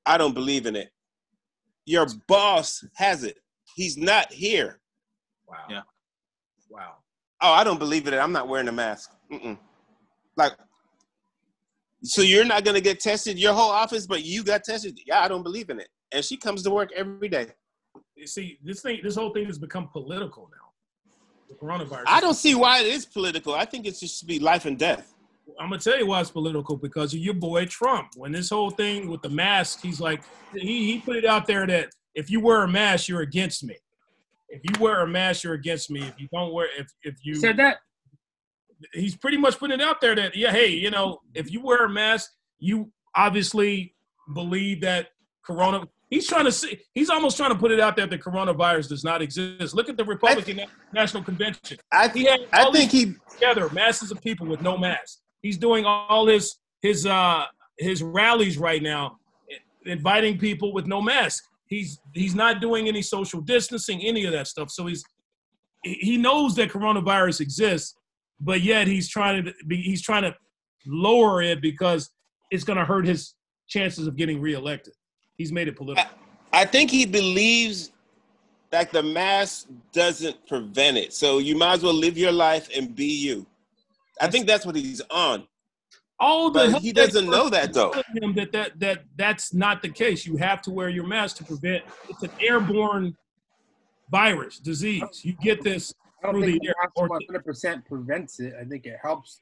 I 0.06 0.18
don't 0.18 0.34
believe 0.34 0.66
in 0.66 0.74
it. 0.74 0.90
Your 1.86 2.06
boss 2.26 2.84
has 2.94 3.24
it. 3.24 3.38
He's 3.76 3.96
not 3.96 4.32
here. 4.32 4.80
Wow. 5.48 5.56
Yeah. 5.68 5.82
Wow. 6.70 6.94
Oh, 7.40 7.52
I 7.52 7.64
don't 7.64 7.78
believe 7.78 8.06
it. 8.06 8.14
I'm 8.14 8.32
not 8.32 8.48
wearing 8.48 8.68
a 8.68 8.72
mask. 8.72 9.10
Mm-mm. 9.30 9.58
Like, 10.36 10.52
so 12.02 12.22
you're 12.22 12.44
not 12.44 12.64
gonna 12.64 12.80
get 12.80 13.00
tested 13.00 13.38
your 13.38 13.52
whole 13.52 13.70
office, 13.70 14.06
but 14.06 14.24
you 14.24 14.42
got 14.42 14.64
tested. 14.64 14.98
Yeah, 15.06 15.20
I 15.20 15.28
don't 15.28 15.42
believe 15.42 15.70
in 15.70 15.80
it. 15.80 15.88
And 16.12 16.24
she 16.24 16.36
comes 16.36 16.62
to 16.62 16.70
work 16.70 16.90
every 16.94 17.28
day. 17.28 17.48
You 18.14 18.26
see, 18.26 18.58
this 18.62 18.80
thing, 18.80 19.00
this 19.02 19.16
whole 19.16 19.32
thing 19.32 19.46
has 19.46 19.58
become 19.58 19.88
political 19.88 20.50
now. 20.50 20.64
The 21.48 21.54
coronavirus. 21.54 22.04
I 22.06 22.20
don't 22.20 22.34
see 22.34 22.54
why 22.54 22.80
it 22.80 22.86
is 22.86 23.04
political. 23.04 23.54
I 23.54 23.64
think 23.64 23.86
it 23.86 23.96
should 23.96 24.26
be 24.26 24.38
life 24.38 24.64
and 24.64 24.78
death. 24.78 25.13
I'm 25.60 25.70
gonna 25.70 25.80
tell 25.80 25.98
you 25.98 26.06
why 26.06 26.20
it's 26.20 26.30
political 26.30 26.76
because 26.76 27.14
of 27.14 27.20
your 27.20 27.34
boy 27.34 27.66
Trump. 27.66 28.08
When 28.16 28.32
this 28.32 28.50
whole 28.50 28.70
thing 28.70 29.08
with 29.08 29.22
the 29.22 29.28
mask, 29.28 29.80
he's 29.82 30.00
like, 30.00 30.22
he 30.54 30.92
he 30.92 31.00
put 31.00 31.16
it 31.16 31.24
out 31.24 31.46
there 31.46 31.66
that 31.66 31.90
if 32.14 32.30
you 32.30 32.40
wear 32.40 32.62
a 32.62 32.68
mask, 32.68 33.08
you're 33.08 33.22
against 33.22 33.64
me. 33.64 33.76
If 34.48 34.62
you 34.64 34.80
wear 34.80 35.00
a 35.00 35.06
mask, 35.06 35.44
you're 35.44 35.54
against 35.54 35.90
me. 35.90 36.02
If 36.02 36.18
you 36.18 36.28
don't 36.32 36.52
wear, 36.52 36.68
if 36.78 36.88
if 37.02 37.16
you 37.24 37.34
Said 37.34 37.56
that. 37.58 37.78
he's 38.92 39.16
pretty 39.16 39.36
much 39.36 39.58
putting 39.58 39.80
it 39.80 39.84
out 39.84 40.00
there 40.00 40.14
that 40.14 40.36
yeah, 40.36 40.52
hey, 40.52 40.68
you 40.68 40.90
know, 40.90 41.20
if 41.34 41.50
you 41.50 41.60
wear 41.60 41.84
a 41.84 41.88
mask, 41.88 42.32
you 42.58 42.90
obviously 43.14 43.94
believe 44.32 44.80
that 44.82 45.08
corona. 45.44 45.86
He's 46.10 46.28
trying 46.28 46.44
to 46.44 46.52
see. 46.52 46.78
He's 46.92 47.10
almost 47.10 47.36
trying 47.36 47.50
to 47.50 47.58
put 47.58 47.72
it 47.72 47.80
out 47.80 47.96
there 47.96 48.06
that 48.06 48.16
the 48.16 48.22
coronavirus 48.22 48.88
does 48.88 49.02
not 49.02 49.22
exist. 49.22 49.74
Look 49.74 49.88
at 49.88 49.96
the 49.96 50.04
Republican 50.04 50.60
National 50.92 51.22
Convention. 51.22 51.78
I 51.90 52.08
He 52.08 52.24
had 52.24 52.46
I 52.52 52.70
think 52.70 52.92
he 52.92 53.14
together 53.32 53.68
masses 53.70 54.10
of 54.10 54.20
people 54.22 54.46
with 54.46 54.62
no 54.62 54.76
mask. 54.76 55.18
He's 55.44 55.58
doing 55.58 55.84
all 55.84 56.26
his 56.26 56.56
his 56.80 57.04
uh 57.04 57.44
his 57.78 58.02
rallies 58.02 58.56
right 58.56 58.82
now, 58.82 59.18
inviting 59.84 60.38
people 60.38 60.72
with 60.72 60.86
no 60.86 61.02
mask. 61.02 61.44
He's 61.66 62.00
he's 62.14 62.34
not 62.34 62.62
doing 62.62 62.88
any 62.88 63.02
social 63.02 63.42
distancing, 63.42 64.00
any 64.00 64.24
of 64.24 64.32
that 64.32 64.46
stuff. 64.46 64.70
So 64.70 64.86
he's 64.86 65.04
he 65.82 66.16
knows 66.16 66.54
that 66.56 66.70
coronavirus 66.70 67.42
exists, 67.42 67.94
but 68.40 68.62
yet 68.62 68.86
he's 68.86 69.06
trying 69.06 69.44
to 69.44 69.52
be 69.66 69.82
he's 69.82 70.00
trying 70.00 70.22
to 70.22 70.34
lower 70.86 71.42
it 71.42 71.60
because 71.60 72.08
it's 72.50 72.64
going 72.64 72.78
to 72.78 72.84
hurt 72.86 73.06
his 73.06 73.34
chances 73.68 74.06
of 74.06 74.16
getting 74.16 74.40
reelected. 74.40 74.94
He's 75.36 75.52
made 75.52 75.68
it 75.68 75.76
political. 75.76 76.10
I 76.54 76.64
think 76.64 76.90
he 76.90 77.04
believes 77.04 77.92
that 78.70 78.92
the 78.92 79.02
mask 79.02 79.66
doesn't 79.92 80.46
prevent 80.46 80.96
it. 80.96 81.12
So 81.12 81.36
you 81.36 81.54
might 81.54 81.74
as 81.74 81.82
well 81.82 81.92
live 81.92 82.16
your 82.16 82.32
life 82.32 82.70
and 82.74 82.96
be 82.96 83.12
you. 83.12 83.46
I 84.20 84.28
think 84.28 84.46
that's 84.46 84.64
what 84.64 84.76
he's 84.76 85.00
on. 85.10 85.46
All 86.20 86.50
the 86.50 86.70
But 86.72 86.82
he 86.82 86.92
doesn't 86.92 87.28
know 87.28 87.48
that, 87.50 87.72
though. 87.72 87.92
Him 88.14 88.34
that, 88.34 88.52
that 88.52 88.78
that 88.78 89.04
that's 89.16 89.52
not 89.52 89.82
the 89.82 89.88
case. 89.88 90.24
You 90.24 90.36
have 90.36 90.62
to 90.62 90.70
wear 90.70 90.88
your 90.88 91.06
mask 91.06 91.36
to 91.38 91.44
prevent. 91.44 91.84
It's 92.08 92.22
an 92.22 92.30
airborne 92.40 93.16
virus 94.10 94.58
disease. 94.58 95.24
You 95.24 95.32
get 95.32 95.62
this 95.62 95.92
I 96.22 96.32
don't 96.32 96.40
think 96.40 96.62
the 96.62 96.68
the 96.68 96.68
air. 96.68 96.90
Or, 96.96 97.08
100 97.08 97.44
percent 97.44 97.84
prevents 97.84 98.40
it. 98.40 98.54
I 98.58 98.64
think 98.64 98.86
it 98.86 98.96
helps, 99.02 99.40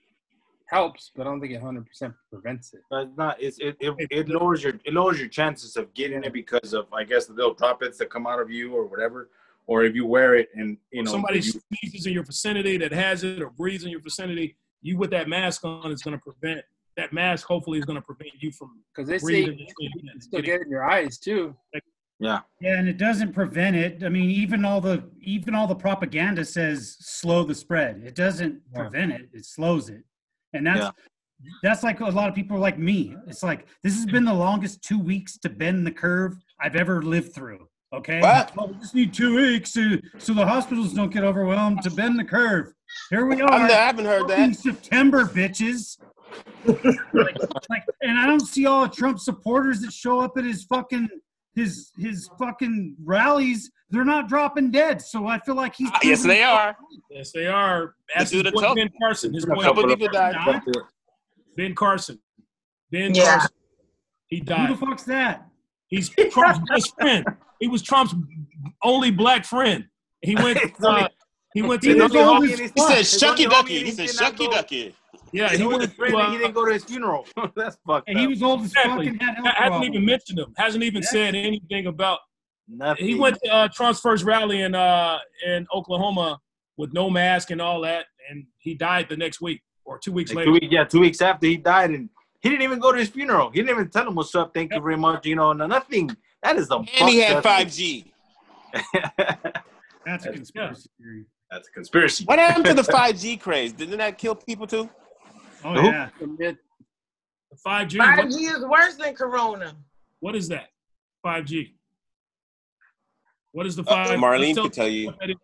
helps, 0.66 1.12
but 1.14 1.26
I 1.26 1.30
don't 1.30 1.40
think 1.40 1.52
it 1.52 1.62
100 1.62 1.86
percent 1.86 2.14
prevents 2.30 2.72
it. 2.72 2.80
But 2.90 3.08
it's 3.08 3.16
not. 3.16 3.36
It's, 3.40 3.58
it, 3.58 3.76
it 3.78 3.94
it 4.10 4.28
lowers 4.28 4.62
your 4.62 4.74
it 4.84 4.94
lowers 4.94 5.18
your 5.18 5.28
chances 5.28 5.76
of 5.76 5.92
getting 5.94 6.24
it 6.24 6.32
because 6.32 6.72
of 6.72 6.86
I 6.92 7.04
guess 7.04 7.26
the 7.26 7.34
little 7.34 7.54
droplets 7.54 7.98
that 7.98 8.10
come 8.10 8.26
out 8.26 8.40
of 8.40 8.50
you 8.50 8.74
or 8.74 8.86
whatever. 8.86 9.28
Or 9.68 9.84
if 9.84 9.94
you 9.94 10.06
wear 10.06 10.34
it 10.34 10.48
and 10.54 10.76
you 10.90 11.04
know 11.04 11.10
somebody 11.12 11.38
you, 11.38 11.52
sneezes 11.52 12.06
in 12.06 12.12
your 12.12 12.24
vicinity 12.24 12.78
that 12.78 12.92
has 12.92 13.22
it 13.22 13.40
or 13.40 13.50
breathes 13.50 13.84
in 13.84 13.90
your 13.90 14.00
vicinity, 14.00 14.56
you 14.82 14.96
with 14.98 15.10
that 15.10 15.28
mask 15.28 15.64
on 15.64 15.90
is 15.92 16.02
going 16.02 16.18
to 16.18 16.22
prevent 16.22 16.60
that 16.96 17.12
mask. 17.12 17.46
Hopefully, 17.46 17.78
is 17.78 17.84
going 17.84 17.96
to 17.96 18.02
prevent 18.02 18.32
you 18.40 18.50
from 18.52 18.82
Because 18.94 19.08
they 19.08 19.18
say 19.18 19.24
breathing. 19.44 19.58
you 19.58 19.66
still 20.20 20.40
getting- 20.40 20.44
get 20.58 20.60
in 20.62 20.70
your 20.70 20.84
eyes 20.84 21.18
too. 21.18 21.56
yeah 22.18 22.40
Yeah, 22.60 22.78
and 22.78 22.88
it 22.88 22.98
doesn't 22.98 23.32
prevent 23.32 23.76
it. 23.76 24.04
I 24.04 24.08
mean, 24.08 24.30
even 24.30 24.64
all 24.64 24.80
the 24.80 25.04
even 25.20 25.54
all 25.54 25.66
the 25.66 25.74
propaganda 25.74 26.44
says 26.44 26.96
slow 27.00 27.44
the 27.44 27.54
spread. 27.54 28.02
It 28.04 28.14
doesn't 28.14 28.60
Yeah. 28.72 28.78
prevent 28.80 29.12
it. 29.12 29.28
It 29.32 29.44
slows 29.46 29.88
it. 29.88 30.04
And 30.52 30.66
that's 30.66 30.80
Yeah. 30.80 30.90
that's 31.62 31.82
like 31.82 32.00
a 32.00 32.04
lot 32.06 32.28
of 32.28 32.34
people 32.34 32.56
are 32.56 32.60
like 32.60 32.78
me. 32.78 33.16
It's 33.26 33.42
like 33.42 33.66
this 33.82 33.94
has 33.96 34.06
been 34.06 34.24
the 34.24 34.34
longest 34.34 34.82
two 34.82 34.98
weeks 34.98 35.38
to 35.38 35.48
bend 35.48 35.86
the 35.86 35.90
curve 35.92 36.36
I've 36.60 36.76
ever 36.76 37.02
lived 37.02 37.34
through. 37.34 37.68
Okay. 37.94 38.20
What? 38.20 38.54
Well, 38.56 38.68
we 38.68 38.74
just 38.76 38.94
need 38.94 39.12
two 39.12 39.34
weeks 39.36 39.72
to, 39.72 40.00
so 40.18 40.32
the 40.32 40.46
hospitals 40.46 40.94
don't 40.94 41.12
get 41.12 41.24
overwhelmed 41.24 41.82
to 41.82 41.90
bend 41.90 42.18
the 42.18 42.24
curve. 42.24 42.72
Here 43.10 43.26
we 43.26 43.40
I'm 43.42 43.48
are. 43.48 43.52
I 43.52 43.70
haven't 43.72 44.04
heard 44.06 44.28
fucking 44.28 44.50
that. 44.52 44.56
September, 44.56 45.24
bitches. 45.24 45.98
like, 46.64 47.36
like, 47.68 47.84
and 48.00 48.18
I 48.18 48.26
don't 48.26 48.40
see 48.40 48.66
all 48.66 48.82
the 48.82 48.94
Trump 48.94 49.18
supporters 49.18 49.80
that 49.82 49.92
show 49.92 50.20
up 50.20 50.36
at 50.38 50.44
his 50.44 50.64
fucking 50.64 51.08
his 51.54 51.90
his 51.98 52.30
fucking 52.38 52.96
rallies. 53.04 53.70
They're 53.90 54.04
not 54.06 54.28
dropping 54.28 54.70
dead. 54.70 55.02
So 55.02 55.26
I 55.26 55.38
feel 55.40 55.54
like 55.54 55.74
he's. 55.74 55.90
Ah, 55.92 55.98
Yes, 56.02 56.22
they 56.22 56.42
are. 56.42 56.74
Yes, 57.10 57.32
they 57.32 57.46
are. 57.46 57.94
Ask 58.16 58.32
dude 58.32 58.46
his 58.46 58.54
boy 58.54 58.62
told- 58.62 58.76
Ben 58.76 58.90
Carson. 59.00 59.34
His 59.34 59.44
A 59.44 59.48
boy 59.48 59.54
A 59.60 59.64
couple 59.64 59.82
couple 59.82 59.92
of- 59.92 59.98
people 59.98 60.12
died. 60.14 60.34
Not? 60.46 60.64
Ben 61.56 61.74
Carson. 61.74 62.18
Ben 62.90 63.14
Yeah. 63.14 63.24
Carson. 63.38 63.50
He 64.28 64.40
died. 64.40 64.70
Who 64.70 64.76
the 64.76 64.86
fuck's 64.86 65.02
that? 65.04 65.46
He's 65.88 66.08
Trump's 66.30 66.60
best 66.70 66.94
friend. 66.94 67.26
He 67.60 67.68
was 67.68 67.82
Trump's 67.82 68.14
only 68.82 69.10
black 69.10 69.44
friend. 69.44 69.86
He 70.22 70.34
went. 70.36 70.58
Uh, 70.82 71.08
he 71.54 71.62
went 71.62 71.82
He 71.84 71.94
to. 71.94 72.02
was 72.02 72.14
uh, 72.14 72.28
old 72.30 72.44
He 72.46 72.56
said 72.56 72.98
His 72.98 73.20
Shucky 73.20 73.48
Ducky. 73.48 73.84
He 73.84 73.90
said 73.90 74.08
Shucky 74.08 74.50
Ducky. 74.50 74.94
yeah, 75.32 75.50
He 75.50 75.58
he 75.58 75.64
was 75.66 75.78
went 75.78 75.90
to. 75.90 75.96
friend 75.96 76.14
and 76.14 76.30
he 76.32 76.36
Uh, 76.36 76.38
didn't 76.40 76.54
go 76.54 76.64
to 76.66 76.72
his 76.72 76.84
funeral. 76.84 77.26
That's 77.56 77.76
fucked 77.86 78.08
And 78.08 78.16
up. 78.16 78.20
he 78.20 78.26
was 78.26 78.42
old 78.42 78.60
as 78.60 78.66
Exactly. 78.72 79.06
fucking 79.06 79.20
had 79.20 79.34
health 79.36 79.46
hasn't 79.46 79.56
problems. 79.68 79.86
even 79.94 80.04
mentioned 80.06 80.38
him. 80.38 80.54
Hasn't 80.56 80.84
even 80.84 81.02
Yeah. 81.02 81.08
said 81.08 81.34
anything 81.34 81.86
about. 81.86 82.20
Nothing. 82.68 83.06
He 83.06 83.14
went 83.16 83.36
to 83.44 83.52
uh, 83.52 83.68
Trump's 83.74 84.00
first 84.00 84.24
rally 84.24 84.62
in 84.62 84.74
uh, 84.74 85.18
in 85.46 85.66
Oklahoma 85.74 86.40
with 86.76 86.92
no 86.94 87.10
mask 87.10 87.50
and 87.50 87.60
all 87.60 87.80
that, 87.82 88.06
and 88.30 88.46
he 88.58 88.74
died 88.74 89.08
the 89.08 89.16
next 89.16 89.40
week 89.40 89.60
or 89.84 89.98
two 89.98 90.12
weeks 90.12 90.30
Like 90.30 90.46
later. 90.46 90.46
two 90.46 90.52
weeks, 90.52 90.66
yeah, 90.70 90.84
two 90.84 91.00
weeks 91.00 91.20
after 91.20 91.46
he 91.48 91.56
died, 91.56 91.90
and 91.90 92.08
he 92.40 92.48
didn't 92.48 92.62
even 92.62 92.78
go 92.78 92.92
to 92.92 92.98
his 92.98 93.08
funeral. 93.08 93.50
He 93.50 93.58
didn't 93.58 93.70
even 93.70 93.90
tell 93.90 94.06
him 94.06 94.14
what's 94.14 94.34
up. 94.34 94.54
Thank 94.54 94.72
you 94.72 94.80
very 94.80 94.96
much. 94.96 95.26
You 95.26 95.34
know, 95.36 95.52
nothing. 95.52 96.16
That 96.42 96.56
is 96.56 96.68
the. 96.68 96.78
And 96.78 97.08
he 97.08 97.18
had 97.18 97.42
5G. 97.42 98.10
That's 100.06 100.26
a 100.26 100.32
conspiracy 100.32 100.88
theory. 101.00 101.24
That's 101.52 101.68
a 101.68 101.72
conspiracy. 101.72 102.24
What 102.24 102.38
happened 102.38 102.64
to 102.64 102.74
the 102.74 102.82
5G 102.98 103.38
craze? 103.38 103.72
Didn't 103.74 103.98
that 103.98 104.16
kill 104.16 104.34
people 104.34 104.66
too? 104.66 104.88
Oh 105.64 105.74
Who? 105.74 105.86
yeah. 105.86 106.08
Admit- 106.20 106.56
Five 107.62 107.88
G. 107.88 107.98
5G 107.98 108.56
is 108.56 108.64
worse 108.64 108.94
than 108.94 109.14
Corona. 109.14 109.76
what 110.20 110.34
is 110.34 110.48
that? 110.48 110.68
Five 111.22 111.44
G. 111.44 111.74
What 113.52 113.66
is 113.66 113.76
the 113.76 113.82
Uh, 113.82 114.06
five? 114.06 114.18
Marlene 114.18 114.38
let's 114.40 114.54
tell- 114.54 114.64
can 114.64 114.72
tell 114.72 114.88
you. 114.88 115.06
what 115.08 115.18
that 115.20 115.30
is. 115.30 115.36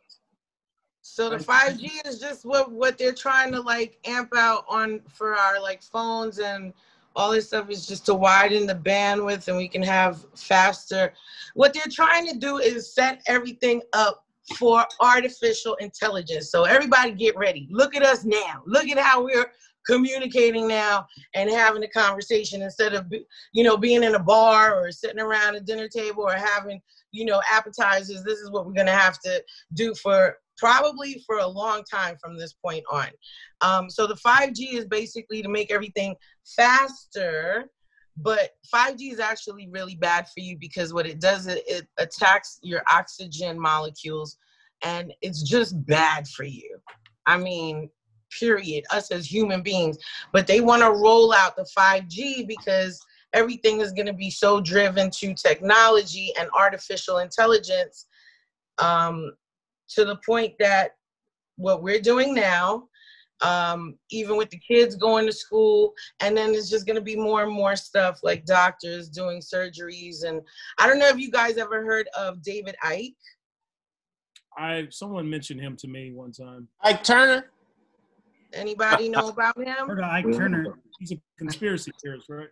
So 1.02 1.28
the 1.28 1.36
5G 1.36 1.90
is 2.06 2.18
just 2.18 2.44
what 2.46 2.70
what 2.72 2.96
they're 2.96 3.12
trying 3.12 3.52
to 3.52 3.60
like 3.60 3.98
amp 4.06 4.30
out 4.36 4.64
on 4.68 5.00
for 5.08 5.36
our 5.36 5.60
like 5.60 5.82
phones 5.82 6.38
and 6.38 6.72
all 7.16 7.30
this 7.32 7.48
stuff 7.48 7.68
is 7.70 7.86
just 7.86 8.06
to 8.06 8.14
widen 8.14 8.66
the 8.66 8.74
bandwidth 8.74 9.48
and 9.48 9.56
we 9.56 9.68
can 9.68 9.82
have 9.82 10.24
faster. 10.34 11.12
What 11.54 11.74
they're 11.74 11.90
trying 11.90 12.26
to 12.28 12.38
do 12.38 12.58
is 12.58 12.92
set 12.94 13.20
everything 13.26 13.82
up 13.92 14.24
for 14.56 14.84
artificial 15.00 15.74
intelligence. 15.76 16.50
So 16.50 16.64
everybody 16.64 17.12
get 17.12 17.36
ready. 17.36 17.68
Look 17.70 17.94
at 17.94 18.02
us 18.02 18.24
now. 18.24 18.62
Look 18.66 18.88
at 18.88 18.98
how 18.98 19.24
we're 19.24 19.52
communicating 19.86 20.68
now 20.68 21.06
and 21.34 21.50
having 21.50 21.82
a 21.82 21.88
conversation 21.88 22.62
instead 22.62 22.92
of 22.92 23.06
you 23.52 23.64
know 23.64 23.76
being 23.76 24.02
in 24.02 24.14
a 24.14 24.22
bar 24.22 24.74
or 24.74 24.92
sitting 24.92 25.20
around 25.20 25.56
a 25.56 25.60
dinner 25.60 25.88
table 25.88 26.22
or 26.22 26.32
having 26.32 26.80
you 27.10 27.24
know 27.24 27.40
appetizers. 27.50 28.22
This 28.22 28.38
is 28.38 28.50
what 28.50 28.66
we're 28.66 28.72
going 28.72 28.86
to 28.86 28.92
have 28.92 29.18
to 29.20 29.42
do 29.74 29.94
for 29.94 30.36
probably 30.58 31.22
for 31.24 31.38
a 31.38 31.46
long 31.46 31.84
time 31.84 32.16
from 32.20 32.36
this 32.36 32.52
point 32.52 32.84
on. 32.90 33.08
Um, 33.60 33.88
so 33.88 34.06
the 34.06 34.16
5G 34.16 34.74
is 34.74 34.84
basically 34.86 35.40
to 35.40 35.48
make 35.48 35.72
everything 35.72 36.16
faster, 36.44 37.70
but 38.22 38.50
5G 38.72 39.12
is 39.12 39.20
actually 39.20 39.68
really 39.68 39.94
bad 39.94 40.28
for 40.28 40.40
you 40.40 40.56
because 40.58 40.92
what 40.92 41.06
it 41.06 41.20
does 41.20 41.46
is 41.46 41.60
it 41.66 41.86
attacks 41.98 42.58
your 42.62 42.82
oxygen 42.92 43.58
molecules 43.58 44.36
and 44.82 45.12
it's 45.22 45.42
just 45.42 45.84
bad 45.86 46.26
for 46.26 46.44
you. 46.44 46.78
I 47.26 47.36
mean, 47.36 47.90
period, 48.38 48.84
us 48.90 49.10
as 49.10 49.30
human 49.30 49.62
beings. 49.62 49.98
But 50.32 50.46
they 50.46 50.60
want 50.60 50.82
to 50.82 50.90
roll 50.90 51.32
out 51.32 51.56
the 51.56 51.66
5G 51.76 52.46
because 52.46 53.00
everything 53.32 53.80
is 53.80 53.92
going 53.92 54.06
to 54.06 54.12
be 54.12 54.30
so 54.30 54.60
driven 54.60 55.10
to 55.10 55.34
technology 55.34 56.32
and 56.38 56.48
artificial 56.54 57.18
intelligence 57.18 58.06
um, 58.78 59.32
to 59.90 60.04
the 60.04 60.16
point 60.24 60.54
that 60.58 60.92
what 61.56 61.82
we're 61.82 62.00
doing 62.00 62.34
now 62.34 62.88
um, 63.40 63.96
even 64.10 64.36
with 64.36 64.50
the 64.50 64.58
kids 64.58 64.96
going 64.96 65.26
to 65.26 65.32
school. 65.32 65.92
And 66.20 66.36
then 66.36 66.54
it's 66.54 66.70
just 66.70 66.86
going 66.86 66.96
to 66.96 67.02
be 67.02 67.16
more 67.16 67.42
and 67.42 67.52
more 67.52 67.76
stuff 67.76 68.20
like 68.22 68.44
doctors 68.44 69.08
doing 69.08 69.40
surgeries. 69.40 70.24
And 70.24 70.40
I 70.78 70.86
don't 70.86 70.98
know 70.98 71.08
if 71.08 71.18
you 71.18 71.30
guys 71.30 71.56
ever 71.56 71.84
heard 71.84 72.08
of 72.16 72.42
David 72.42 72.76
Icke. 72.84 73.14
I 74.56 74.88
someone 74.90 75.30
mentioned 75.30 75.60
him 75.60 75.76
to 75.76 75.88
me 75.88 76.10
one 76.12 76.32
time. 76.32 76.66
Ike 76.82 77.04
Turner. 77.04 77.50
Anybody 78.52 79.08
know 79.08 79.28
about 79.28 79.56
him? 79.56 79.86
Heard 79.86 80.00
of 80.00 80.04
Ike 80.04 80.32
Turner. 80.32 80.78
He's 80.98 81.12
a 81.12 81.20
conspiracy 81.38 81.92
theorist, 82.02 82.28
right? 82.28 82.48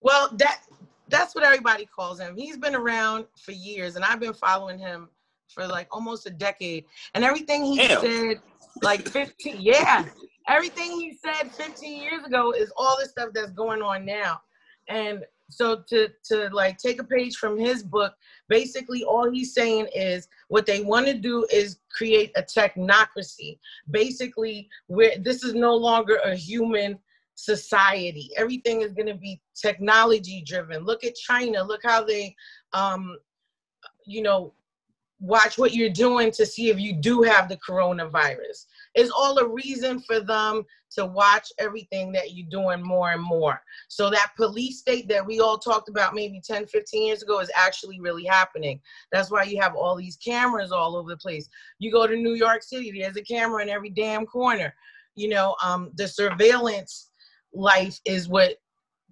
Well, 0.00 0.30
that 0.38 0.62
that's 1.08 1.34
what 1.34 1.44
everybody 1.44 1.86
calls 1.86 2.18
him. 2.18 2.36
He's 2.36 2.56
been 2.56 2.74
around 2.74 3.26
for 3.36 3.52
years, 3.52 3.96
and 3.96 4.04
I've 4.04 4.20
been 4.20 4.32
following 4.32 4.78
him 4.78 5.08
for 5.52 5.66
like 5.66 5.88
almost 5.90 6.26
a 6.26 6.30
decade. 6.30 6.84
And 7.14 7.24
everything 7.24 7.64
he 7.64 7.78
Damn. 7.78 8.00
said, 8.00 8.42
like 8.82 9.08
15, 9.08 9.56
yeah, 9.60 10.06
everything 10.48 10.92
he 10.92 11.18
said 11.24 11.52
15 11.52 12.02
years 12.02 12.24
ago 12.24 12.52
is 12.52 12.72
all 12.76 12.96
the 12.98 13.06
stuff 13.06 13.30
that's 13.34 13.52
going 13.52 13.82
on 13.82 14.04
now. 14.04 14.40
And 14.88 15.24
so 15.50 15.82
to 15.88 16.08
to 16.24 16.48
like 16.52 16.78
take 16.78 17.00
a 17.00 17.04
page 17.04 17.36
from 17.36 17.58
his 17.58 17.82
book, 17.82 18.14
basically 18.48 19.04
all 19.04 19.30
he's 19.30 19.54
saying 19.54 19.88
is 19.94 20.28
what 20.48 20.66
they 20.66 20.80
want 20.80 21.06
to 21.06 21.14
do 21.14 21.46
is 21.52 21.78
create 21.94 22.32
a 22.36 22.42
technocracy. 22.42 23.58
Basically, 23.90 24.68
where 24.86 25.18
this 25.18 25.44
is 25.44 25.54
no 25.54 25.74
longer 25.74 26.16
a 26.24 26.34
human 26.34 26.98
society. 27.34 28.30
Everything 28.36 28.82
is 28.82 28.92
going 28.92 29.08
to 29.08 29.14
be 29.14 29.40
technology 29.54 30.42
driven. 30.46 30.84
Look 30.84 31.04
at 31.04 31.14
China. 31.14 31.62
Look 31.62 31.80
how 31.82 32.04
they, 32.04 32.34
um, 32.72 33.18
you 34.06 34.22
know, 34.22 34.54
watch 35.22 35.56
what 35.56 35.72
you're 35.72 35.88
doing 35.88 36.32
to 36.32 36.44
see 36.44 36.68
if 36.68 36.80
you 36.80 36.92
do 36.92 37.22
have 37.22 37.48
the 37.48 37.56
coronavirus. 37.58 38.66
It's 38.96 39.10
all 39.10 39.38
a 39.38 39.48
reason 39.48 40.00
for 40.00 40.18
them 40.18 40.64
to 40.96 41.06
watch 41.06 41.48
everything 41.60 42.10
that 42.12 42.34
you're 42.34 42.50
doing 42.50 42.82
more 42.82 43.12
and 43.12 43.22
more. 43.22 43.62
So 43.86 44.10
that 44.10 44.32
police 44.36 44.80
state 44.80 45.08
that 45.08 45.24
we 45.24 45.38
all 45.38 45.58
talked 45.58 45.88
about 45.88 46.14
maybe 46.14 46.42
10, 46.44 46.66
15 46.66 47.06
years 47.06 47.22
ago 47.22 47.38
is 47.38 47.50
actually 47.56 48.00
really 48.00 48.24
happening. 48.24 48.80
That's 49.12 49.30
why 49.30 49.44
you 49.44 49.62
have 49.62 49.76
all 49.76 49.94
these 49.94 50.16
cameras 50.16 50.72
all 50.72 50.96
over 50.96 51.10
the 51.10 51.16
place. 51.16 51.48
You 51.78 51.92
go 51.92 52.08
to 52.08 52.16
New 52.16 52.34
York 52.34 52.64
City, 52.64 52.90
there's 52.90 53.16
a 53.16 53.22
camera 53.22 53.62
in 53.62 53.68
every 53.68 53.90
damn 53.90 54.26
corner. 54.26 54.74
You 55.14 55.28
know, 55.28 55.54
um, 55.62 55.92
the 55.94 56.08
surveillance 56.08 57.10
life 57.54 58.00
is 58.04 58.28
what 58.28 58.56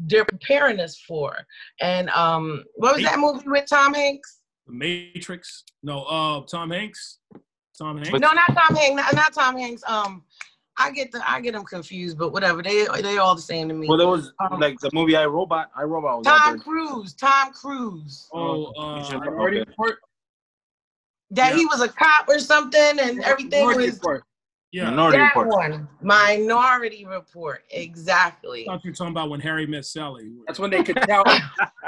they're 0.00 0.24
preparing 0.24 0.80
us 0.80 0.98
for. 0.98 1.36
And 1.80 2.11
um, 2.11 2.64
what 2.74 2.96
was 2.96 3.04
that 3.04 3.20
movie 3.20 3.48
with 3.48 3.68
Tom 3.68 3.94
Hanks? 3.94 4.39
The 4.70 4.76
Matrix. 4.76 5.64
No, 5.82 6.02
uh, 6.04 6.40
Tom 6.46 6.70
Hanks. 6.70 7.18
Tom 7.76 7.96
Hanks. 7.96 8.10
No, 8.12 8.32
not 8.32 8.54
Tom 8.54 8.76
Hanks. 8.76 8.96
Not, 9.02 9.14
not 9.14 9.32
Tom 9.34 9.56
Hanks. 9.58 9.82
Um, 9.88 10.22
I 10.78 10.90
get 10.92 11.10
the 11.12 11.28
I 11.28 11.40
get 11.40 11.52
them 11.54 11.64
confused, 11.64 12.16
but 12.18 12.32
whatever. 12.32 12.62
They 12.62 12.86
they 13.02 13.18
all 13.18 13.34
the 13.34 13.42
same 13.42 13.68
to 13.68 13.74
me. 13.74 13.88
Well, 13.88 13.98
there 13.98 14.06
was 14.08 14.32
Um, 14.40 14.60
like 14.60 14.78
the 14.80 14.90
movie 14.92 15.16
I 15.16 15.26
Robot. 15.26 15.70
I 15.76 15.82
Robot 15.82 16.18
was 16.18 16.26
out 16.26 16.38
Tom. 16.38 16.58
Cruise. 16.60 17.14
Tom 17.14 17.52
Cruise. 17.52 18.28
oh, 18.32 18.66
uh, 18.78 19.18
Minority 19.18 19.60
Okay. 19.60 19.68
Report. 19.70 19.96
That 21.32 21.54
he 21.54 21.66
was 21.66 21.80
a 21.80 21.88
cop 21.88 22.28
or 22.28 22.38
something, 22.38 22.98
and 23.00 23.22
everything 23.22 23.66
Minority 23.66 23.86
was 23.90 23.94
Report. 23.96 24.24
Yeah. 24.72 24.90
Minority 24.90 25.18
that 25.18 25.36
Report. 25.36 25.48
one. 25.70 25.88
Minority 26.02 27.04
Report. 27.06 27.62
Exactly. 27.70 28.62
I 28.68 28.72
thought 28.72 28.84
you 28.84 28.90
were 28.90 28.94
talking 28.94 29.12
about 29.12 29.30
when 29.30 29.40
Harry 29.40 29.66
met 29.66 29.84
Sally. 29.84 30.30
That's 30.46 30.58
when 30.58 30.70
they 30.70 30.82
could 30.82 30.96
tell 31.02 31.24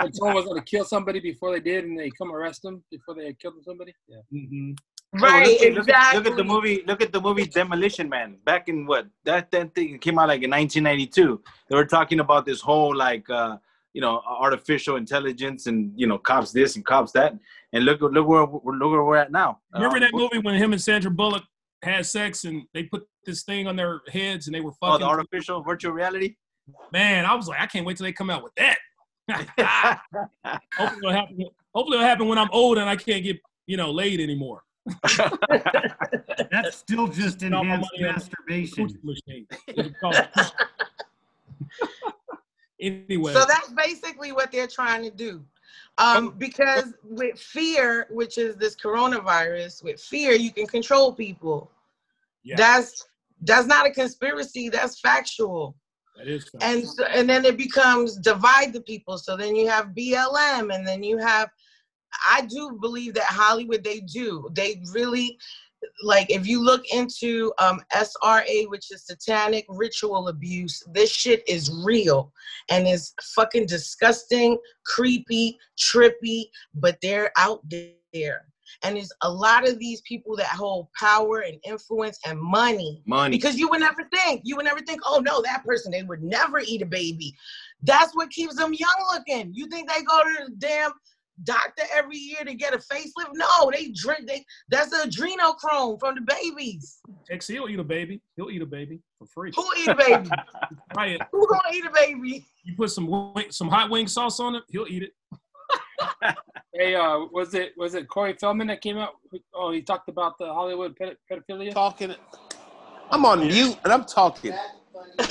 when 0.00 0.12
someone 0.12 0.34
was 0.36 0.44
going 0.46 0.58
to 0.60 0.64
kill 0.64 0.84
somebody 0.84 1.20
before 1.20 1.52
they 1.52 1.60
did, 1.60 1.84
and 1.84 1.98
they 1.98 2.10
come 2.10 2.32
arrest 2.32 2.62
them 2.62 2.82
before 2.90 3.14
they 3.14 3.26
had 3.26 3.38
killed 3.38 3.54
somebody. 3.64 3.94
Yeah. 4.08 4.18
Mhm. 4.32 4.76
Right. 5.14 5.46
look, 5.46 5.62
at- 5.62 5.74
look 5.74 5.76
at- 5.76 5.76
exactly. 5.78 6.18
Look 6.18 6.26
at 6.30 6.36
the 6.36 6.44
movie. 6.44 6.82
Look 6.86 7.02
at 7.02 7.12
the 7.12 7.20
movie 7.20 7.44
Demolition 7.46 8.08
Man. 8.08 8.36
Back 8.44 8.68
in 8.68 8.86
what 8.86 9.06
that 9.24 9.50
that 9.50 9.74
thing 9.74 9.98
came 9.98 10.18
out 10.18 10.28
like 10.28 10.42
in 10.42 10.50
1992. 10.50 11.40
They 11.68 11.76
were 11.76 11.84
talking 11.84 12.20
about 12.20 12.46
this 12.46 12.60
whole 12.62 12.94
like 12.96 13.28
uh, 13.28 13.58
you 13.92 14.00
know 14.00 14.22
artificial 14.26 14.96
intelligence 14.96 15.66
and 15.66 15.92
you 15.96 16.06
know 16.06 16.16
cops 16.18 16.50
this 16.52 16.76
and 16.76 16.84
cops 16.84 17.12
that. 17.12 17.34
And 17.74 17.84
look 17.84 18.00
look 18.00 18.26
where 18.26 18.46
look 18.46 18.90
where 18.92 19.04
we're 19.04 19.16
at 19.16 19.30
now. 19.30 19.58
Remember 19.74 19.98
Uh, 19.98 20.00
that 20.00 20.14
movie 20.14 20.38
when 20.38 20.54
him 20.54 20.72
and 20.72 20.80
Sandra 20.80 21.10
Bullock 21.10 21.44
had 21.82 22.06
sex 22.06 22.44
and 22.44 22.62
they 22.74 22.84
put 22.84 23.06
this 23.26 23.42
thing 23.42 23.66
on 23.66 23.76
their 23.76 24.00
heads 24.10 24.46
and 24.46 24.54
they 24.54 24.60
were 24.60 24.72
Oh, 24.82 24.92
fucking? 24.92 25.00
the 25.00 25.10
artificial 25.10 25.62
virtual 25.62 25.92
reality. 25.92 26.36
Man, 26.92 27.24
I 27.24 27.34
was 27.34 27.48
like, 27.48 27.60
I 27.60 27.66
can't 27.66 27.84
wait 27.84 27.96
till 27.96 28.04
they 28.04 28.12
come 28.12 28.30
out 28.30 28.42
with 28.44 28.52
that. 28.56 28.78
hopefully, 30.76 30.98
it'll 30.98 31.12
happen. 31.12 31.44
Hopefully, 31.74 31.96
it'll 31.96 32.08
happen 32.08 32.28
when 32.28 32.38
I'm 32.38 32.50
old 32.52 32.78
and 32.78 32.88
I 32.88 32.96
can't 32.96 33.22
get 33.24 33.38
you 33.66 33.76
know 33.76 33.90
laid 33.90 34.20
anymore. 34.20 34.62
That's 36.50 36.76
still 36.76 37.06
just 37.08 37.38
Spend 37.40 37.54
all 37.54 37.62
enhanced 37.62 37.90
masturbation. 38.00 38.88
Machine. 39.02 39.46
Anyway, 42.80 43.32
So 43.32 43.44
that's 43.46 43.70
basically 43.70 44.32
what 44.32 44.50
they're 44.50 44.66
trying 44.66 45.04
to 45.04 45.10
do. 45.10 45.44
Um, 45.98 46.34
because 46.38 46.94
with 47.04 47.38
fear, 47.38 48.06
which 48.10 48.38
is 48.38 48.56
this 48.56 48.74
coronavirus, 48.76 49.82
with 49.84 50.00
fear, 50.00 50.32
you 50.32 50.50
can 50.50 50.66
control 50.66 51.12
people. 51.12 51.70
yeah, 52.42 52.56
That's 52.56 53.06
that's 53.42 53.66
not 53.66 53.86
a 53.86 53.90
conspiracy, 53.90 54.68
that's 54.68 55.00
factual. 55.00 55.76
that 56.16 56.28
is. 56.28 56.48
fact. 56.48 56.62
And 56.62 56.88
so, 56.88 57.04
and 57.04 57.28
then 57.28 57.44
it 57.44 57.56
becomes 57.56 58.16
divide 58.16 58.72
the 58.72 58.80
people. 58.80 59.18
So 59.18 59.36
then 59.36 59.54
you 59.56 59.68
have 59.68 59.88
BLM 59.88 60.74
and 60.74 60.86
then 60.86 61.02
you 61.02 61.18
have 61.18 61.50
I 62.28 62.42
do 62.42 62.78
believe 62.80 63.14
that 63.14 63.24
Hollywood 63.24 63.82
they 63.82 64.00
do. 64.00 64.48
They 64.52 64.82
really 64.92 65.38
like 66.02 66.30
if 66.30 66.46
you 66.46 66.62
look 66.62 66.82
into 66.92 67.52
um 67.58 67.80
SRA 67.94 68.68
which 68.68 68.90
is 68.90 69.06
satanic 69.06 69.64
ritual 69.68 70.28
abuse, 70.28 70.82
this 70.92 71.10
shit 71.10 71.42
is 71.48 71.70
real 71.84 72.32
and 72.70 72.86
it's 72.86 73.14
fucking 73.34 73.66
disgusting, 73.66 74.58
creepy, 74.86 75.58
trippy, 75.78 76.44
but 76.74 76.96
they're 77.02 77.32
out 77.36 77.60
there. 77.68 78.46
And 78.82 78.96
there's 78.96 79.12
a 79.22 79.30
lot 79.30 79.68
of 79.68 79.78
these 79.78 80.00
people 80.02 80.36
that 80.36 80.46
hold 80.46 80.88
power 80.98 81.40
and 81.40 81.58
influence 81.64 82.18
and 82.24 82.40
money 82.40 83.02
Money. 83.06 83.36
because 83.36 83.58
you 83.58 83.68
would 83.68 83.80
never 83.80 84.08
think 84.14 84.42
you 84.44 84.56
would 84.56 84.64
never 84.64 84.80
think 84.80 85.00
oh 85.04 85.20
no 85.24 85.42
that 85.42 85.64
person 85.64 85.92
they 85.92 86.02
would 86.02 86.22
never 86.22 86.60
eat 86.60 86.82
a 86.82 86.86
baby 86.86 87.34
that's 87.82 88.14
what 88.14 88.30
keeps 88.30 88.56
them 88.56 88.72
young 88.72 89.06
looking 89.12 89.50
you 89.52 89.66
think 89.66 89.90
they 89.90 90.02
go 90.02 90.22
to 90.22 90.44
the 90.46 90.56
damn 90.56 90.92
doctor 91.44 91.82
every 91.94 92.16
year 92.16 92.44
to 92.44 92.54
get 92.54 92.74
a 92.74 92.78
facelift 92.78 93.30
no 93.32 93.70
they 93.72 93.88
drink 93.92 94.26
they 94.26 94.44
that's 94.68 94.94
adrenochrome 94.94 95.98
from 95.98 96.14
the 96.14 96.20
babies 96.26 97.00
X, 97.30 97.46
he'll 97.48 97.68
eat 97.68 97.78
a 97.78 97.84
baby. 97.84 98.20
He'll 98.36 98.50
eat 98.50 98.62
a 98.62 98.66
baby 98.66 99.00
for 99.18 99.26
free. 99.26 99.52
who 99.56 99.64
eat 99.78 99.88
a 99.88 99.94
baby 99.94 100.28
Try 100.92 101.06
it. 101.06 101.22
who 101.32 101.46
gonna 101.46 101.74
eat 101.74 101.84
a 101.84 101.90
baby 101.90 102.44
You 102.64 102.76
put 102.76 102.90
some 102.90 103.06
wing, 103.06 103.46
some 103.50 103.68
hot 103.68 103.90
wing 103.90 104.06
sauce 104.06 104.40
on 104.40 104.56
it, 104.56 104.62
he'll 104.68 104.86
eat 104.88 105.04
it. 105.04 105.12
Hey, 106.74 106.94
uh, 106.94 107.26
was 107.30 107.52
it 107.52 107.74
was 107.76 107.94
it 107.94 108.08
Corey 108.08 108.32
Feldman 108.40 108.66
that 108.68 108.80
came 108.80 108.96
out? 108.96 109.10
Oh, 109.54 109.72
he 109.72 109.82
talked 109.82 110.08
about 110.08 110.38
the 110.38 110.46
Hollywood 110.46 110.96
ped- 110.96 111.18
pedophilia. 111.30 111.70
Talking. 111.74 112.14
I'm 113.10 113.26
on 113.26 113.40
mute 113.40 113.76
and 113.84 113.92
I'm 113.92 114.04
talking. 114.06 114.54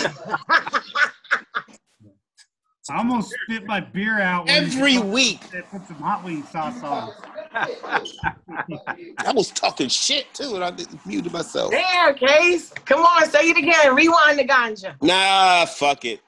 I 2.91 2.97
almost 2.97 3.33
spit 3.43 3.65
my 3.65 3.79
beer 3.79 4.19
out. 4.19 4.49
Every 4.49 4.93
you 4.93 5.01
week. 5.01 5.39
Put 5.71 5.87
some 5.87 5.95
hot 5.95 6.25
wing 6.25 6.43
sauce 6.43 6.83
on. 6.83 7.13
I 7.53 9.31
was 9.33 9.49
talking 9.51 9.87
shit 9.87 10.33
too, 10.33 10.55
and 10.55 10.63
I 10.63 10.71
didn't 10.71 11.05
muted 11.05 11.31
myself. 11.31 11.71
damn 11.71 12.15
case 12.15 12.69
come 12.85 13.01
on 13.01 13.29
say 13.29 13.49
it 13.49 13.57
again 13.57 13.95
rewind 13.95 14.39
the 14.39 14.45
ganja 14.45 14.95
Nah, 15.01 15.65
fuck 15.65 16.03
it. 16.05 16.19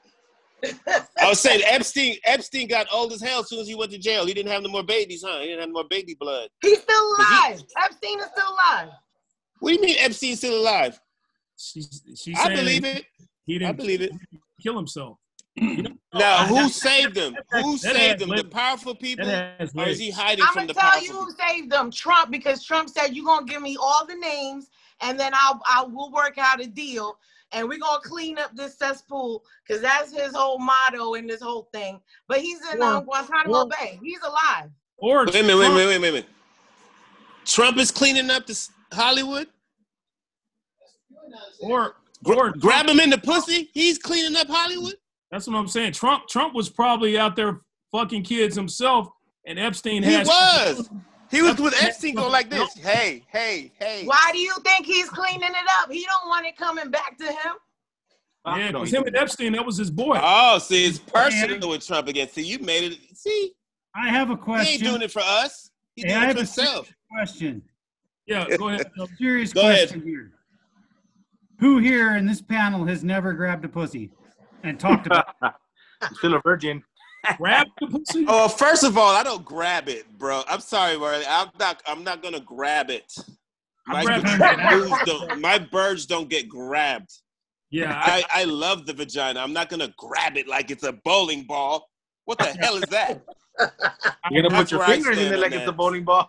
I 1.18 1.28
was 1.28 1.40
saying 1.40 1.60
Epstein. 1.66 2.16
Epstein 2.24 2.66
got 2.66 2.86
old 2.92 3.12
as 3.12 3.20
hell 3.20 3.40
as 3.40 3.48
soon 3.50 3.60
as 3.60 3.68
he 3.68 3.74
went 3.74 3.90
to 3.92 3.98
jail. 3.98 4.24
He 4.24 4.32
didn't 4.32 4.50
have 4.52 4.62
no 4.62 4.70
more 4.70 4.82
babies, 4.82 5.22
huh? 5.26 5.40
He 5.40 5.46
didn't 5.48 5.60
have 5.60 5.68
no 5.68 5.74
more 5.74 5.88
baby 5.90 6.16
blood. 6.18 6.48
he's 6.62 6.80
still 6.80 7.12
Is 7.18 7.28
he- 7.28 7.34
alive 7.34 7.62
epstein 7.84 8.18
is 8.20 8.26
still 8.34 8.48
alive 8.50 8.88
What 9.60 9.68
do 9.70 9.74
you 9.76 9.82
mean 9.82 9.96
Epstein's 9.98 10.38
still 10.38 10.58
alive? 10.58 10.98
She's, 11.58 12.02
she's 12.16 12.38
I 12.38 12.54
believe 12.54 12.84
it. 12.84 13.04
He 13.44 13.56
I 13.56 13.58
didn't 13.58 13.76
believe 13.76 14.00
it. 14.00 14.12
kill 14.62 14.76
himself. 14.76 15.18
Now, 16.14 16.44
who 16.46 16.68
saved 16.68 17.14
them? 17.14 17.36
Who 17.52 17.76
saved 17.76 18.20
them? 18.20 18.30
The 18.30 18.44
powerful 18.44 18.94
people, 18.94 19.28
or 19.28 19.56
is 19.88 19.98
he 19.98 20.06
legs. 20.06 20.16
hiding 20.16 20.44
I'm 20.44 20.52
from 20.52 20.66
gonna 20.66 20.74
tell 20.74 21.02
you 21.02 21.12
who 21.12 21.30
saved 21.32 21.70
them. 21.70 21.90
Trump, 21.90 22.30
because 22.30 22.64
Trump 22.64 22.88
said 22.88 23.14
you're 23.14 23.24
gonna 23.24 23.46
give 23.46 23.62
me 23.62 23.76
all 23.80 24.06
the 24.06 24.14
names, 24.14 24.68
and 25.00 25.18
then 25.18 25.32
I'll 25.34 25.60
I 25.68 25.82
will 25.84 26.12
work 26.12 26.38
out 26.38 26.60
a 26.60 26.66
deal, 26.66 27.18
and 27.52 27.68
we're 27.68 27.78
gonna 27.78 28.00
clean 28.02 28.38
up 28.38 28.54
this 28.54 28.76
cesspool, 28.78 29.42
because 29.66 29.82
that's 29.82 30.12
his 30.12 30.34
whole 30.34 30.58
motto 30.58 31.14
in 31.14 31.26
this 31.26 31.40
whole 31.42 31.68
thing. 31.72 32.00
But 32.28 32.40
he's 32.40 32.60
in 32.72 32.80
Or- 32.82 32.96
um, 32.96 33.04
Guantanamo 33.04 33.58
or- 33.64 33.68
Bay. 33.68 33.98
He's 34.02 34.20
alive. 34.22 34.70
Or 34.96 35.26
Wait 35.26 35.34
a 35.34 35.42
minute, 35.42 35.58
wait 35.58 35.66
a 35.66 35.70
minute, 35.70 35.86
wait 35.88 35.96
a 35.96 36.00
minute. 36.00 36.26
Trump 37.44 37.78
is 37.78 37.90
cleaning 37.90 38.30
up 38.30 38.46
this 38.46 38.70
Hollywood. 38.92 39.48
Or, 41.60 41.96
Gra- 42.22 42.36
or 42.36 42.50
grab 42.52 42.88
him 42.88 43.00
in 43.00 43.10
the 43.10 43.18
pussy. 43.18 43.70
He's 43.74 43.98
cleaning 43.98 44.36
up 44.36 44.46
Hollywood. 44.48 44.94
That's 45.34 45.48
what 45.48 45.56
I'm 45.56 45.66
saying. 45.66 45.94
Trump 45.94 46.28
Trump 46.28 46.54
was 46.54 46.68
probably 46.68 47.18
out 47.18 47.34
there 47.34 47.62
fucking 47.90 48.22
kids 48.22 48.54
himself, 48.54 49.08
and 49.44 49.58
Epstein 49.58 50.04
He 50.04 50.12
has 50.12 50.28
was. 50.28 50.88
He 51.28 51.42
was 51.42 51.56
with 51.58 51.74
Epstein 51.82 52.14
going 52.14 52.30
like 52.30 52.48
this. 52.50 52.72
Hey, 52.74 53.24
hey, 53.32 53.72
hey. 53.80 54.04
Why 54.06 54.30
do 54.30 54.38
you 54.38 54.54
think 54.64 54.86
he's 54.86 55.08
cleaning 55.08 55.42
it 55.42 55.68
up? 55.82 55.90
He 55.90 56.04
don't 56.06 56.28
want 56.28 56.46
it 56.46 56.56
coming 56.56 56.88
back 56.88 57.18
to 57.18 57.24
him. 57.24 57.54
Yeah, 58.46 58.70
No, 58.70 58.80
because 58.82 58.92
him 58.94 59.02
and 59.08 59.16
Epstein, 59.16 59.50
that 59.54 59.66
was 59.66 59.76
his 59.76 59.90
boy. 59.90 60.20
Oh, 60.22 60.58
see, 60.58 60.84
it's 60.84 61.00
personal 61.00 61.68
with 61.68 61.84
Trump 61.84 62.06
again. 62.06 62.28
See, 62.28 62.42
you 62.46 62.60
made 62.60 62.92
it. 62.92 62.98
See, 63.14 63.54
I 63.92 64.10
have 64.10 64.30
a 64.30 64.36
question. 64.36 64.66
he 64.66 64.72
ain't 64.74 64.84
doing 64.84 65.02
it 65.02 65.10
for 65.10 65.22
us. 65.22 65.68
He's 65.96 66.04
Hey, 66.04 66.10
doing 66.12 66.22
I 66.22 66.26
it 66.30 66.32
for 66.34 66.36
a 66.36 66.40
himself. 66.42 66.92
question. 67.10 67.60
Yeah, 68.26 68.46
go 68.56 68.68
ahead. 68.68 68.86
Joe. 68.96 69.08
Serious 69.18 69.52
Go 69.52 69.62
ahead. 69.62 69.88
question 69.88 70.06
here. 70.06 70.30
Who 71.58 71.78
here 71.78 72.14
in 72.16 72.24
this 72.24 72.40
panel 72.40 72.84
has 72.84 73.02
never 73.02 73.32
grabbed 73.32 73.64
a 73.64 73.68
pussy 73.68 74.12
and 74.64 74.80
talked 74.80 75.06
about? 75.06 75.26
it? 75.42 76.16
Still 76.16 76.34
a 76.34 76.40
virgin. 76.40 76.82
Grab 77.38 77.68
the 77.80 77.86
pussy. 77.86 78.26
Oh, 78.28 78.48
first 78.48 78.84
of 78.84 78.98
all, 78.98 79.14
I 79.14 79.22
don't 79.22 79.44
grab 79.44 79.88
it, 79.88 80.06
bro. 80.18 80.42
I'm 80.46 80.60
sorry, 80.60 80.98
bro. 80.98 81.22
I'm 81.28 81.48
not. 81.58 81.82
I'm 81.86 82.04
not 82.04 82.22
gonna 82.22 82.40
grab 82.40 82.90
it. 82.90 83.14
My, 83.86 84.04
birds 84.04 84.94
don't, 85.04 85.40
my 85.40 85.58
birds 85.58 86.06
don't 86.06 86.28
get 86.28 86.48
grabbed. 86.48 87.12
Yeah, 87.70 87.92
I, 87.94 88.24
I, 88.32 88.42
I 88.42 88.44
love 88.44 88.86
the 88.86 88.92
vagina. 88.92 89.40
I'm 89.40 89.52
not 89.52 89.68
gonna 89.68 89.92
grab 89.98 90.36
it 90.36 90.48
like 90.48 90.70
it's 90.70 90.84
a 90.84 90.92
bowling 91.04 91.44
ball. 91.44 91.88
What 92.24 92.38
the 92.38 92.44
hell 92.46 92.76
is 92.76 92.82
that? 92.90 93.22
You're 94.30 94.42
gonna 94.42 94.48
That's 94.54 94.70
put 94.70 94.72
your 94.72 94.84
fingers 94.84 95.06
in 95.08 95.14
stand 95.14 95.30
there 95.30 95.34
on 95.36 95.40
like 95.42 95.52
it's 95.52 95.68
a 95.68 95.72
bowling 95.72 96.04
ball. 96.04 96.28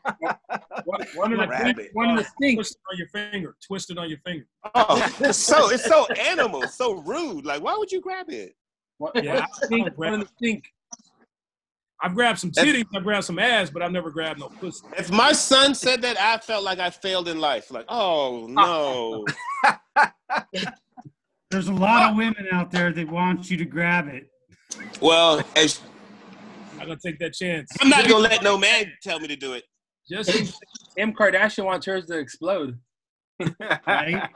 One, 0.84 1.02
one 1.16 1.32
in 1.34 1.40
the 1.40 1.48
Grab 1.48 1.76
stink, 1.76 1.90
one 1.94 2.10
in 2.10 2.16
the 2.18 2.24
stink. 2.24 2.58
twist 2.58 2.74
it 2.76 2.82
on 2.92 2.98
your 2.98 3.08
finger. 3.08 3.56
Twist 3.66 3.90
it 3.92 3.98
on 3.98 4.10
your 4.10 4.20
finger. 4.20 4.46
Oh, 4.76 5.12
it's 5.22 5.38
so 5.40 5.70
it's 5.72 5.86
so 5.86 6.06
animal, 6.14 6.68
so 6.68 6.94
rude. 7.02 7.46
Like, 7.46 7.64
why 7.64 7.76
would 7.78 7.92
you 7.92 8.02
grab 8.02 8.30
it? 8.30 8.56
One, 9.00 9.12
Yeah, 9.24 9.44
one 9.44 9.44
in 9.44 9.50
the 9.60 9.66
stink, 9.66 9.88
I- 9.88 9.94
one 9.96 10.14
in 10.14 10.20
the 10.20 10.28
stink. 10.38 10.66
I've 12.02 12.14
grabbed 12.14 12.40
some 12.40 12.52
That's- 12.52 12.76
titties, 12.76 12.86
I've 12.94 13.04
grabbed 13.04 13.26
some 13.26 13.40
ass, 13.40 13.70
but 13.70 13.82
I've 13.82 13.92
never 13.92 14.12
grabbed 14.12 14.40
no 14.42 14.50
pussy. 14.50 14.86
If 14.98 15.10
my 15.12 15.32
son 15.32 15.74
said 15.74 16.02
that, 16.04 16.20
I 16.20 16.38
felt 16.38 16.64
like 16.64 16.78
I 16.78 16.90
failed 16.90 17.28
in 17.30 17.40
life. 17.40 17.72
Like, 17.72 17.86
oh 17.90 18.46
no. 18.50 19.26
There's 21.50 21.70
a 21.70 21.74
lot 21.74 22.12
of 22.12 22.18
women 22.18 22.48
out 22.52 22.70
there 22.72 22.92
that 22.92 23.08
want 23.10 23.50
you 23.50 23.56
to 23.58 23.66
grab 23.66 24.08
it. 24.10 24.30
Well, 25.02 25.40
if- 25.56 25.82
I'm 26.80 26.88
gonna 26.88 27.00
take 27.04 27.20
that 27.20 27.34
chance. 27.34 27.72
I'm 27.82 27.90
not 27.90 28.08
gonna 28.08 28.20
let 28.20 28.44
no 28.44 28.58
man 28.58 28.92
tell 29.02 29.20
me 29.20 29.28
to 29.30 29.36
do 29.36 29.54
it. 29.54 29.64
Just 30.10 30.60
M. 30.98 31.14
Kardashian 31.14 31.66
wants 31.66 31.86
hers 31.86 32.06
to 32.08 32.18
explode. 32.18 32.78
Right? 33.88 34.30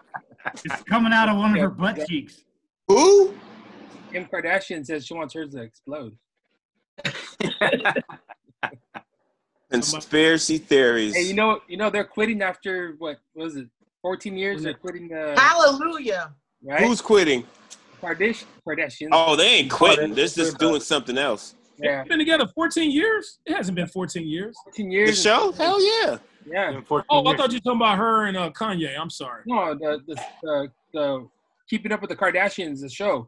it's 0.63 0.83
coming 0.83 1.13
out 1.13 1.29
of 1.29 1.37
one 1.37 1.53
of 1.55 1.61
her 1.61 1.69
butt 1.69 2.07
cheeks. 2.07 2.41
Who? 2.87 3.33
Kim 4.11 4.25
Kardashian 4.25 4.85
says 4.85 5.05
she 5.05 5.13
wants 5.13 5.33
hers 5.33 5.51
to 5.51 5.61
explode. 5.61 6.17
Conspiracy 9.71 10.57
theories. 10.57 11.15
Hey, 11.15 11.23
you 11.23 11.33
know, 11.35 11.61
you 11.67 11.77
know, 11.77 11.89
they're 11.89 12.03
quitting 12.03 12.41
after 12.41 12.95
what 12.97 13.19
was 13.35 13.55
it? 13.55 13.67
14 14.01 14.35
years. 14.35 14.63
They're 14.63 14.73
quitting. 14.73 15.13
Uh, 15.13 15.39
Hallelujah. 15.39 16.33
right? 16.63 16.81
Who's 16.81 17.01
quitting? 17.01 17.45
Kardashian? 18.01 18.45
Kardashian. 18.67 19.09
Oh, 19.11 19.35
they 19.35 19.47
ain't 19.47 19.71
quitting. 19.71 20.11
Oh, 20.11 20.15
They're 20.15 20.27
just 20.27 20.57
doing 20.57 20.81
something 20.81 21.17
else. 21.17 21.55
yeah. 21.77 22.03
been 22.03 22.19
together 22.19 22.47
14 22.47 22.91
years? 22.91 23.39
It 23.45 23.55
hasn't 23.55 23.75
been 23.75 23.87
14 23.87 24.27
years. 24.27 24.55
14 24.65 24.91
years. 24.91 25.07
The 25.07 25.11
years. 25.11 25.21
show? 25.21 25.51
Hell 25.53 25.81
yeah. 26.05 26.17
Yeah. 26.45 26.71
In 26.77 26.83
14 26.83 27.05
Oh, 27.09 27.25
I 27.27 27.35
thought 27.35 27.51
you 27.51 27.57
were 27.57 27.59
talking 27.61 27.77
about 27.81 27.97
her 27.97 28.25
and 28.25 28.35
uh, 28.37 28.49
Kanye. 28.51 28.97
I'm 28.99 29.09
sorry. 29.09 29.43
No, 29.45 29.73
the 29.75 29.99
the, 30.07 30.15
the 30.43 30.67
the 30.93 31.27
Keeping 31.69 31.91
Up 31.91 32.01
with 32.01 32.09
the 32.09 32.15
Kardashians, 32.15 32.81
the 32.81 32.89
show. 32.89 33.27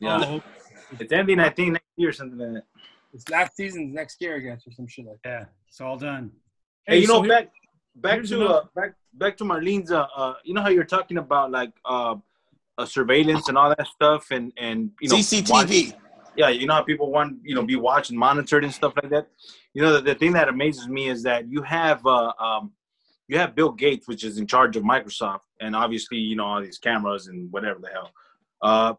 Yeah. 0.00 0.20
Oh, 0.24 0.42
It's 0.98 1.12
ending, 1.12 1.38
I 1.40 1.50
think, 1.50 1.72
next 1.72 1.84
year 1.96 2.08
or 2.08 2.12
something 2.12 2.38
like 2.38 2.52
that. 2.54 2.62
It's 3.14 3.28
last 3.30 3.56
season's 3.56 3.94
next 3.94 4.20
year, 4.20 4.36
I 4.36 4.38
guess, 4.40 4.66
or 4.66 4.72
some 4.72 4.86
shit 4.86 5.06
like 5.06 5.16
that. 5.24 5.28
Yeah, 5.30 5.44
it's 5.68 5.80
all 5.80 5.96
done. 5.96 6.30
Hey, 6.86 6.98
you 7.00 7.06
so 7.06 7.14
know, 7.14 7.22
here- 7.22 7.32
back 7.32 7.50
back 7.96 8.22
to 8.24 8.46
uh, 8.46 8.64
back 8.74 8.94
back 9.14 9.36
to 9.38 9.44
Marlene's. 9.44 9.90
Uh, 9.92 10.06
uh, 10.16 10.34
you 10.44 10.54
know 10.54 10.62
how 10.62 10.68
you're 10.68 10.84
talking 10.84 11.18
about 11.18 11.50
like 11.50 11.72
uh, 11.84 12.16
uh 12.78 12.86
surveillance 12.86 13.48
and 13.48 13.58
all 13.58 13.68
that 13.68 13.86
stuff, 13.88 14.30
and 14.30 14.52
and 14.56 14.90
you 15.00 15.08
know 15.08 15.16
CCTV. 15.16 15.94
yeah, 16.36 16.48
you 16.48 16.66
know 16.66 16.74
how 16.74 16.82
people 16.82 17.10
want 17.10 17.38
you 17.42 17.54
know 17.54 17.62
be 17.62 17.76
watched 17.76 18.10
and 18.10 18.18
monitored 18.18 18.64
and 18.64 18.72
stuff 18.72 18.94
like 19.02 19.10
that. 19.10 19.26
You 19.74 19.82
know, 19.82 19.94
the, 19.94 20.00
the 20.00 20.14
thing 20.14 20.32
that 20.32 20.48
amazes 20.48 20.88
me 20.88 21.08
is 21.08 21.22
that 21.24 21.50
you 21.50 21.62
have 21.62 22.04
uh, 22.06 22.32
um, 22.40 22.72
you 23.26 23.36
have 23.38 23.54
Bill 23.54 23.72
Gates, 23.72 24.08
which 24.08 24.24
is 24.24 24.38
in 24.38 24.46
charge 24.46 24.76
of 24.76 24.84
Microsoft, 24.84 25.40
and 25.60 25.76
obviously 25.76 26.18
you 26.18 26.36
know 26.36 26.46
all 26.46 26.62
these 26.62 26.78
cameras 26.78 27.26
and 27.26 27.52
whatever 27.52 27.80
the 27.80 27.88
hell. 27.88 28.10
Uh, 28.62 28.94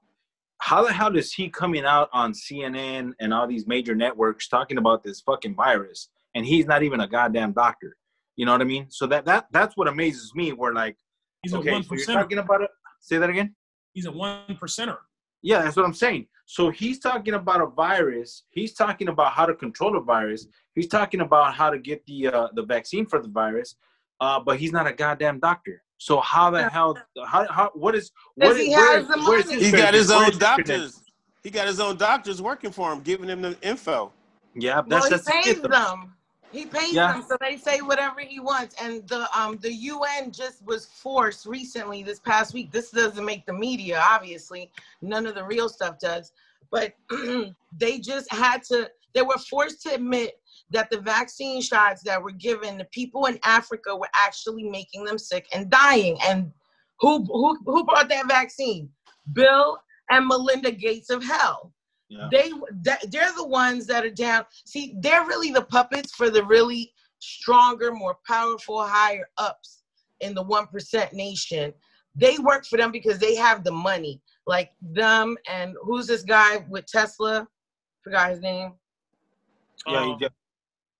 how 0.59 0.83
the 0.85 0.91
hell 0.91 1.15
is 1.15 1.33
he 1.33 1.49
coming 1.49 1.85
out 1.85 2.09
on 2.11 2.33
CNN 2.33 3.13
and 3.19 3.33
all 3.33 3.47
these 3.47 3.65
major 3.65 3.95
networks 3.95 4.49
talking 4.49 4.77
about 4.77 5.03
this 5.03 5.21
fucking 5.21 5.55
virus, 5.55 6.09
and 6.35 6.45
he's 6.45 6.65
not 6.65 6.83
even 6.83 6.99
a 6.99 7.07
goddamn 7.07 7.53
doctor? 7.53 7.95
You 8.35 8.45
know 8.45 8.51
what 8.51 8.61
I 8.61 8.65
mean? 8.65 8.87
So 8.89 9.07
that 9.07 9.25
that 9.25 9.47
that's 9.51 9.75
what 9.77 9.87
amazes 9.87 10.33
me. 10.35 10.51
We're 10.53 10.73
like, 10.73 10.97
he's 11.43 11.53
okay, 11.53 11.69
a 11.69 11.73
one 11.73 11.83
so 11.83 11.95
you're 11.95 12.05
talking 12.05 12.37
about 12.37 12.61
it. 12.61 12.69
Say 13.01 13.17
that 13.17 13.29
again. 13.29 13.55
He's 13.93 14.05
a 14.05 14.11
one 14.11 14.57
percenter. 14.61 14.97
Yeah, 15.41 15.61
that's 15.63 15.75
what 15.77 15.85
I'm 15.85 15.93
saying. 15.93 16.27
So 16.45 16.69
he's 16.69 16.99
talking 16.99 17.33
about 17.35 17.61
a 17.61 17.67
virus. 17.67 18.43
He's 18.49 18.73
talking 18.73 19.07
about 19.07 19.31
how 19.33 19.45
to 19.45 19.53
control 19.53 19.97
a 19.97 20.01
virus. 20.01 20.47
He's 20.75 20.87
talking 20.87 21.21
about 21.21 21.53
how 21.53 21.69
to 21.69 21.77
get 21.79 22.05
the 22.05 22.27
uh, 22.27 22.47
the 22.53 22.63
vaccine 22.63 23.05
for 23.05 23.21
the 23.21 23.29
virus. 23.29 23.75
Uh, 24.19 24.39
but 24.39 24.59
he's 24.59 24.71
not 24.73 24.85
a 24.85 24.91
goddamn 24.93 25.39
doctor. 25.39 25.81
So 25.97 26.19
how 26.19 26.49
the 26.49 26.69
hell? 26.69 26.97
How, 27.25 27.47
how 27.51 27.71
what 27.73 27.95
is? 27.95 28.11
What 28.35 28.55
Because 28.55 28.57
is 28.57 28.65
he 28.67 28.75
where 28.75 28.93
has 28.95 29.03
is- 29.03 29.07
the 29.09 29.29
where's 29.29 29.45
money. 29.47 29.63
He 29.63 29.71
got 29.71 29.93
his 29.93 30.11
own 30.11 30.37
doctors. 30.37 31.01
He 31.43 31.49
got 31.49 31.67
his 31.67 31.79
own 31.79 31.95
doctors 31.95 32.41
working 32.41 32.71
for 32.71 32.91
him, 32.91 32.99
giving 33.01 33.29
him 33.29 33.41
the 33.41 33.57
info. 33.61 34.11
Yeah, 34.55 34.81
Well, 34.85 34.85
that's 34.87 35.05
he 35.05 35.11
that's 35.11 35.25
the 35.25 35.31
pays 35.31 35.45
shit, 35.45 35.61
though. 35.61 35.69
them. 35.69 36.15
He 36.51 36.65
pays 36.65 36.93
Yeah. 36.93 37.13
them, 37.13 37.23
so 37.27 37.37
they 37.41 37.57
say 37.57 37.81
whatever 37.81 38.21
he 38.21 38.39
wants. 38.39 38.75
And 38.81 39.07
the 39.07 39.27
um 39.37 39.57
the 39.57 39.73
UN 39.73 40.31
just 40.31 40.65
was 40.65 40.85
forced 40.85 41.45
recently 41.45 42.03
this 42.03 42.19
past 42.19 42.53
week. 42.53 42.71
This 42.71 42.91
doesn't 42.91 43.23
make 43.23 43.45
the 43.45 43.53
media, 43.53 44.01
obviously. 44.03 44.71
None 45.01 45.27
of 45.27 45.35
the 45.35 45.43
real 45.45 45.69
stuff 45.69 45.99
does. 45.99 46.31
But 46.71 46.93
they 47.77 47.99
just 47.99 48.31
had 48.31 48.63
to. 48.63 48.89
They 49.13 49.21
were 49.21 49.37
forced 49.37 49.81
to 49.83 49.93
admit 49.93 50.39
that 50.71 50.89
the 50.91 50.99
vaccine 50.99 51.61
shots 51.61 52.03
that 52.03 52.21
were 52.21 52.31
given 52.31 52.77
the 52.77 52.85
people 52.85 53.25
in 53.25 53.39
Africa 53.43 53.95
were 53.95 54.09
actually 54.15 54.63
making 54.63 55.03
them 55.03 55.17
sick 55.17 55.47
and 55.53 55.69
dying. 55.69 56.17
And 56.23 56.51
who 56.99 57.25
who 57.25 57.57
who 57.65 57.83
brought 57.85 58.09
that 58.09 58.27
vaccine? 58.27 58.89
Bill 59.33 59.77
and 60.09 60.27
Melinda 60.27 60.71
Gates 60.71 61.09
of 61.11 61.23
hell 61.23 61.73
Yeah. 62.09 62.27
They 62.31 62.51
they're 63.11 63.31
the 63.35 63.45
ones 63.45 63.85
that 63.85 64.03
are 64.03 64.09
down 64.09 64.45
see 64.65 64.95
they're 64.99 65.25
really 65.25 65.51
the 65.51 65.61
puppets 65.61 66.11
for 66.13 66.29
the 66.31 66.43
really 66.43 66.91
stronger 67.19 67.91
more 67.93 68.17
powerful 68.25 68.83
higher 68.83 69.29
ups 69.37 69.83
in 70.21 70.33
the 70.33 70.43
1% 70.43 71.13
nation 71.13 71.71
they 72.15 72.37
work 72.39 72.65
for 72.65 72.77
them 72.77 72.91
because 72.91 73.19
they 73.19 73.35
have 73.35 73.63
the 73.63 73.71
money 73.71 74.21
like 74.47 74.71
them 74.81 75.37
and 75.47 75.75
who's 75.83 76.07
this 76.07 76.23
guy 76.23 76.65
with 76.69 76.85
tesla 76.87 77.47
forgot 78.03 78.31
his 78.31 78.39
name 78.41 78.73
Yeah, 79.85 79.99
Um, 80.01 80.09
he 80.09 80.15
did. 80.17 80.31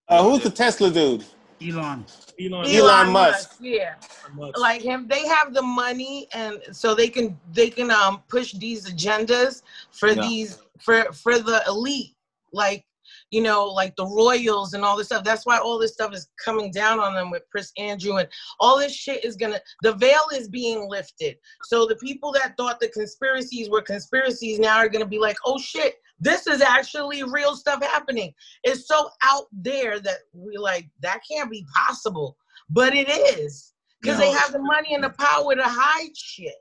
Uh, 0.07 0.24
who's 0.24 0.41
the 0.43 0.49
Tesla 0.49 0.89
dude? 0.89 1.24
Elon. 1.62 2.05
Elon, 2.39 2.66
Elon 2.66 3.12
Musk. 3.12 3.57
yeah 3.60 3.95
Musk. 4.34 4.57
like 4.60 4.82
him 4.82 5.07
they 5.07 5.26
have 5.28 5.53
the 5.53 5.62
money 5.62 6.28
and 6.34 6.62
so 6.72 6.93
they 6.95 7.07
can 7.10 7.38
they 7.53 7.70
can 7.70 7.89
um 7.91 8.22
push 8.28 8.53
these 8.53 8.89
agendas 8.91 9.62
for 9.91 10.10
Yeah. 10.10 10.22
these 10.22 10.60
for 10.82 11.11
for 11.13 11.39
the 11.39 11.61
elite 11.67 12.15
like 12.53 12.86
you 13.32 13.41
know 13.41 13.65
like 13.65 13.95
the 13.95 14.05
royals 14.05 14.73
and 14.73 14.84
all 14.84 14.97
this 14.97 15.07
stuff. 15.07 15.23
That's 15.23 15.45
why 15.45 15.57
all 15.57 15.80
this 15.80 15.93
stuff 15.93 16.13
is 16.13 16.30
coming 16.43 16.71
down 16.71 16.99
on 16.99 17.15
them 17.15 17.32
with 17.32 17.49
prince 17.49 17.71
andrew 17.77 18.17
and 18.17 18.27
all 18.59 18.77
this 18.77 18.93
shit 18.93 19.23
is 19.23 19.36
gonna 19.36 19.59
the 19.84 19.93
veil 19.93 20.25
is 20.34 20.47
being 20.47 20.89
lifted. 20.89 21.38
So 21.63 21.86
the 21.86 21.95
people 21.95 22.32
that 22.34 22.55
thought 22.57 22.80
the 22.80 22.89
conspiracies 22.89 23.69
were 23.69 23.82
conspiracies 23.82 24.59
now 24.59 24.77
are 24.77 24.89
gonna 24.89 25.05
be 25.05 25.19
like 25.19 25.38
oh 25.45 25.57
shit 25.59 25.95
this 26.21 26.47
is 26.47 26.61
actually 26.61 27.23
real 27.23 27.55
stuff 27.55 27.82
happening. 27.82 28.34
It's 28.63 28.88
so 28.88 29.09
out 29.23 29.45
there 29.53 30.01
that 30.01 30.17
we 30.34 30.57
like 30.57 30.89
that 31.01 31.21
can't 31.30 31.49
be 31.49 31.65
possible 31.73 32.38
but 32.69 32.93
it 32.93 33.09
is. 33.09 33.73
Because 34.01 34.17
they 34.17 34.32
have 34.32 34.53
the 34.53 34.59
money 34.59 34.93
and 34.93 35.03
the 35.03 35.09
power 35.09 35.55
to 35.55 35.63
hide 35.63 36.15
shit. 36.15 36.55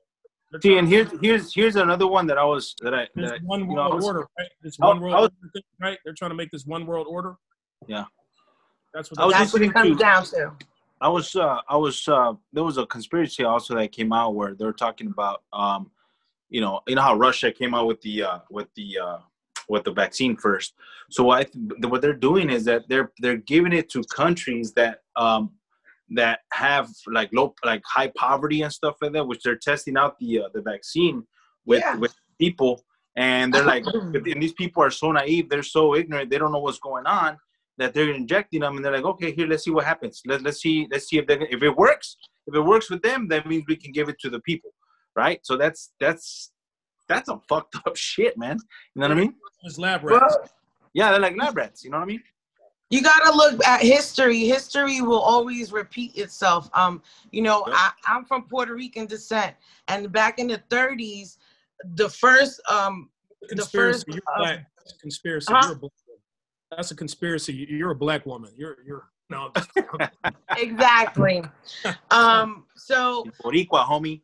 They're 0.50 0.60
See, 0.62 0.78
and 0.78 0.88
here's 0.88 1.08
here's 1.20 1.54
here's 1.54 1.76
another 1.76 2.06
one 2.06 2.26
that 2.28 2.38
I 2.38 2.44
was 2.44 2.74
that 2.80 2.94
I, 2.94 3.06
this 3.14 3.30
that 3.30 3.40
I 3.40 3.44
one 3.44 3.68
you 3.68 3.76
know, 3.76 3.82
I 3.82 3.94
was- 3.94 4.04
order, 4.04 4.26
right? 4.38 4.48
This 4.62 4.78
I- 4.80 4.86
one 4.86 5.00
world 5.00 5.12
was- 5.14 5.22
order 5.22 5.34
thing, 5.52 5.62
right? 5.80 5.98
They're 6.04 6.14
trying 6.14 6.30
to 6.30 6.34
make 6.36 6.50
this 6.50 6.64
one 6.64 6.86
world 6.86 7.06
order. 7.08 7.36
Yeah. 7.86 8.04
That's 8.94 9.10
what 9.10 9.20
I 9.20 9.24
was 9.26 9.32
they're 9.34 9.40
That's 9.40 9.52
what 9.52 9.62
it 9.62 9.72
comes 9.74 9.96
to- 9.96 10.02
down 10.02 10.24
to. 10.24 10.52
I 11.00 11.08
was 11.08 11.36
uh 11.36 11.58
I 11.68 11.76
was 11.76 12.08
uh 12.08 12.32
there 12.52 12.64
was 12.64 12.78
a 12.78 12.86
conspiracy 12.86 13.44
also 13.44 13.74
that 13.76 13.92
came 13.92 14.12
out 14.12 14.34
where 14.34 14.54
they're 14.54 14.72
talking 14.72 15.08
about 15.08 15.42
um 15.52 15.90
you 16.48 16.60
know 16.60 16.80
you 16.88 16.94
know 16.96 17.02
how 17.02 17.14
Russia 17.14 17.52
came 17.52 17.74
out 17.74 17.86
with 17.86 18.00
the 18.00 18.22
uh 18.24 18.38
with 18.50 18.68
the 18.74 18.98
uh 18.98 19.18
with 19.68 19.84
the 19.84 19.92
vaccine 19.92 20.34
first. 20.36 20.72
So 21.10 21.28
I 21.30 21.44
th- 21.44 21.84
what 21.92 22.00
they're 22.00 22.14
doing 22.14 22.48
is 22.50 22.64
that 22.64 22.88
they're 22.88 23.12
they're 23.20 23.36
giving 23.36 23.72
it 23.74 23.90
to 23.90 24.02
countries 24.04 24.72
that 24.72 25.02
um 25.14 25.52
that 26.10 26.40
have 26.52 26.88
like 27.08 27.30
low 27.32 27.54
like 27.64 27.82
high 27.86 28.10
poverty 28.16 28.62
and 28.62 28.72
stuff 28.72 28.96
like 29.02 29.12
that 29.12 29.26
which 29.26 29.42
they're 29.42 29.56
testing 29.56 29.96
out 29.96 30.18
the 30.18 30.40
uh, 30.40 30.48
the 30.54 30.62
vaccine 30.62 31.22
with 31.66 31.80
Yeah. 31.80 31.96
with 31.96 32.14
people 32.38 32.84
and 33.16 33.52
they're 33.52 33.64
like 33.64 33.84
and 33.94 34.42
these 34.42 34.54
people 34.54 34.82
are 34.82 34.90
so 34.90 35.12
naive 35.12 35.48
they're 35.48 35.62
so 35.62 35.94
ignorant 35.94 36.30
they 36.30 36.38
don't 36.38 36.52
know 36.52 36.60
what's 36.60 36.78
going 36.78 37.06
on 37.06 37.36
that 37.78 37.94
they're 37.94 38.12
injecting 38.12 38.60
them, 38.60 38.76
and 38.76 38.84
they're 38.84 38.92
like, 38.92 39.04
okay, 39.04 39.32
here, 39.32 39.46
let's 39.46 39.64
see 39.64 39.70
what 39.70 39.84
happens. 39.84 40.20
Let, 40.26 40.42
let's 40.42 40.60
see, 40.60 40.88
let's 40.90 41.08
see 41.08 41.18
if 41.18 41.26
they, 41.26 41.38
if 41.48 41.62
it 41.62 41.76
works. 41.76 42.16
If 42.46 42.54
it 42.54 42.60
works 42.60 42.90
with 42.90 43.02
them, 43.02 43.28
that 43.28 43.46
means 43.46 43.64
we 43.68 43.76
can 43.76 43.92
give 43.92 44.08
it 44.08 44.18
to 44.20 44.30
the 44.30 44.40
people, 44.40 44.70
right? 45.14 45.38
So 45.44 45.56
that's 45.56 45.92
that's 46.00 46.50
that's 47.08 47.26
some 47.26 47.40
fucked 47.48 47.76
up 47.86 47.96
shit, 47.96 48.36
man. 48.36 48.58
You 48.94 49.02
know 49.02 49.08
what 49.08 49.16
I 49.16 49.20
mean? 49.20 49.34
It's 49.62 49.78
lab 49.78 50.02
rats. 50.04 50.36
Yeah, 50.92 51.10
they're 51.12 51.20
like 51.20 51.36
lab 51.36 51.56
rats. 51.56 51.84
You 51.84 51.90
know 51.90 51.98
what 51.98 52.04
I 52.04 52.06
mean? 52.06 52.22
You 52.90 53.02
got 53.02 53.20
to 53.30 53.36
look 53.36 53.64
at 53.66 53.82
history. 53.82 54.40
History 54.46 55.00
will 55.00 55.20
always 55.20 55.72
repeat 55.72 56.16
itself. 56.16 56.70
Um, 56.72 57.02
you 57.30 57.42
know, 57.42 57.64
Yep. 57.66 57.76
I, 57.76 57.90
I'm 58.06 58.24
from 58.24 58.44
Puerto 58.44 58.74
Rican 58.74 59.06
descent, 59.06 59.54
and 59.88 60.10
back 60.10 60.38
in 60.38 60.46
the 60.48 60.58
30s, 60.70 61.36
the 61.94 62.08
first 62.08 62.60
um, 62.68 63.10
conspiracy. 63.48 64.04
first, 64.04 64.06
you're 64.08 64.22
uh, 64.34 64.38
black. 64.38 64.66
That's 64.78 64.92
a 64.94 64.98
conspiracy. 64.98 65.52
Huh? 65.52 65.60
You're 65.64 65.72
a 65.72 65.76
black 65.76 65.92
woman. 66.06 66.20
That's 66.70 66.90
a 66.90 66.96
conspiracy. 66.96 67.52
You- 67.54 67.76
You're 67.76 67.90
a 67.90 67.94
black 67.96 68.24
woman. 68.26 68.52
You're 68.56 68.78
you're 68.86 69.08
no. 69.30 69.52
exactly. 70.56 71.42
um, 72.10 72.64
so 72.74 73.26
Boricua, 73.42 73.86
homie. 73.86 74.22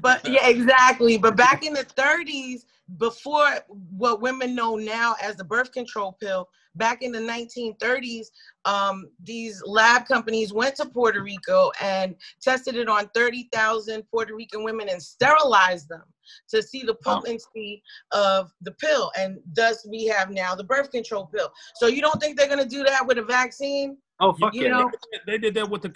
but 0.00 0.26
yeah, 0.26 0.48
exactly. 0.48 1.18
But 1.18 1.36
back 1.36 1.64
in 1.64 1.72
the 1.74 1.84
30s, 1.84 2.64
before 2.96 3.48
what 3.96 4.20
women 4.22 4.54
know 4.54 4.76
now 4.76 5.14
as 5.22 5.36
the 5.36 5.44
birth 5.44 5.72
control 5.72 6.12
pill, 6.12 6.48
back 6.78 7.02
in 7.02 7.12
the 7.12 7.18
1930s, 7.18 8.28
um, 8.64 9.10
these 9.22 9.62
lab 9.66 10.06
companies 10.06 10.52
went 10.52 10.76
to 10.76 10.86
Puerto 10.86 11.22
Rico 11.22 11.70
and 11.80 12.14
tested 12.40 12.76
it 12.76 12.88
on 12.88 13.08
30,000 13.14 14.02
Puerto 14.10 14.34
Rican 14.34 14.64
women 14.64 14.88
and 14.88 15.02
sterilized 15.02 15.88
them 15.88 16.04
to 16.48 16.62
see 16.62 16.82
the 16.82 16.94
potency 16.94 17.82
of 18.12 18.50
the 18.62 18.72
pill. 18.72 19.10
And 19.18 19.38
thus, 19.52 19.86
we 19.88 20.06
have 20.06 20.30
now 20.30 20.54
the 20.54 20.64
birth 20.64 20.90
control 20.90 21.26
pill. 21.26 21.50
So, 21.76 21.86
you 21.86 22.00
don't 22.00 22.20
think 22.20 22.38
they're 22.38 22.48
going 22.48 22.62
to 22.62 22.68
do 22.68 22.84
that 22.84 23.06
with 23.06 23.18
a 23.18 23.22
vaccine? 23.22 23.98
Oh 24.20 24.32
fuck 24.32 24.54
You 24.54 24.62
yeah. 24.62 24.78
know, 24.78 24.90
they 25.26 25.38
did 25.38 25.54
that 25.54 25.70
with 25.70 25.82
the 25.82 25.90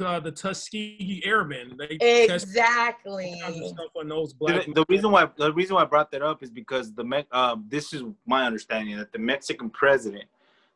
uh, 0.00 0.20
the 0.20 0.32
Tuskegee 0.32 1.22
Airmen. 1.24 1.76
They 1.78 1.96
exactly. 2.00 3.40
all 3.44 3.52
kinds 3.52 3.60
of 3.60 3.68
stuff 3.68 3.90
on 3.96 4.08
those 4.08 4.32
The, 4.32 4.38
black. 4.38 4.66
the 4.74 4.84
reason 4.88 5.10
why 5.10 5.28
the 5.36 5.52
reason 5.52 5.76
why 5.76 5.82
I 5.82 5.86
brought 5.86 6.10
that 6.12 6.22
up 6.22 6.42
is 6.42 6.50
because 6.50 6.92
the 6.94 7.04
Me- 7.04 7.26
um, 7.32 7.66
this 7.68 7.92
is 7.92 8.02
my 8.26 8.46
understanding 8.46 8.96
that 8.98 9.12
the 9.12 9.18
Mexican 9.18 9.70
president 9.70 10.24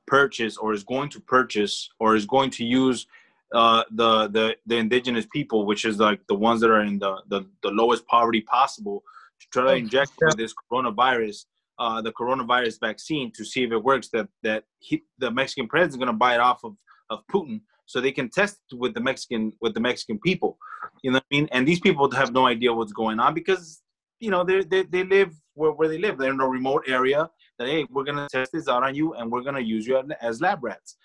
purchased 0.07 0.59
or 0.61 0.73
is 0.73 0.85
going 0.85 1.11
to 1.11 1.21
purchase 1.21 1.91
or 1.99 2.17
is 2.17 2.27
going 2.27 2.51
to 2.51 2.65
use 2.65 3.07
uh, 3.53 3.85
the 3.91 4.29
the 4.29 4.57
the 4.67 4.77
indigenous 4.77 5.27
people, 5.27 5.67
which 5.67 5.85
is 5.85 5.99
like 5.99 6.27
the 6.27 6.35
ones 6.35 6.61
that 6.61 6.71
are 6.71 6.83
in 6.83 6.99
the 6.99 7.17
the, 7.29 7.47
the 7.63 7.71
lowest 7.71 8.07
poverty 8.07 8.41
possible, 8.43 9.03
to 9.41 9.47
try 9.51 9.63
to 9.65 9.71
Oh, 9.71 9.75
inject 9.75 10.13
with 10.21 10.37
this 10.37 10.55
coronavirus. 10.71 11.47
Uh, 11.81 12.03
the 12.03 12.11
coronavirus 12.13 12.81
vaccine 12.81 13.31
to 13.31 13.45
see 13.45 13.63
if 13.63 13.71
it 13.71 13.83
works. 13.83 14.09
That 14.09 14.29
that 14.43 14.65
he, 14.81 15.05
the 15.19 15.31
Mexican 15.31 15.69
president 15.69 15.93
is 15.93 15.97
going 15.97 16.09
to 16.09 16.13
buy 16.13 16.35
it 16.35 16.41
off 16.41 16.65
of, 16.65 16.77
of 17.09 17.25
Putin, 17.29 17.61
so 17.89 18.03
they 18.03 18.13
can 18.13 18.29
test 18.29 18.59
with 18.75 18.93
the 18.93 19.01
Mexican 19.01 19.53
with 19.63 19.73
the 19.73 19.81
Mexican 19.81 20.19
people. 20.21 20.59
You 21.03 21.11
know 21.11 21.17
what 21.17 21.25
I 21.33 21.35
mean? 21.35 21.49
And 21.53 21.67
these 21.67 21.81
people 21.81 22.11
have 22.11 22.33
no 22.33 22.47
idea 22.47 22.73
what's 22.73 22.93
going 22.93 23.19
on 23.19 23.33
because 23.35 23.83
you 24.21 24.31
know 24.31 24.45
they 24.45 24.63
they, 24.63 24.83
they 24.83 25.05
live 25.05 25.33
where, 25.55 25.73
where 25.73 25.89
they 25.89 25.99
live. 25.99 26.19
They're 26.19 26.33
in 26.33 26.41
a 26.41 26.49
remote 26.49 26.85
area. 26.87 27.31
That 27.59 27.67
hey, 27.67 27.87
we're 27.91 28.05
gonna 28.05 28.29
test 28.31 28.53
this 28.53 28.69
out 28.69 28.83
on 28.83 28.95
you, 28.95 29.15
and 29.15 29.33
we're 29.33 29.41
gonna 29.41 29.67
use 29.77 29.87
you 29.87 30.01
as 30.21 30.41
lab 30.41 30.63
rats, 30.63 30.97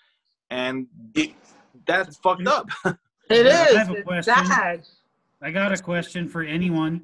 and 0.50 0.86
it, 1.14 1.30
that's 1.86 2.16
fucked 2.18 2.46
up. 2.46 2.68
It 3.30 3.46
Yeah, 3.46 3.62
I 3.62 3.78
have 3.78 3.90
a 3.90 3.92
It's 3.94 4.02
question. 4.02 4.44
sad. 4.46 4.86
I 5.40 5.50
got 5.50 5.72
a 5.72 5.78
question 5.82 6.28
for 6.28 6.42
anyone. 6.42 7.00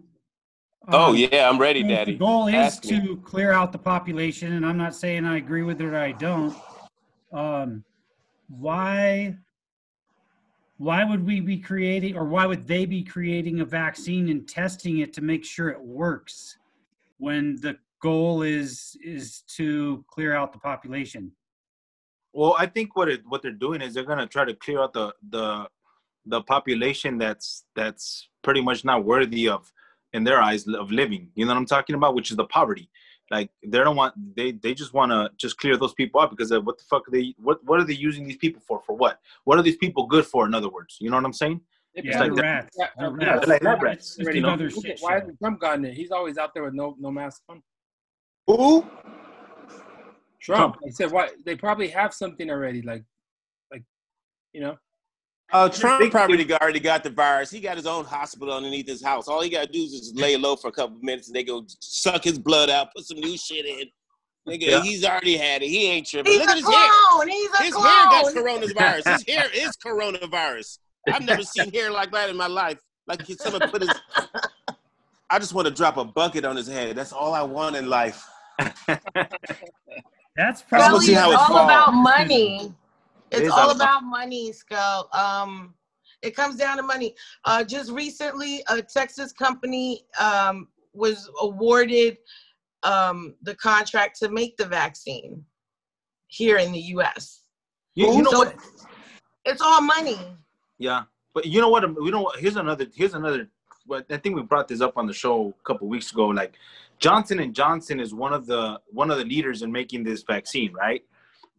Oh 0.88 1.08
Um, 1.12 1.16
yeah, 1.16 1.48
I'm 1.48 1.58
ready, 1.58 1.82
Daddy. 1.82 2.12
The 2.12 2.18
goal 2.18 2.48
is 2.48 2.54
Ask 2.54 2.84
me. 2.84 3.00
to 3.00 3.16
clear 3.16 3.52
out 3.52 3.72
the 3.72 3.78
population, 3.78 4.52
and 4.52 4.66
I'm 4.66 4.76
not 4.76 4.94
saying 4.94 5.24
I 5.24 5.38
agree 5.38 5.62
with 5.62 5.80
it 5.80 5.86
or 5.86 5.96
I 5.96 6.12
don't. 6.12 6.54
Um, 7.32 7.82
why? 8.48 9.36
Why 10.80 11.04
would 11.04 11.26
we 11.26 11.40
be 11.40 11.58
creating, 11.58 12.16
or 12.16 12.24
why 12.24 12.46
would 12.46 12.66
they 12.66 12.86
be 12.86 13.02
creating 13.04 13.60
a 13.60 13.66
vaccine 13.66 14.30
and 14.30 14.48
testing 14.48 15.00
it 15.00 15.12
to 15.12 15.20
make 15.20 15.44
sure 15.44 15.68
it 15.68 15.78
works, 15.78 16.56
when 17.18 17.56
the 17.56 17.76
goal 18.00 18.40
is 18.40 18.96
is 19.04 19.42
to 19.56 20.02
clear 20.08 20.34
out 20.34 20.54
the 20.54 20.58
population? 20.58 21.32
Well, 22.32 22.56
I 22.58 22.64
think 22.64 22.96
what 22.96 23.10
it 23.10 23.20
what 23.28 23.42
they're 23.42 23.52
doing 23.66 23.82
is 23.82 23.92
they're 23.92 24.04
gonna 24.04 24.26
try 24.26 24.46
to 24.46 24.54
clear 24.54 24.80
out 24.80 24.94
the 24.94 25.12
the 25.28 25.68
the 26.24 26.40
population 26.40 27.18
that's 27.18 27.66
that's 27.76 28.30
pretty 28.40 28.62
much 28.62 28.82
not 28.82 29.04
worthy 29.04 29.50
of 29.50 29.70
in 30.14 30.24
their 30.24 30.40
eyes 30.40 30.66
of 30.66 30.90
living. 30.90 31.28
You 31.34 31.44
know 31.44 31.52
what 31.52 31.58
I'm 31.58 31.66
talking 31.66 31.94
about? 31.94 32.14
Which 32.14 32.30
is 32.30 32.38
the 32.38 32.46
poverty. 32.46 32.88
Like 33.30 33.50
they 33.64 33.78
don't 33.78 33.94
want 33.96 34.14
they 34.36 34.52
they 34.52 34.74
just 34.74 34.92
want 34.92 35.12
to 35.12 35.30
just 35.36 35.56
clear 35.58 35.76
those 35.76 35.94
people 35.94 36.20
out 36.20 36.30
because 36.30 36.50
of 36.50 36.66
what 36.66 36.78
the 36.78 36.84
fuck 36.84 37.06
are 37.06 37.12
they 37.12 37.34
what 37.38 37.62
what 37.64 37.80
are 37.80 37.84
they 37.84 37.94
using 37.94 38.26
these 38.26 38.36
people 38.36 38.60
for 38.66 38.80
for 38.84 38.96
what? 38.96 39.20
What 39.44 39.58
are 39.58 39.62
these 39.62 39.76
people 39.76 40.06
good 40.06 40.26
for? 40.26 40.46
In 40.46 40.54
other 40.54 40.68
words, 40.68 40.96
you 41.00 41.10
know 41.10 41.16
what 41.16 41.24
I'm 41.24 41.32
saying? 41.32 41.60
Yeah, 41.94 42.20
like 42.20 42.30
the 42.30 42.36
that. 42.36 42.42
rats. 42.42 42.76
Yeah, 42.78 42.86
the 42.98 43.04
uh, 43.06 43.10
yeah, 43.20 43.26
rats. 43.26 43.46
they're 43.46 43.54
like 43.54 43.62
lab 43.64 43.82
rats, 43.82 44.16
you 44.18 44.40
know? 44.40 44.54
Look 44.54 44.84
at- 44.86 44.98
Why 45.00 45.14
hasn't 45.14 45.38
Trump 45.38 45.60
gotten 45.60 45.84
it? 45.84 45.94
He's 45.94 46.10
always 46.10 46.38
out 46.38 46.54
there 46.54 46.64
with 46.64 46.74
no 46.74 46.96
no 46.98 47.10
mask 47.10 47.42
on. 47.48 47.62
Who? 48.46 48.86
Trump. 50.40 50.76
I 50.86 50.90
said, 50.90 51.10
why? 51.10 51.28
They 51.44 51.54
probably 51.54 51.88
have 51.88 52.14
something 52.14 52.50
already. 52.50 52.82
Like, 52.82 53.04
like, 53.70 53.84
you 54.52 54.60
know. 54.60 54.76
Oh, 55.52 55.68
Trump 55.68 56.10
probably 56.10 56.44
got- 56.44 56.62
already 56.62 56.80
got 56.80 57.02
the 57.02 57.10
virus. 57.10 57.50
He 57.50 57.60
got 57.60 57.76
his 57.76 57.86
own 57.86 58.04
hospital 58.04 58.54
underneath 58.54 58.86
his 58.86 59.02
house. 59.02 59.26
All 59.28 59.40
he 59.42 59.50
got 59.50 59.66
to 59.66 59.72
do 59.72 59.80
is 59.82 59.90
just 59.92 60.16
lay 60.16 60.36
low 60.36 60.56
for 60.56 60.68
a 60.68 60.72
couple 60.72 60.96
minutes, 61.02 61.26
and 61.28 61.34
they 61.36 61.42
go 61.44 61.64
suck 61.80 62.22
his 62.24 62.38
blood 62.38 62.70
out, 62.70 62.88
put 62.94 63.04
some 63.04 63.18
new 63.18 63.36
shit 63.36 63.66
in. 63.66 63.88
Nigga, 64.48 64.66
Yeah. 64.68 64.82
he's 64.82 65.04
already 65.04 65.36
had 65.36 65.62
it. 65.62 65.68
He 65.68 65.86
ain't 65.86 66.06
tripping. 66.06 66.32
He's 66.32 66.40
Look 66.40 66.48
a 66.48 66.52
at 66.52 66.56
his 66.58 66.66
hair. 66.68 67.28
He's 67.28 67.50
a 67.52 67.62
His 67.64 67.74
hair 67.74 68.04
got 68.04 68.34
coronavirus. 68.34 69.12
His 69.12 69.34
hair 69.34 69.46
is 69.54 69.76
coronavirus. 69.76 70.78
I've 71.12 71.22
never 71.24 71.42
seen 71.42 71.72
hair 71.72 71.90
like 71.90 72.10
that 72.12 72.30
in 72.30 72.36
my 72.36 72.46
life. 72.46 72.78
Like 73.06 73.22
someone 73.26 73.68
put 73.70 73.82
his. 73.82 73.90
I 75.28 75.38
just 75.38 75.52
want 75.52 75.66
to 75.68 75.74
drop 75.74 75.96
a 75.96 76.04
bucket 76.04 76.44
on 76.44 76.56
his 76.56 76.66
head. 76.68 76.96
That's 76.96 77.12
all 77.12 77.34
I 77.34 77.42
want 77.42 77.76
in 77.76 77.88
life. 77.88 78.24
That's 80.36 80.62
probably 80.62 80.92
wanna 80.92 81.00
see 81.04 81.12
how 81.12 81.30
it 81.30 81.34
it's 81.34 81.42
all 81.42 81.48
falls. 81.48 81.64
about 81.64 81.92
money. 81.92 82.74
It 83.30 83.42
It's 83.42 83.50
all 83.52 83.70
about- 83.70 84.02
money, 84.04 84.52
Scout. 84.52 85.12
Um, 85.14 85.74
it 86.22 86.36
comes 86.36 86.56
down 86.56 86.76
to 86.76 86.82
money. 86.82 87.14
Uh, 87.44 87.64
just 87.64 87.90
recently, 87.90 88.62
a 88.68 88.82
Texas 88.82 89.32
company 89.32 90.04
um, 90.18 90.68
was 90.92 91.30
awarded 91.40 92.18
um, 92.82 93.34
the 93.42 93.54
contract 93.54 94.18
to 94.20 94.28
make 94.28 94.56
the 94.56 94.66
vaccine 94.66 95.44
here 96.26 96.58
in 96.58 96.72
the 96.72 96.80
U.S. 96.94 97.42
You, 97.94 98.12
you 98.12 98.22
know 98.22 98.30
So 98.30 98.38
what? 98.40 98.56
It's 99.44 99.62
all 99.62 99.80
money. 99.80 100.18
Yeah, 100.78 101.04
but 101.34 101.46
you 101.46 101.60
know 101.60 101.68
what? 101.70 101.84
We 102.00 102.10
don't. 102.10 102.36
Here's 102.38 102.56
another. 102.56 102.86
Here's 102.94 103.14
another. 103.14 103.48
But 103.86 104.06
I 104.10 104.18
think 104.18 104.36
we 104.36 104.42
brought 104.42 104.68
this 104.68 104.80
up 104.80 104.96
on 104.96 105.06
the 105.06 105.12
show 105.14 105.54
a 105.58 105.62
couple 105.64 105.88
weeks 105.88 106.12
ago. 106.12 106.26
Like 106.26 106.54
Johnson 106.98 107.40
and 107.40 107.54
Johnson 107.54 107.98
is 107.98 108.12
one 108.14 108.32
of 108.32 108.46
the 108.46 108.78
one 108.88 109.10
of 109.10 109.18
the 109.18 109.24
leaders 109.24 109.62
in 109.62 109.72
making 109.72 110.04
this 110.04 110.22
vaccine, 110.22 110.72
right? 110.74 111.02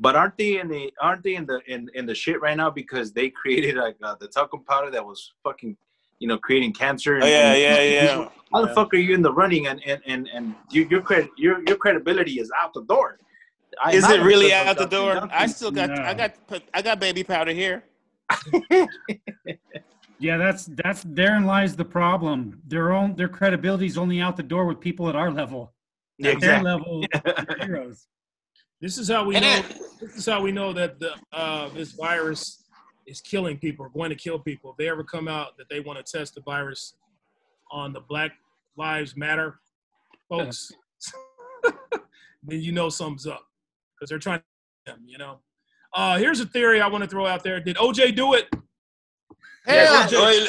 But 0.01 0.15
aren't 0.15 0.35
they 0.37 0.59
in 0.59 0.67
the 0.67 0.91
aren't 0.99 1.23
they 1.23 1.35
in 1.35 1.45
the 1.45 1.59
in, 1.67 1.87
in 1.93 2.05
the 2.07 2.15
shit 2.15 2.41
right 2.41 2.57
now 2.57 2.69
because 2.71 3.13
they 3.13 3.29
created 3.41 3.75
like 3.75 3.95
uh, 4.03 4.15
the 4.19 4.27
talcum 4.27 4.63
powder 4.71 4.89
that 4.95 5.05
was 5.05 5.19
fucking 5.43 5.77
you 6.19 6.27
know 6.27 6.37
creating 6.39 6.73
cancer. 6.73 7.19
Oh, 7.21 7.25
yeah, 7.25 7.53
yeah, 7.53 7.81
yeah. 7.81 8.29
How 8.51 8.61
the 8.63 8.67
Yeah. 8.69 8.73
fuck 8.73 8.93
are 8.95 8.97
you 8.97 9.13
in 9.15 9.21
the 9.21 9.33
running 9.41 9.67
and 9.67 9.79
and 9.85 10.01
and 10.11 10.27
and 10.35 10.55
you, 10.71 10.81
your 10.89 11.01
credit 11.01 11.29
your 11.37 11.55
your 11.67 11.77
credibility 11.77 12.35
is 12.43 12.49
out 12.61 12.73
the 12.73 12.83
door? 12.93 13.09
I- 13.81 13.93
Is 13.93 14.09
it 14.09 14.21
really 14.21 14.51
out 14.53 14.65
the 14.77 14.85
Johnson 14.85 14.99
door? 14.99 15.13
Johnson. 15.13 15.29
I 15.33 15.45
still 15.47 15.71
got. 15.71 15.89
No. 15.91 16.01
I 16.03 16.13
got. 16.13 16.31
I 16.73 16.81
got 16.81 16.99
baby 16.99 17.23
powder 17.23 17.53
here. 17.63 17.83
Yeah, 20.19 20.37
that's 20.37 20.65
that's 20.81 21.01
therein 21.03 21.45
lies 21.47 21.75
the 21.75 21.83
problem. 21.83 22.61
Their 22.67 22.91
own 22.93 23.15
their 23.15 23.27
credibility 23.27 23.87
is 23.87 23.97
only 23.97 24.21
out 24.21 24.37
the 24.37 24.43
door 24.43 24.65
with 24.67 24.79
people 24.79 25.09
at 25.09 25.15
our 25.15 25.31
level. 25.31 25.73
Yeah, 26.19 26.33
At 26.33 26.39
their 26.41 26.57
exactly. 26.59 26.71
level, 26.71 27.05
heroes. 27.65 28.05
This 28.81 28.97
is 28.97 29.07
how 29.09 29.23
we 29.25 29.35
And 29.35 29.45
know. 29.45 29.51
then- 29.61 29.77
This 30.01 30.15
is 30.17 30.25
how 30.25 30.41
we 30.41 30.51
know 30.51 30.73
that 30.73 30.99
the 30.99 31.13
uh, 31.31 31.69
this 31.69 31.91
virus 31.91 32.63
is 33.05 33.21
killing 33.21 33.57
people, 33.59 33.85
or 33.85 33.89
going 33.89 34.09
to 34.09 34.15
kill 34.15 34.39
people. 34.39 34.71
If 34.71 34.77
they 34.77 34.89
ever 34.89 35.03
come 35.03 35.27
out 35.27 35.57
that 35.57 35.69
they 35.69 35.79
want 35.79 36.03
to 36.03 36.17
test 36.17 36.33
the 36.35 36.41
virus 36.41 36.95
on 37.71 37.93
the 37.93 37.99
Black 38.01 38.31
Lives 38.77 39.15
Matter 39.15 39.59
folks, 40.27 40.71
then 42.43 42.61
you 42.61 42.71
know 42.71 42.89
something's 42.89 43.27
up 43.27 43.45
because 43.95 44.09
they're 44.09 44.17
trying 44.19 44.39
to 44.39 44.45
them. 44.91 45.03
You 45.05 45.19
know. 45.19 45.39
Uh, 45.93 46.17
here's 46.17 46.39
a 46.39 46.45
theory 46.47 46.81
I 46.81 46.87
want 46.87 47.03
to 47.03 47.09
throw 47.09 47.27
out 47.27 47.43
there. 47.43 47.59
Did 47.59 47.75
OJ 47.75 48.15
do 48.15 48.33
it? 48.33 48.47
Hell, 49.67 50.09
Yeah. 50.11 50.19
well, 50.19 50.47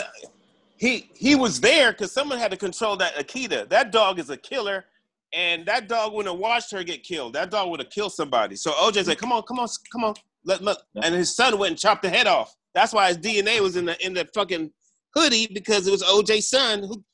he 0.78 1.10
he 1.14 1.34
was 1.34 1.60
there 1.60 1.92
because 1.92 2.10
someone 2.12 2.38
had 2.38 2.50
to 2.52 2.56
control 2.56 2.96
that 2.96 3.14
Akita. 3.16 3.68
That 3.68 3.92
dog 3.92 4.18
is 4.18 4.30
a 4.30 4.36
killer, 4.38 4.86
and 5.32 5.64
that 5.66 5.88
dog 5.88 6.12
wouldn't 6.12 6.32
have 6.34 6.40
watched 6.40 6.70
her 6.72 6.82
get 6.84 7.02
killed. 7.02 7.32
That 7.34 7.50
dog 7.50 7.70
would 7.70 7.80
have 7.80 7.90
killed 7.90 8.12
somebody. 8.12 8.56
So 8.56 8.72
OJ 8.72 9.04
said, 9.04 9.18
"Come 9.18 9.32
on, 9.32 9.42
come 9.42 9.58
on, 9.58 9.68
come 9.90 10.04
on." 10.04 10.14
Let, 10.44 10.62
let, 10.62 10.78
Yeah. 10.94 11.02
And 11.04 11.14
his 11.14 11.34
son 11.34 11.58
went 11.58 11.70
and 11.72 11.78
chopped 11.78 12.02
the 12.02 12.10
head 12.10 12.26
off. 12.26 12.54
That's 12.74 12.92
why 12.92 13.08
his 13.08 13.18
DNA 13.18 13.60
was 13.60 13.76
in 13.76 13.84
the 13.84 14.04
in 14.04 14.14
the 14.14 14.28
fucking 14.34 14.70
hoodie 15.14 15.48
because 15.52 15.86
it 15.86 15.90
was 15.90 16.02
OJ's 16.02 16.48
son. 16.48 16.80
Who 16.80 17.04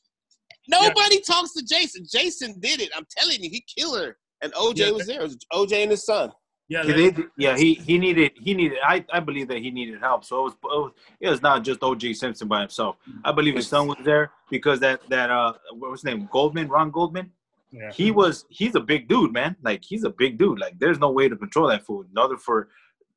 nobody 0.69 1.21
talks 1.21 1.53
to 1.55 1.65
Jason. 1.65 2.07
Jason 2.11 2.59
did 2.61 2.81
it. 2.81 2.91
I'm 2.97 3.07
telling 3.19 3.43
you, 3.43 3.51
he 3.51 3.65
killed 3.77 3.99
her, 3.99 4.17
and 4.43 4.53
OJ 4.55 4.79
Yeah. 4.79 4.91
was 4.91 5.07
there. 5.07 5.21
It 5.21 5.25
was 5.25 5.39
OJ 5.53 5.83
and 5.83 5.91
his 5.91 6.05
son. 6.05 6.33
Yeah, 6.71 6.85
He 6.85 7.15
yeah, 7.39 7.57
he 7.57 7.75
he 7.75 7.97
needed 7.97 8.33
he 8.37 8.53
needed. 8.53 8.77
I, 8.85 9.03
I 9.11 9.21
believe 9.21 9.49
that 9.49 9.59
he 9.59 9.71
needed 9.71 10.01
help. 10.01 10.23
So 10.25 10.41
it 10.41 10.43
was, 10.43 10.53
it 10.53 10.67
was 10.67 10.93
it 11.23 11.31
was 11.31 11.41
not 11.43 11.65
just 11.65 11.83
O.J. 11.83 12.13
Simpson 12.13 12.47
by 12.47 12.61
himself. 12.61 12.97
I 13.25 13.33
believe 13.33 13.57
his 13.57 13.69
son 13.69 13.89
was 13.89 13.97
there 14.05 14.33
because 14.51 14.79
that 14.81 15.01
that 15.09 15.31
uh 15.31 15.55
what 15.73 15.91
was 15.91 16.01
his 16.01 16.05
name 16.05 16.29
Goldman 16.31 16.69
Ron 16.69 16.91
Goldman. 16.91 17.33
Yeah. 17.71 17.91
He 17.93 18.11
was 18.11 18.47
he's 18.49 18.75
a 18.75 18.81
big 18.81 19.09
dude, 19.09 19.33
man. 19.33 19.57
Like 19.63 19.83
he's 19.85 20.05
a 20.05 20.11
big 20.11 20.39
dude. 20.39 20.59
Like 20.59 20.79
there's 20.79 20.99
no 20.99 21.11
way 21.11 21.29
to 21.29 21.37
control 21.37 21.69
that 21.69 21.85
food. 21.85 22.09
Another 22.13 22.37
for 22.39 22.69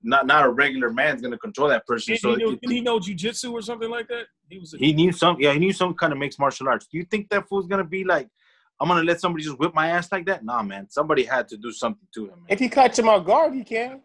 not 0.04 0.26
not 0.28 0.45
a 0.45 0.49
regular 0.49 0.89
man's 0.91 1.22
gonna 1.22 1.38
control 1.38 1.70
that 1.70 1.86
person. 1.88 2.14
Did 2.14 2.22
So 2.22 2.36
he, 2.36 2.43
know, 2.43 2.52
it- 2.52 2.62
did 2.62 2.72
he 2.72 2.82
know 2.82 2.99
jujitsu 2.99 3.52
or 3.54 3.62
something 3.62 3.89
like 3.89 4.08
that? 4.10 4.26
He 4.49 4.58
was. 4.60 4.74
A, 4.74 4.78
he 4.78 4.93
knew 4.93 5.12
some. 5.12 5.38
Yeah, 5.39 5.54
he 5.54 5.60
knew 5.60 5.72
some 5.74 5.93
kind 5.93 6.12
of 6.12 6.20
mixed 6.20 6.39
martial 6.39 6.68
arts. 6.68 6.88
Do 6.91 6.97
you 6.97 7.06
think 7.06 7.30
that 7.30 7.47
fool's 7.47 7.68
gonna 7.68 7.84
be 7.86 8.04
like? 8.04 8.28
I'm 8.80 8.88
gonna 8.88 9.04
let 9.04 9.22
somebody 9.22 9.43
just 9.43 9.60
whip 9.60 9.74
my 9.76 9.89
ass 9.89 10.12
like 10.12 10.26
that? 10.26 10.43
Nah, 10.43 10.64
man. 10.64 10.88
Somebody 10.89 11.24
had 11.24 11.47
to 11.49 11.58
do 11.58 11.72
something 11.72 12.08
to 12.16 12.24
him. 12.26 12.30
Man. 12.32 12.45
If 12.49 12.60
he 12.60 12.68
catch 12.68 12.97
him 12.97 13.08
off 13.08 13.26
guard, 13.26 13.54
he 13.54 13.64
can. 13.64 14.02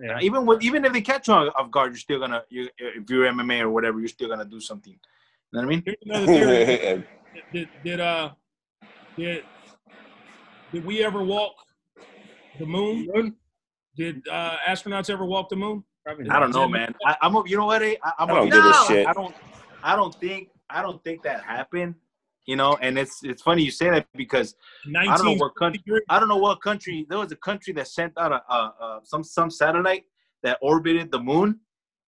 Yeah. 0.00 0.18
even 0.22 0.46
with 0.46 0.62
even 0.62 0.84
if 0.84 0.92
they 0.92 1.00
catch 1.00 1.26
you 1.26 1.34
off 1.34 1.70
guard, 1.72 1.90
you're 1.90 1.98
still 1.98 2.20
gonna 2.20 2.42
you 2.48 2.68
if 2.78 3.10
you're 3.10 3.26
MMA 3.32 3.62
or 3.62 3.70
whatever, 3.70 3.98
you're 3.98 4.08
still 4.08 4.28
gonna 4.28 4.44
do 4.44 4.60
something. 4.60 4.92
You 4.92 5.60
know 5.60 5.66
what 5.66 5.66
I 5.66 5.68
mean? 5.68 5.82
here's 5.84 5.96
another 6.04 6.26
theory. 6.26 7.04
did, 7.52 7.68
did 7.84 8.00
uh 8.00 8.30
did 9.16 9.44
did 10.72 10.84
we 10.84 11.04
ever 11.04 11.22
walk 11.22 11.54
the 12.58 12.66
moon? 12.66 13.08
Moon? 13.12 13.36
Did 13.96 14.26
uh, 14.28 14.56
astronauts 14.68 15.10
ever 15.10 15.24
walk 15.24 15.48
the 15.48 15.56
moon? 15.56 15.84
Probably 16.04 16.28
I 16.30 16.38
don't 16.38 16.52
know, 16.52 16.68
man. 16.68 16.94
I, 17.04 17.16
I'm 17.20 17.34
a, 17.34 17.42
you 17.46 17.56
know 17.56 17.66
what? 17.66 17.82
I, 17.82 17.96
I'm 18.18 18.30
I 18.30 18.34
don't 18.34 18.48
a, 18.48 18.50
give 18.50 18.64
a 18.64 18.74
shit. 18.86 19.06
I 19.06 19.12
don't 19.12 19.34
I 19.82 19.96
don't 19.96 20.14
think 20.20 20.48
I 20.70 20.82
don't 20.82 21.02
think 21.04 21.22
that 21.22 21.42
happened. 21.42 21.94
You 22.46 22.56
know, 22.56 22.78
and 22.80 22.98
it's 22.98 23.22
it's 23.24 23.42
funny 23.42 23.62
you 23.62 23.70
say 23.70 23.90
that 23.90 24.06
because 24.14 24.54
I 24.96 25.16
don't 25.16 25.26
know 25.26 25.34
what 25.34 25.54
country 25.56 25.82
I 26.08 26.18
don't 26.18 26.28
know 26.28 26.38
what 26.38 26.62
country. 26.62 27.06
There 27.08 27.18
was 27.18 27.32
a 27.32 27.36
country 27.36 27.72
that 27.74 27.88
sent 27.88 28.12
out 28.16 28.32
a, 28.32 28.42
a, 28.52 28.56
a 28.56 29.00
some 29.04 29.22
some 29.22 29.50
satellite 29.50 30.04
that 30.42 30.58
orbited 30.62 31.10
the 31.10 31.18
moon, 31.18 31.60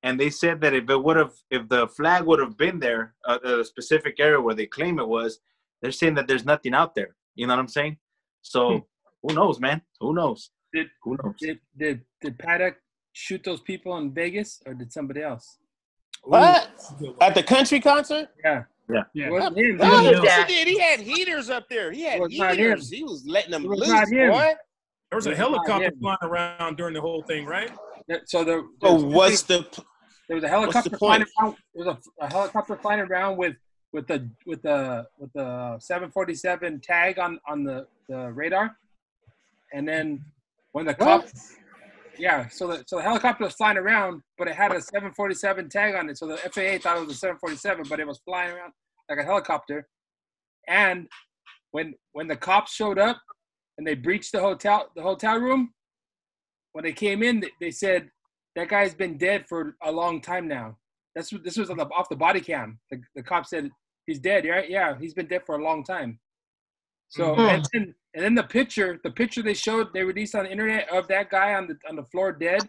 and 0.03 0.19
they 0.19 0.31
said 0.31 0.61
that 0.63 0.75
if 0.75 0.89
it 0.91 1.03
would 1.03 1.17
have, 1.17 1.33
if 1.51 1.69
the 1.69 1.87
flag 1.89 2.25
would 2.25 2.41
have 2.41 2.57
been 2.57 2.81
there, 2.81 3.15
uh, 3.27 3.39
a 3.45 3.65
specific 3.65 4.19
area 4.19 4.41
where 4.41 4.55
they 4.55 4.67
claim 4.67 4.99
it 4.99 5.07
was, 5.07 5.41
they're 5.83 5.93
saying 5.93 6.15
that 6.15 6.27
there's 6.27 6.45
nothing 6.45 6.75
out 6.75 6.95
there. 6.95 7.15
You 7.35 7.47
know 7.47 7.53
what 7.55 7.61
I'm 7.61 7.69
saying? 7.69 7.99
So 8.45 8.71
hmm. 8.71 8.79
who 9.23 9.35
knows, 9.35 9.59
man? 9.59 9.83
Who 10.01 10.15
knows? 10.15 10.51
Did- 10.73 10.91
who 11.03 11.17
knows? 11.23 11.35
Did 11.41 11.59
did 11.77 12.01
did 12.21 12.39
Paddock 12.39 12.77
shoot 13.13 13.43
those 13.43 13.61
people 13.61 13.97
in 13.97 14.13
Vegas 14.13 14.61
or 14.67 14.75
did 14.75 14.93
somebody 14.93 15.23
else? 15.23 15.59
What? 16.23 16.71
At 17.21 17.35
the 17.35 17.43
country 17.43 17.81
concert? 17.81 18.29
Yeah. 18.45 18.65
Yeah. 18.89 19.05
It 19.15 19.31
wasn't 19.31 19.57
him. 19.59 19.77
No, 19.79 20.03
did 20.03 20.23
yes, 20.23 20.49
he 20.49 20.55
did. 20.55 20.69
He 20.69 20.79
had 20.79 21.01
heaters 21.01 21.49
up 21.51 21.69
there. 21.69 21.91
He 21.91 22.03
had 22.03 22.21
was 22.21 22.33
heaters. 22.33 22.91
He 22.91 23.03
was 23.03 23.25
letting 23.27 23.51
them 23.51 23.65
It 23.65 23.69
was 23.69 23.81
loose, 23.81 24.11
boy. 24.11 24.55
There 25.11 25.17
was 25.17 25.27
a 25.27 25.31
It's 25.31 25.39
helicopter 25.39 25.93
flying 26.01 26.19
around 26.23 26.77
during 26.77 26.95
the 26.95 27.01
whole 27.01 27.23
thing, 27.23 27.47
right? 27.47 27.71
So 28.25 28.45
there, 28.45 28.63
So 28.83 28.99
there's- 28.99 29.03
what's 29.03 29.43
the? 29.43 29.67
there 30.29 30.35
was 30.37 30.45
a 30.45 30.49
helicopter 30.49 30.91
the 30.91 30.99
flying 30.99 31.25
around. 31.41 31.57
There 31.75 31.87
was 31.87 31.97
a, 32.21 32.25
a 32.25 32.31
helicopter 32.31 32.77
flying 32.77 33.01
around 33.01 33.37
with 33.37 33.57
with 33.93 34.07
the 34.09 34.29
with 34.45 34.61
the 34.63 35.07
with 35.19 35.33
the 35.35 35.79
747 35.79 36.81
tag 36.81 37.19
on 37.19 37.39
on 37.47 37.65
the 37.65 37.87
the 38.09 38.33
radar, 38.33 38.77
and 39.73 39.87
then 39.87 40.25
when 40.73 40.87
the 40.87 40.95
cops, 40.95 41.55
yeah, 42.19 42.49
so 42.49 42.67
the 42.69 42.85
so 42.87 42.97
the 42.97 43.03
helicopter 43.03 43.45
was 43.45 43.55
flying 43.55 43.79
around, 43.79 44.23
but 44.39 44.49
it 44.49 44.55
had 44.55 44.73
a 44.73 44.81
747 44.81 45.69
tag 45.69 45.95
on 45.95 46.09
it, 46.09 46.19
so 46.19 46.27
the 46.27 46.37
FAA 46.37 46.79
thought 46.79 46.99
it 46.99 47.07
was 47.07 47.17
a 47.17 47.19
747, 47.19 47.87
but 47.89 48.01
it 48.01 48.07
was 48.07 48.21
flying 48.25 48.53
around 48.53 48.73
like 49.09 49.19
a 49.19 49.25
helicopter, 49.25 49.87
and 50.69 51.09
when 51.73 51.95
when 52.13 52.29
the 52.29 52.37
cops 52.37 52.73
showed 52.73 52.99
up 52.99 53.21
and 53.79 53.87
they 53.87 53.95
breached 53.95 54.33
the 54.33 54.41
hotel 54.41 54.91
the 54.95 55.03
hotel 55.03 55.39
room, 55.39 55.73
when 56.73 56.85
they 56.85 56.93
came 56.93 57.23
in, 57.23 57.41
they, 57.41 57.51
they 57.61 57.71
said 57.71 58.11
that 58.57 58.69
guy's 58.69 58.95
been 58.95 59.19
dead 59.19 59.47
for 59.49 59.75
a 59.83 59.91
long 59.91 60.21
time 60.21 60.47
now. 60.47 60.77
That's 61.15 61.33
what 61.33 61.45
this 61.45 61.57
was 61.57 61.71
on 61.71 61.77
the, 61.77 61.87
off 61.87 62.09
the 62.09 62.17
body 62.17 62.41
cam. 62.41 62.79
The, 62.91 63.01
the 63.15 63.23
cop 63.23 63.47
said 63.47 63.71
he's 64.07 64.19
dead, 64.19 64.47
right? 64.47 64.69
Yeah, 64.69 64.97
he's 64.99 65.15
been 65.15 65.27
dead 65.27 65.43
for 65.47 65.57
a 65.57 65.63
long 65.63 65.85
time. 65.85 66.19
So 67.15 67.37
Mhm. 67.37 67.49
and 67.55 67.69
then 67.73 67.95
and 68.15 68.25
then 68.25 68.35
the 68.35 68.43
picture, 68.45 69.01
the 69.05 69.11
picture 69.11 69.43
they 69.43 69.55
showed, 69.55 69.93
they 69.93 70.03
released 70.05 70.35
on 70.35 70.45
the 70.45 70.51
internet 70.51 70.89
of 70.89 71.07
that 71.09 71.31
guy 71.31 71.55
on 71.55 71.69
the 71.69 71.77
on 71.89 71.95
the 71.97 72.05
floor 72.05 72.33
dead, 72.33 72.69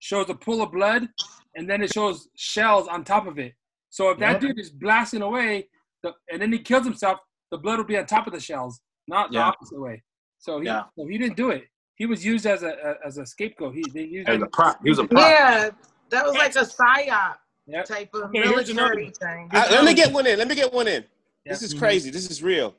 shows 0.00 0.28
a 0.28 0.34
pool 0.34 0.60
of 0.62 0.70
blood, 0.70 1.08
and 1.54 1.68
then 1.68 1.82
it 1.82 1.90
shows 1.90 2.28
shells 2.36 2.86
on 2.88 3.04
top 3.04 3.26
of 3.26 3.38
it. 3.38 3.54
So 3.88 4.10
if 4.10 4.18
that 4.18 4.40
dude 4.40 4.58
is 4.58 4.70
blasting 4.70 5.22
away, 5.22 5.68
the, 6.02 6.12
and 6.30 6.42
then 6.42 6.52
he 6.52 6.58
kills 6.58 6.84
himself, 6.84 7.20
the 7.50 7.56
blood 7.58 7.78
will 7.78 7.86
be 7.86 7.96
on 7.96 8.04
top 8.04 8.26
of 8.26 8.34
the 8.34 8.40
shells, 8.40 8.80
not 9.08 9.30
the 9.30 9.38
Yeah. 9.38 9.48
opposite 9.48 9.80
way. 9.80 10.02
So 10.38 10.60
he 10.60 10.66
Yeah. 10.66 10.84
so 10.98 11.06
he 11.06 11.16
didn't 11.16 11.36
do 11.38 11.50
it. 11.50 11.64
He 11.96 12.04
was 12.04 12.22
used 12.24 12.44
as 12.44 12.62
a, 12.62 12.72
a 12.88 13.06
as 13.06 13.16
a 13.16 13.24
scapegoat. 13.24 13.74
He 13.74 13.88
they 13.88 14.02
used 14.04 14.28
As 14.28 14.42
a 14.42 14.46
prop. 14.46 14.78
He 14.84 14.90
was 14.90 14.98
a 14.98 15.04
prop. 15.04 15.30
Yeah, 15.30 15.70
that 16.10 16.26
was 16.26 16.34
like 16.34 16.54
a 16.56 16.66
psyop 16.66 17.36
Yep. 17.66 17.84
type 17.86 18.10
of 18.12 18.24
Okay, 18.24 18.40
military 18.40 19.10
thing. 19.22 19.48
I- 19.52 19.70
let 19.70 19.84
me 19.86 19.94
get 19.94 20.12
one 20.12 20.26
in. 20.26 20.38
Let 20.38 20.48
me 20.48 20.54
get 20.54 20.70
one 20.70 20.86
in. 20.86 21.02
This 21.46 21.62
is 21.62 21.72
crazy. 21.72 22.10
This 22.10 22.30
is 22.30 22.42
real. 22.42 22.76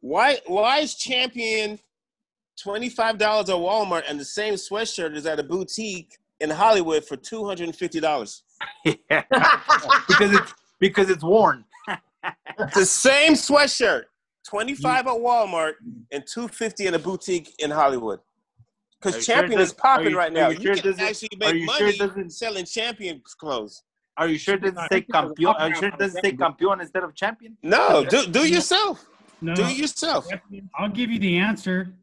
Why? 0.00 0.38
Why 0.46 0.78
is 0.78 0.94
champion 0.94 1.78
twenty 2.60 2.88
five 2.88 3.18
dollars 3.18 3.48
at 3.48 3.56
Walmart 3.56 4.04
and 4.08 4.18
the 4.18 4.24
same 4.24 4.54
sweatshirt 4.54 5.14
is 5.14 5.26
at 5.26 5.38
a 5.38 5.42
boutique 5.42 6.16
in 6.40 6.50
Hollywood 6.50 7.04
for 7.04 7.16
two 7.16 7.44
hundred 7.44 7.64
and 7.64 7.76
fifty 7.76 8.00
dollars? 8.00 8.42
Yeah. 8.84 8.94
because 10.08 10.32
it's 10.32 10.54
because 10.80 11.10
it's 11.10 11.24
worn. 11.24 11.64
The 12.74 12.84
same 12.84 13.34
sweatshirt, 13.34 14.04
twenty 14.48 14.74
five 14.74 15.04
mm. 15.04 15.14
at 15.14 15.20
Walmart 15.22 15.74
and 16.10 16.24
two 16.26 16.48
fifty 16.48 16.86
in 16.86 16.94
a 16.94 16.98
boutique 16.98 17.54
in 17.60 17.70
Hollywood. 17.70 18.18
Because 19.00 19.24
champion 19.24 19.60
it 19.60 19.62
is 19.62 19.72
does- 19.72 19.80
popping 19.80 20.10
you- 20.10 20.18
right 20.18 20.32
now. 20.32 20.48
you 20.48 20.56
You, 20.58 20.62
sure 20.62 20.72
it 20.72 20.82
can 20.82 21.00
actually 21.00 21.28
are 21.34 21.52
make 21.52 21.54
you 21.54 21.94
sure 21.96 22.08
money 22.08 22.28
selling 22.30 22.64
champion 22.64 23.22
clothes. 23.38 23.82
Are 24.16 24.26
you 24.28 24.38
sure 24.38 24.54
it 24.54 24.62
doesn't 24.62 24.78
say 24.78 24.88
think 24.88 25.06
it 25.08 25.14
was 25.14 25.30
a 25.30 25.34
campeon? 25.34 25.48
Uh, 25.48 25.58
are 25.58 25.68
you 25.68 25.74
sure 25.76 25.88
it 25.88 25.98
doesn't 25.98 26.22
say 26.22 26.30
second. 26.30 26.38
campeon 26.38 26.80
instead 26.80 27.04
of 27.04 27.14
champion? 27.14 27.56
No, 27.62 28.04
do 28.04 28.26
do 28.26 28.48
yourself. 28.48 29.06
No, 29.40 29.54
Do 29.54 29.64
it 29.64 29.76
yourself. 29.76 30.26
I'll 30.78 30.88
give 30.88 31.10
you 31.10 31.18
the 31.18 31.36
answer. 31.36 31.94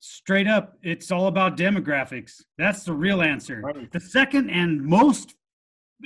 Straight 0.00 0.46
up, 0.46 0.76
it's 0.82 1.10
all 1.10 1.28
about 1.28 1.56
demographics. 1.56 2.42
That's 2.58 2.84
the 2.84 2.92
real 2.92 3.22
answer. 3.22 3.62
Right. 3.62 3.90
The 3.90 4.00
second 4.00 4.50
and 4.50 4.82
most 4.82 5.34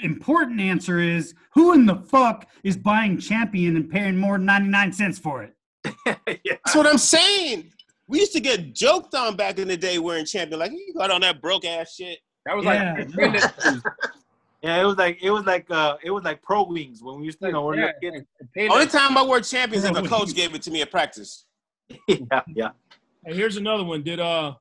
important 0.03 0.61
answer 0.61 1.01
is 1.01 1.35
who 1.55 1.73
in 1.73 1.85
the 1.87 1.97
fuck 1.97 2.47
is 2.63 2.77
buying 2.77 3.19
champion 3.19 3.75
and 3.77 3.91
paying 3.91 4.17
more 4.17 4.39
than 4.39 4.47
99 4.47 4.93
cents 4.93 5.19
for 5.19 5.43
it? 5.43 5.55
yeah. 6.45 6.57
That's 6.65 6.77
what 6.77 6.87
I'm 6.87 6.99
saying. 6.99 7.73
We 8.07 8.21
used 8.21 8.33
to 8.35 8.41
get 8.41 8.73
joked 8.75 9.15
on 9.15 9.37
back 9.37 9.59
in 9.59 9.67
the 9.69 9.77
day 9.77 9.99
wearing 9.99 10.25
champion. 10.25 10.61
Like 10.61 10.73
you 10.73 10.95
got 10.97 11.11
on 11.11 11.23
that 11.23 11.43
broke 11.43 11.65
ass 11.65 11.95
shit. 11.95 12.21
That 12.47 12.57
was 12.57 12.65
Yeah. 12.65 13.05
like 13.17 13.83
Yeah, 14.63 14.81
it 14.81 14.85
was 14.85 14.97
like 14.97 15.19
it 15.23 15.31
was 15.31 15.45
like 15.45 15.71
uh 15.71 15.97
it 16.03 16.11
was 16.11 16.25
like 16.25 16.43
pro 16.43 16.65
wings 16.65 17.01
when 17.03 17.21
we 17.21 17.27
used 17.27 17.39
to 17.41 17.47
you 17.47 17.53
know 17.53 17.65
when 17.67 17.77
we 17.77 17.83
yeah, 17.85 17.93
were 18.03 18.11
kids. 18.13 18.27
Only 18.73 18.87
time 18.87 19.17
I 19.17 19.23
wore 19.25 19.41
champions 19.41 19.85
if 19.85 19.97
a 19.97 20.03
coach 20.09 20.35
gave 20.35 20.55
it 20.55 20.63
to 20.63 20.71
me 20.73 20.83
at 20.83 20.91
practice. 20.91 21.47
yeah, 22.09 22.43
yeah. 22.49 22.71
And 23.25 23.35
here's 23.37 23.57
another 23.57 23.85
one. 23.85 24.03
Did 24.03 24.19
uh 24.21 24.55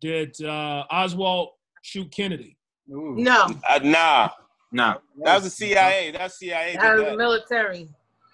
did 0.00 0.40
uh 0.42 0.84
Oswald 0.90 1.50
shoot 1.82 2.10
Kennedy? 2.10 2.56
Ooh. 2.90 3.14
no, 3.16 3.46
Uh, 3.68 3.78
nah, 3.82 4.30
Nah. 4.72 4.96
that 5.22 5.34
was 5.36 5.44
the 5.44 5.50
CIA. 5.50 6.10
That 6.12 6.22
was 6.22 6.34
CIA. 6.38 6.72
did 6.72 6.80
that 6.80 6.94
was 6.96 7.04
that. 7.04 7.16
military. 7.16 7.88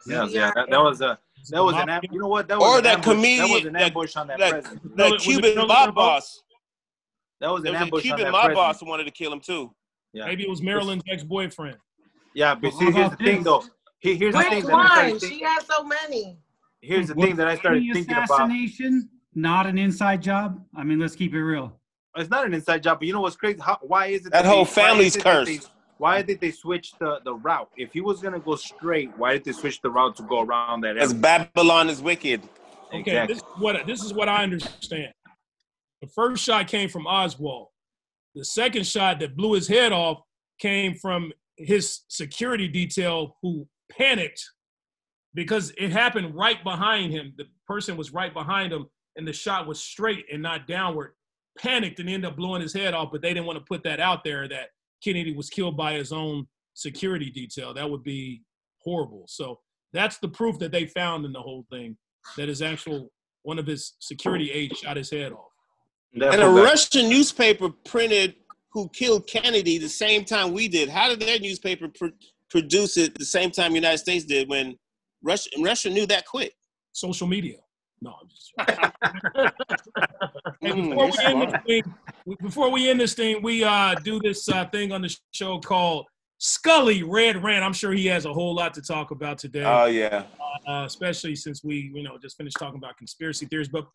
Yeah, 0.07 0.26
yeah. 0.26 0.53
That, 0.55 0.70
that 0.70 0.80
was 0.80 1.01
a 1.01 1.18
that 1.51 1.62
was 1.62 1.74
an 1.74 2.01
you 2.11 2.20
know 2.20 2.28
what 2.28 2.47
that 2.49 2.59
was 2.59 2.66
Or 2.68 2.78
an 2.78 2.84
that 2.84 2.94
ambush. 2.99 3.05
that 3.05 3.11
was 3.11 3.16
comedian- 3.16 3.66
an 3.66 3.72
that- 3.74 3.82
ambush 3.82 4.16
on 4.16 4.26
that, 4.28 4.38
that- 4.38 4.51
president. 4.53 4.97
That 4.97 5.11
Was 5.11 5.22
it 5.22 5.24
Cuban 5.26 5.57
mob 5.66 5.68
Lebo? 5.88 5.92
boss. 5.92 6.42
That 7.40 7.51
was 7.51 7.64
an 7.64 7.72
was 7.72 7.80
a 7.80 7.82
ambush 7.84 7.99
on 7.99 8.03
Cuban 8.03 8.24
that 8.24 8.30
mob 8.32 8.40
president. 8.44 8.57
boss 8.57 8.82
wanted 8.82 9.05
to 9.05 9.11
kill 9.11 9.32
him 9.32 9.40
too. 9.40 9.74
Yeah. 10.16 10.24
Maybe 10.24 10.44
it 10.44 10.48
was 10.48 10.62
Marilyn's 10.62 11.02
ex-boyfriend. 11.10 11.76
Yeah, 12.34 12.54
but 12.54 12.72
see, 12.72 12.90
here's 12.90 13.10
the 13.10 13.16
thing 13.16 13.42
though. 13.42 13.62
Here- 13.98 14.14
Here's 14.14 14.32
the 14.34 14.38
Which 14.38 14.48
thing 14.48 14.64
that 14.64 14.72
I 14.72 14.76
one? 14.76 14.86
started 14.86 15.20
She 15.20 15.28
thinking. 15.28 15.46
has 15.46 15.66
so 15.66 15.84
many. 15.84 16.38
Here's 16.80 17.08
the 17.08 17.14
Was 17.14 17.26
thing 17.26 17.36
that 17.36 17.48
I 17.48 17.56
started 17.56 17.82
any 17.82 17.92
thinking 17.92 18.12
about. 18.14 18.24
assassination 18.30 19.10
not 19.34 19.66
an 19.66 19.76
inside 19.76 20.22
job? 20.22 20.64
I 20.74 20.84
mean, 20.84 20.98
let's 20.98 21.14
keep 21.16 21.34
it 21.34 21.42
real. 21.42 21.78
It's 22.16 22.30
not 22.30 22.46
an 22.46 22.54
inside 22.54 22.82
job, 22.82 22.98
but 23.00 23.06
you 23.06 23.12
know 23.12 23.20
what's 23.20 23.36
crazy? 23.36 23.58
How, 23.60 23.78
why 23.82 24.06
is 24.06 24.24
it 24.24 24.32
That 24.32 24.42
they- 24.42 24.48
whole 24.48 24.64
why 24.64 24.70
family's 24.70 25.08
is 25.08 25.16
it 25.16 25.24
that 25.24 25.44
they- 25.44 25.56
cursed. 25.58 25.70
Why 25.98 26.22
did 26.22 26.40
they 26.40 26.50
switch 26.50 26.92
the, 26.98 27.20
the 27.24 27.34
route? 27.34 27.70
If 27.76 27.92
he 27.92 28.00
was 28.00 28.22
gonna 28.22 28.40
go 28.40 28.56
straight, 28.56 29.10
why 29.18 29.32
did 29.34 29.44
they 29.44 29.52
switch 29.52 29.80
the 29.82 29.90
route 29.90 30.16
to 30.16 30.22
go 30.22 30.40
around 30.42 30.80
that 30.82 30.94
Because 30.94 31.10
area? 31.12 31.20
Babylon 31.22 31.88
is 31.90 32.00
wicked. 32.02 32.42
Okay, 32.88 32.98
Exactly. 33.00 33.34
this 33.34 33.42
is 33.42 33.48
what 33.58 33.86
this 33.86 34.02
is 34.04 34.12
what 34.14 34.28
I 34.30 34.42
understand. 34.44 35.12
The 36.00 36.06
first 36.08 36.42
shot 36.42 36.68
came 36.68 36.88
from 36.88 37.06
Oswald. 37.06 37.68
The 38.37 38.45
second 38.45 38.87
shot 38.87 39.18
that 39.20 39.34
blew 39.34 39.55
his 39.55 39.66
head 39.66 39.93
off 39.93 40.20
came 40.61 40.95
from 40.95 41.32
his 41.57 42.03
security 42.09 42.68
detail 42.68 43.39
who 43.43 43.66
panicked 43.91 44.45
because 45.34 45.72
it 45.78 45.91
happened 45.91 46.34
right 46.34 46.62
behind 46.62 47.12
him. 47.12 47.32
The 47.39 47.47
person 47.66 47.97
was 47.97 48.12
right 48.12 48.32
behind 48.32 48.74
him 48.74 48.87
and 49.16 49.26
the 49.26 49.32
shot 49.32 49.66
was 49.66 49.80
straight 49.80 50.26
and 50.30 50.43
not 50.43 50.66
downward. 50.66 51.14
Panicked 51.59 51.99
and 51.99 52.11
ended 52.11 52.30
up 52.30 52.37
blowing 52.37 52.61
his 52.61 52.74
head 52.74 52.93
off, 52.93 53.09
but 53.11 53.22
they 53.22 53.32
didn't 53.32 53.47
want 53.47 53.59
to 53.59 53.64
put 53.64 53.82
that 53.84 54.01
out 54.01 54.22
there 54.22 54.47
that 54.47 54.68
Kennedy 55.03 55.34
was 55.34 55.49
killed 55.49 55.74
by 55.74 55.95
his 55.95 56.12
own 56.12 56.47
security 56.74 57.30
detail. 57.30 57.72
That 57.72 57.91
would 57.91 58.05
be 58.05 58.43
horrible. 58.82 59.24
So 59.28 59.61
that's 59.95 60.18
the 60.18 60.28
proof 60.28 60.59
that 60.59 60.72
they 60.72 60.84
found 60.84 61.24
in 61.24 61.32
the 61.32 61.41
whole 61.41 61.64
thing 61.70 61.97
that 62.37 62.49
his 62.49 62.61
actual 62.61 63.11
one 63.45 63.59
of 63.59 63.66
his 63.66 63.95
security 64.01 64.51
aides 64.51 64.78
shot 64.78 64.99
his 64.99 65.11
head 65.11 65.32
off. 65.32 65.55
And 66.16 66.24
a 66.24 66.36
Therefore, 66.38 66.54
guys- 66.56 66.64
Russian 66.64 67.08
newspaper 67.10 67.68
printed 67.84 68.36
who 68.72 68.88
killed 68.90 69.26
Kennedy 69.26 69.78
the 69.78 69.88
same 69.88 70.24
time 70.24 70.52
we 70.52 70.68
did. 70.68 70.88
How 70.88 71.08
did 71.08 71.20
their 71.20 71.38
newspaper 71.38 71.88
pr- 71.88 72.06
produce 72.50 72.96
it 72.96 73.18
the 73.18 73.24
same 73.24 73.50
time 73.50 73.72
the 73.72 73.76
United 73.76 73.98
States 73.98 74.24
did 74.24 74.48
when 74.48 74.76
Russia, 75.22 75.48
Russia 75.60 75.90
knew 75.90 76.06
that 76.06 76.26
quick? 76.26 76.54
Social 76.92 77.26
media. 77.26 77.58
No, 78.02 78.14
I'm 78.20 78.28
just. 78.28 78.52
Mm, 80.62 80.90
before, 80.90 81.06
we 81.10 81.24
end 81.24 81.42
this 81.52 81.60
thing, 81.66 81.94
we- 82.24 82.36
before 82.42 82.70
we 82.70 82.90
end 82.90 83.00
this 83.00 83.14
thing, 83.14 83.42
we 83.42 83.62
uh, 83.62 83.94
do 84.04 84.18
this 84.20 84.48
uh, 84.48 84.64
thing 84.66 84.90
on 84.90 85.00
the 85.02 85.16
show 85.32 85.58
called 85.60 86.06
Scully 86.38 87.02
Red 87.02 87.42
Rant. 87.42 87.62
I'm 87.64 87.72
sure 87.72 87.92
he 87.92 88.06
has 88.06 88.24
a 88.24 88.32
whole 88.32 88.54
lot 88.54 88.74
to 88.74 88.82
talk 88.82 89.10
about 89.12 89.38
today, 89.38 89.62
Oh 89.64 89.86
yeah. 89.86 90.24
uh, 90.66 90.82
especially 90.86 91.36
since 91.36 91.62
we, 91.62 91.90
you 91.94 92.02
know, 92.02 92.18
just 92.20 92.36
finished 92.36 92.56
talking 92.58 92.78
about 92.78 92.96
conspiracy 92.96 93.46
theories. 93.46 93.68
But 93.68 93.86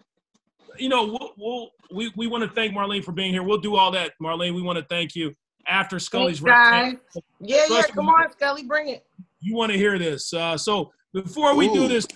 you 0.78 0.89
know, 0.89 1.05
we'll, 1.05 1.32
we'll 1.38 1.69
we 1.91 2.11
we 2.15 2.28
want 2.28 2.43
to 2.43 2.49
thank 2.49 2.74
Marlene 2.74 3.03
for 3.03 3.11
being 3.11 3.32
here. 3.32 3.43
We'll 3.43 3.59
do 3.59 3.76
all 3.76 3.91
that, 3.91 4.13
Marlene. 4.22 4.55
We 4.55 4.61
want 4.61 4.80
to 4.80 4.86
thank 4.86 5.15
you 5.15 5.34
after 5.67 5.99
Scully's 5.99 6.39
Thanks, 6.39 6.41
Red 6.41 6.53
guys. 6.53 6.84
Rant. 6.84 6.99
Yeah, 7.39 7.65
yeah. 7.69 7.82
Come 7.84 8.05
me. 8.05 8.11
on, 8.11 8.32
Scully, 8.32 8.63
bring 8.63 8.89
it. 8.89 9.05
You 9.39 9.55
want 9.55 9.72
to 9.72 9.78
hear 9.78 9.97
this? 9.97 10.34
Uh, 10.34 10.57
so 10.57 10.91
before 11.13 11.55
we 11.55 11.72
do 11.74 11.88
this, 11.88 12.07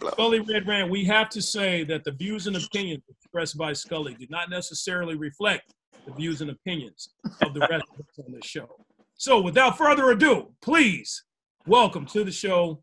Scully 0.00 0.40
Red 0.40 0.66
Rant, 0.66 0.90
we 0.90 1.04
have 1.04 1.28
to 1.30 1.42
say 1.42 1.84
that 1.84 2.04
the 2.04 2.12
views 2.12 2.46
and 2.46 2.56
opinions 2.56 3.02
expressed 3.08 3.56
by 3.56 3.72
Scully 3.72 4.14
do 4.14 4.26
not 4.30 4.50
necessarily 4.50 5.14
reflect 5.14 5.74
the 6.06 6.12
views 6.12 6.40
and 6.40 6.50
opinions 6.50 7.10
of 7.42 7.54
the 7.54 7.60
rest 7.60 7.84
of 7.94 8.00
us 8.00 8.24
on 8.26 8.32
this 8.32 8.44
show. 8.44 8.68
So, 9.16 9.40
without 9.40 9.78
further 9.78 10.10
ado, 10.10 10.52
please 10.60 11.24
welcome 11.66 12.06
to 12.06 12.24
the 12.24 12.32
show 12.32 12.82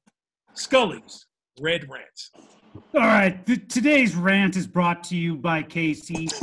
Scully's 0.54 1.26
Red 1.62 1.90
Rant. 1.90 2.59
All 2.94 3.02
right. 3.02 3.46
Th- 3.46 3.68
today's 3.68 4.16
rant 4.16 4.56
is 4.56 4.68
brought 4.68 5.04
to 5.06 5.16
you 5.16 5.36
by 5.36 5.64
Casey. 5.64 6.30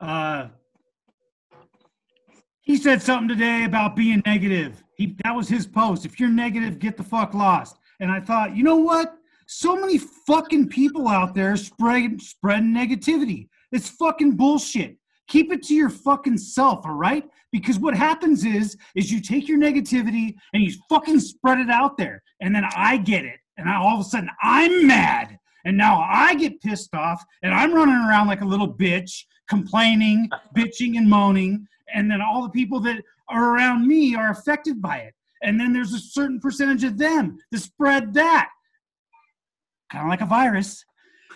Uh, 0.00 0.48
he 2.62 2.76
said 2.76 3.00
something 3.00 3.28
today 3.28 3.62
about 3.62 3.94
being 3.94 4.20
negative. 4.26 4.82
He 4.96 5.16
that 5.22 5.30
was 5.30 5.48
his 5.48 5.64
post. 5.64 6.04
If 6.04 6.18
you're 6.18 6.28
negative, 6.28 6.80
get 6.80 6.96
the 6.96 7.04
fuck 7.04 7.34
lost. 7.34 7.76
And 8.00 8.10
I 8.10 8.18
thought, 8.18 8.56
you 8.56 8.64
know 8.64 8.78
what? 8.78 9.14
So 9.46 9.76
many 9.76 9.98
fucking 9.98 10.70
people 10.70 11.06
out 11.06 11.34
there 11.36 11.56
spreading 11.56 12.18
spreading 12.18 12.74
negativity. 12.74 13.48
It's 13.70 13.88
fucking 13.90 14.32
bullshit. 14.32 14.96
Keep 15.28 15.52
it 15.52 15.62
to 15.64 15.74
your 15.74 15.88
fucking 15.88 16.38
self, 16.38 16.84
all 16.84 16.94
right? 16.94 17.24
Because 17.52 17.78
what 17.78 17.94
happens 17.94 18.44
is, 18.44 18.76
is 18.94 19.10
you 19.10 19.20
take 19.20 19.48
your 19.48 19.58
negativity 19.58 20.34
and 20.52 20.62
you 20.62 20.72
fucking 20.88 21.20
spread 21.20 21.58
it 21.58 21.70
out 21.70 21.96
there, 21.96 22.22
and 22.40 22.54
then 22.54 22.64
I 22.74 22.96
get 22.96 23.24
it, 23.24 23.38
and 23.56 23.68
I, 23.68 23.76
all 23.76 24.00
of 24.00 24.00
a 24.00 24.08
sudden 24.08 24.30
I'm 24.42 24.86
mad, 24.86 25.38
and 25.64 25.76
now 25.76 26.06
I 26.08 26.34
get 26.34 26.60
pissed 26.60 26.94
off, 26.94 27.24
and 27.42 27.54
I'm 27.54 27.74
running 27.74 27.94
around 27.94 28.26
like 28.26 28.40
a 28.40 28.46
little 28.46 28.72
bitch, 28.72 29.24
complaining, 29.48 30.28
bitching, 30.56 30.96
and 30.96 31.08
moaning, 31.08 31.66
and 31.94 32.10
then 32.10 32.20
all 32.20 32.42
the 32.42 32.50
people 32.50 32.80
that 32.80 33.02
are 33.28 33.54
around 33.54 33.86
me 33.86 34.14
are 34.14 34.30
affected 34.30 34.80
by 34.80 34.98
it, 34.98 35.14
and 35.42 35.58
then 35.58 35.72
there's 35.72 35.92
a 35.92 35.98
certain 35.98 36.40
percentage 36.40 36.84
of 36.84 36.98
them 36.98 37.38
that 37.50 37.58
spread 37.58 38.14
that, 38.14 38.50
kind 39.90 40.04
of 40.04 40.10
like 40.10 40.20
a 40.20 40.26
virus. 40.26 40.84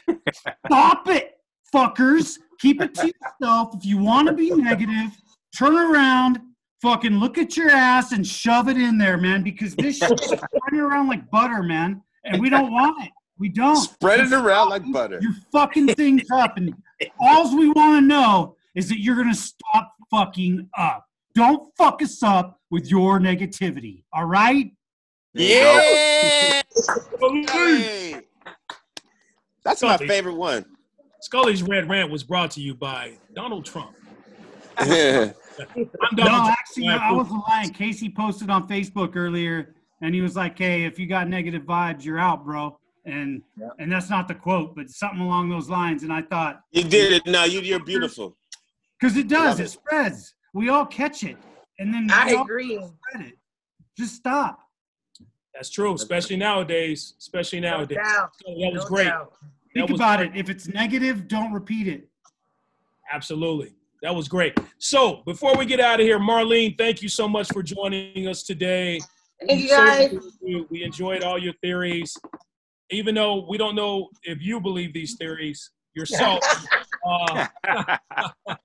Stop 0.67 1.09
it, 1.09 1.39
fuckers. 1.75 2.39
Keep 2.59 2.81
it 2.81 2.95
to 2.95 3.13
yourself. 3.41 3.75
If 3.75 3.85
you 3.85 3.99
want 3.99 4.29
to 4.29 4.35
be 4.35 4.51
negative, 4.51 5.11
turn 5.57 5.77
around, 5.77 6.41
fucking 6.83 7.19
look 7.19 7.39
at 7.39 7.57
your 7.57 7.71
ass 7.71 8.13
and 8.13 8.27
shove 8.27 8.69
it 8.69 8.77
in 8.77 8.99
there, 8.99 9.17
man, 9.17 9.43
because 9.43 9.75
this 9.75 9.99
shit 9.99 10.21
is 10.21 10.27
spreading 10.27 10.81
around 10.81 11.09
like 11.09 11.31
butter, 11.31 11.63
man. 11.63 12.03
And 12.25 12.41
we 12.41 12.51
don't 12.51 12.73
want 12.73 13.05
it. 13.05 13.13
We 13.39 13.49
don't. 13.51 13.77
Spread 13.77 14.21
it 14.21 14.33
around 14.33 14.71
like 14.71 14.91
butter. 14.93 15.19
You're 15.21 15.35
fucking 15.53 15.89
things 15.95 16.23
up. 16.33 16.57
And 16.57 16.75
all 17.21 17.57
we 17.57 17.69
want 17.71 18.01
to 18.03 18.07
know 18.07 18.57
is 18.75 18.89
that 18.89 19.01
you're 19.01 19.17
going 19.17 19.31
to 19.33 19.35
stop 19.39 19.93
fucking 20.11 20.69
up. 20.77 21.05
Don't 21.35 21.71
fuck 21.77 22.01
us 22.03 22.23
up 22.23 22.61
with 22.71 22.91
your 22.91 23.19
negativity. 23.21 24.03
All 24.13 24.25
right? 24.25 24.73
Yeah. 25.35 26.63
Hey. 27.53 28.21
That's 29.65 29.83
my 29.83 29.97
favorite 29.97 30.35
one. 30.37 30.65
Scully's 31.21 31.63
Red 31.63 31.89
Rant 31.89 32.11
was 32.11 32.23
brought 32.23 32.51
to 32.53 32.61
you 32.61 32.75
by 32.75 33.15
Donald 33.35 33.65
Trump. 33.65 33.93
yeah. 34.87 35.33
I'm 35.77 35.89
No, 36.13 36.25
Trump. 36.25 36.51
actually, 36.51 36.89
I 36.89 37.11
wasn't 37.13 37.43
lying. 37.49 37.71
Casey 37.71 38.09
posted 38.11 38.51
on 38.51 38.69
Facebook 38.69 39.17
earlier, 39.17 39.75
and 40.03 40.15
he 40.15 40.21
was 40.21 40.37
like, 40.37 40.59
"Hey, 40.59 40.85
if 40.85 40.99
you 40.99 41.07
got 41.07 41.29
negative 41.29 41.63
vibes, 41.63 42.05
you're 42.05 42.19
out, 42.19 42.45
bro." 42.45 42.79
And 43.07 43.43
Yeah. 43.57 43.69
and 43.79 43.91
that's 43.91 44.11
not 44.11 44.27
the 44.29 44.35
quote, 44.35 44.75
but 44.77 44.91
something 44.91 45.21
along 45.21 45.49
those 45.49 45.69
lines. 45.71 46.03
And 46.03 46.13
I 46.13 46.23
thought, 46.23 46.61
You 46.73 46.83
did 46.85 47.13
it. 47.13 47.27
No, 47.27 47.45
you, 47.45 47.61
you're 47.61 47.83
beautiful. 47.85 48.37
because 49.01 49.17
it 49.17 49.29
does, 49.29 49.61
it. 49.61 49.65
it. 49.65 49.69
spreads. 49.71 50.35
We 50.53 50.69
all 50.71 50.85
catch 50.87 51.23
it, 51.23 51.37
and 51.79 51.93
then 51.95 52.09
I 52.11 52.27
we 52.27 52.35
all 52.35 52.43
agree. 52.45 52.75
spread 53.09 53.27
it. 53.29 53.39
Just 53.97 54.17
stop. 54.17 54.59
That's 55.55 55.71
true, 55.71 55.95
especially 55.95 56.37
nowadays. 56.37 57.15
Especially 57.19 57.61
nowadays. 57.61 57.99
doubt. 58.03 58.31
Scully, 58.41 58.63
that 58.65 58.73
was 58.73 58.83
No 58.83 58.89
great. 58.89 59.05
doubt. 59.05 59.33
Think 59.73 59.91
was 59.91 59.99
about 60.01 60.19
great. 60.19 60.31
it. 60.35 60.39
If 60.39 60.51
it's 60.51 60.67
negative, 60.69 61.29
don't 61.29 61.53
repeat 61.53 61.87
it. 61.89 62.09
Absolutely. 63.13 63.73
That 64.03 64.15
was 64.15 64.29
great. 64.29 64.59
So 64.79 65.23
before 65.25 65.57
we 65.57 65.65
get 65.65 65.81
out 65.81 66.01
of 66.01 66.07
here, 66.07 66.19
Marlene, 66.19 66.77
thank 66.77 67.03
you 67.03 67.09
so 67.09 67.29
much 67.29 67.49
for 67.53 67.63
joining 67.63 68.27
us 68.29 68.43
today. 68.43 69.01
Thank 69.47 69.63
you 69.63 69.69
guys. 69.69 70.15
We 70.71 70.83
enjoyed 70.83 71.23
all 71.23 71.39
your 71.39 71.53
theories. 71.63 72.17
Even 72.91 73.15
though 73.15 73.47
we 73.49 73.59
don't 73.59 73.75
know 73.75 74.09
if 74.23 74.41
you 74.41 74.61
believe 74.61 74.93
these 74.93 75.17
theories 75.17 75.71
yourself, 75.95 76.41
uh, 77.09 77.47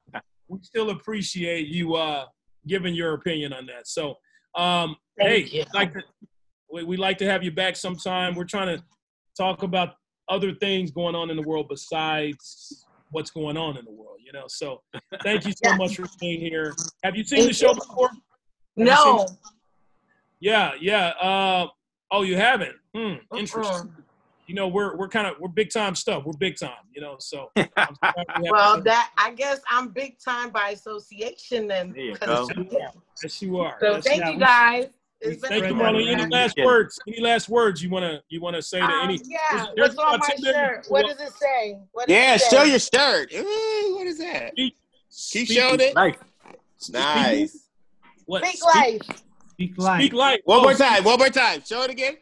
we 0.48 0.60
still 0.62 0.92
appreciate 0.92 1.68
you 1.68 1.96
uh, 1.96 2.26
giving 2.68 2.94
your 2.94 3.14
opinion 3.14 3.54
on 3.54 3.66
that. 3.68 3.88
So, 3.88 4.16
um, 4.56 4.96
hey, 5.20 5.42
Thank 5.42 5.54
you. 5.54 5.66
like 5.74 5.94
to, 5.94 6.02
we, 6.72 6.84
we 6.84 6.98
like 6.98 7.18
to 7.20 7.26
have 7.26 7.44
you 7.44 7.52
back 7.52 7.76
sometime. 7.76 8.36
We're 8.36 8.44
trying 8.44 8.78
to 8.78 8.84
talk 9.38 9.64
about 9.64 9.96
other 10.30 10.54
things 10.54 10.92
going 10.92 11.16
on 11.16 11.30
in 11.30 11.36
the 11.36 11.42
world 11.42 11.68
besides 11.70 12.86
what's 13.10 13.32
going 13.32 13.58
on 13.58 13.78
in 13.78 13.86
the 13.86 13.92
world, 13.92 14.20
you 14.24 14.32
know. 14.34 14.46
So, 14.48 14.82
thank 15.24 15.46
you 15.46 15.54
so 15.54 15.72
Yeah. 15.72 15.78
much 15.78 15.96
for 15.96 16.08
being 16.20 16.40
here. 16.40 16.76
Have 17.04 17.16
you 17.16 17.24
seen 17.24 17.40
Thank 17.40 17.50
the 17.50 17.54
show 17.56 17.74
you. 17.74 17.76
before? 17.76 18.10
No. 18.78 19.28
Yeah, 20.40 20.72
yeah. 20.80 21.08
Uh, 21.22 21.68
oh, 22.12 22.24
you 22.24 22.36
haven't? 22.36 22.76
Hmm, 22.96 23.14
interesting. 23.38 23.90
Mm-mm. 23.90 24.04
You 24.52 24.56
know, 24.56 24.68
we're 24.68 24.98
we're 24.98 25.08
kind 25.08 25.28
of 25.28 25.36
we're 25.40 25.48
big 25.48 25.70
time 25.72 25.96
stuff. 25.96 26.24
We're 26.26 26.34
big 26.38 26.58
time, 26.60 26.84
you 26.94 27.00
know. 27.00 27.16
So, 27.20 27.50
I'm 27.56 27.96
we 28.42 28.52
Well, 28.52 28.82
that 28.82 29.12
I 29.18 29.32
guess 29.32 29.62
I'm 29.70 29.88
big 29.94 30.20
time 30.20 30.50
by 30.50 30.72
association 30.72 31.70
then. 31.70 31.94
There 31.94 32.02
you 32.02 32.16
'cause- 32.18 32.50
go. 32.52 32.66
yeah. 32.70 32.90
yes, 33.24 33.42
you 33.42 33.58
are. 33.62 33.78
So 33.80 33.92
Yes, 33.96 34.04
thank 34.04 34.20
yeah, 34.20 34.30
you 34.32 34.40
guys. 34.40 34.90
It's 35.22 35.42
Thank 35.42 35.54
you, 35.64 35.70
Spread 35.70 35.80
that 35.80 35.94
Marlene. 35.94 36.12
Any 36.12 36.22
around. 36.24 36.32
last 36.34 36.58
Yeah. 36.58 36.66
words? 36.66 37.00
Any 37.08 37.22
last 37.22 37.48
words 37.48 37.82
you 37.82 37.90
wanna 37.90 38.22
you 38.28 38.42
wanna 38.42 38.62
say 38.62 38.80
to 38.80 38.84
Um, 38.86 39.04
any? 39.06 39.22
yeah, 39.24 39.68
there's- 39.74 39.96
what's 39.96 39.98
on 39.98 40.20
my 40.20 40.28
10 40.28 40.42
minutes 40.42 40.58
shirt? 40.58 40.86
What 40.92 41.06
does 41.08 41.22
it 41.30 41.34
say? 41.40 41.78
What 41.94 42.08
does 42.10 42.14
Yeah, 42.18 42.36
it 42.36 42.42
say? 42.42 42.50
show 42.58 42.64
your 42.64 42.80
shirt. 42.80 43.34
Ooh, 43.34 43.96
what 43.96 44.08
is 44.08 44.18
that? 44.18 44.54
Keep 44.58 44.76
Speak- 45.08 45.48
showing 45.50 45.80
it. 45.80 45.96
Nice. 45.96 46.16
Nice. 46.90 47.68
What? 48.26 48.44
Speak 48.46 48.58
Speak- 48.58 48.76
life. 48.76 49.22
Speak 49.54 49.78
life. 49.78 50.02
Speak 50.02 50.14
life. 50.14 50.42
One 50.44 50.60
Oh, 50.60 50.64
more 50.64 50.74
time. 50.74 51.06
One 51.06 51.20
more 51.20 51.30
time. 51.30 51.64
Show 51.66 51.84
it 51.84 51.92
again. 51.92 52.18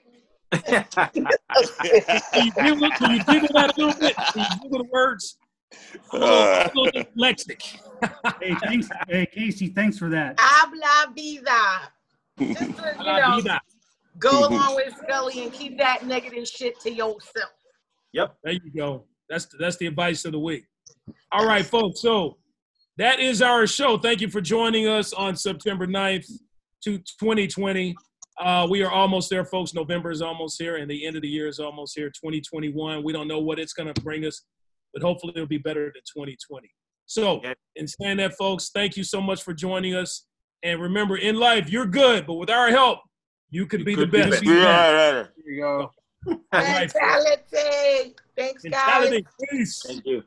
Can 0.51 0.85
you 1.15 2.51
giggle, 2.51 2.89
can 2.91 3.11
you 3.11 3.23
giggle 3.23 3.49
that 3.53 3.73
a 3.77 3.81
little 3.81 3.99
bit? 3.99 4.15
Can 4.15 4.45
you 4.51 4.61
giggle 4.63 4.79
the 4.79 4.89
words? 4.91 5.37
I'm 6.11 6.21
a 6.21 6.25
little, 6.25 6.37
a 6.37 6.71
little 6.75 7.03
dyslexic. 7.03 7.79
Hey, 8.41 8.55
thanks. 8.63 8.89
Hey, 9.07 9.25
Casey, 9.25 9.67
thanks 9.67 9.97
for 9.97 10.09
that. 10.09 10.35
Habla 10.39 11.13
vida. 11.15 11.91
Just 12.39 12.59
to, 12.59 12.95
you 12.97 13.05
know, 13.05 13.41
vida. 13.41 13.61
go 14.17 14.29
mm-hmm. 14.29 14.53
along 14.53 14.75
with 14.75 14.95
Scully 15.03 15.43
and 15.43 15.53
keep 15.53 15.77
that 15.77 16.05
negative 16.05 16.47
shit 16.47 16.79
to 16.81 16.91
yourself. 16.91 17.51
Yep. 18.13 18.37
There 18.43 18.53
you 18.53 18.71
go. 18.75 19.05
That's 19.29 19.47
that's 19.59 19.77
the 19.77 19.85
advice 19.85 20.25
of 20.25 20.31
the 20.31 20.39
week. 20.39 20.65
All 21.31 21.45
right, 21.45 21.65
folks. 21.65 22.01
So 22.01 22.37
that 22.97 23.19
is 23.19 23.41
our 23.41 23.67
show. 23.67 23.97
Thank 23.97 24.21
you 24.21 24.29
for 24.29 24.41
joining 24.41 24.87
us 24.87 25.13
on 25.13 25.35
September 25.35 25.85
9th 25.85 26.31
to 26.83 26.97
2020. 26.97 27.95
Uh, 28.39 28.65
we 28.69 28.81
are 28.83 28.91
almost 28.91 29.29
there, 29.29 29.43
folks. 29.43 29.73
November 29.73 30.11
is 30.11 30.21
almost 30.21 30.61
here, 30.61 30.77
and 30.77 30.89
the 30.89 31.05
end 31.05 31.15
of 31.15 31.21
the 31.21 31.27
year 31.27 31.47
is 31.47 31.59
almost 31.59 31.97
here. 31.97 32.07
2021. 32.09 33.03
We 33.03 33.11
don't 33.11 33.27
know 33.27 33.39
what 33.39 33.59
it's 33.59 33.73
going 33.73 33.93
to 33.93 34.01
bring 34.01 34.25
us, 34.25 34.43
but 34.93 35.01
hopefully 35.03 35.33
it'll 35.35 35.47
be 35.47 35.57
better 35.57 35.85
than 35.85 36.01
2020. 36.15 36.69
So, 37.05 37.41
Yeah. 37.43 37.53
in 37.75 37.87
saying 37.87 38.17
that, 38.17 38.35
folks, 38.37 38.69
thank 38.73 38.95
you 38.95 39.03
so 39.03 39.19
much 39.19 39.43
for 39.43 39.53
joining 39.53 39.93
us. 39.95 40.25
And 40.63 40.81
remember, 40.81 41.17
in 41.17 41.35
life, 41.35 41.69
you're 41.69 41.85
good, 41.85 42.25
but 42.27 42.35
with 42.35 42.49
our 42.49 42.69
help, 42.69 42.99
you 43.49 43.65
could 43.65 43.81
You 43.81 43.85
be 43.85 43.95
could 43.95 44.11
the 44.11 44.17
be 44.23 44.29
best. 44.29 44.43
better. 44.43 44.57
Yeah, 44.57 44.91
right, 44.91 45.17
right. 45.21 45.27
Here 45.43 45.53
you 45.53 45.61
go. 45.61 45.91
All 46.27 46.39
right, 46.51 46.91
folks. 46.91 46.95
Mentality. 46.95 48.15
Thanks, 48.37 48.63
guys. 48.63 48.71
Mentality. 48.71 49.25
Peace. 49.51 49.83
Thank 49.85 50.05
you. 50.05 50.23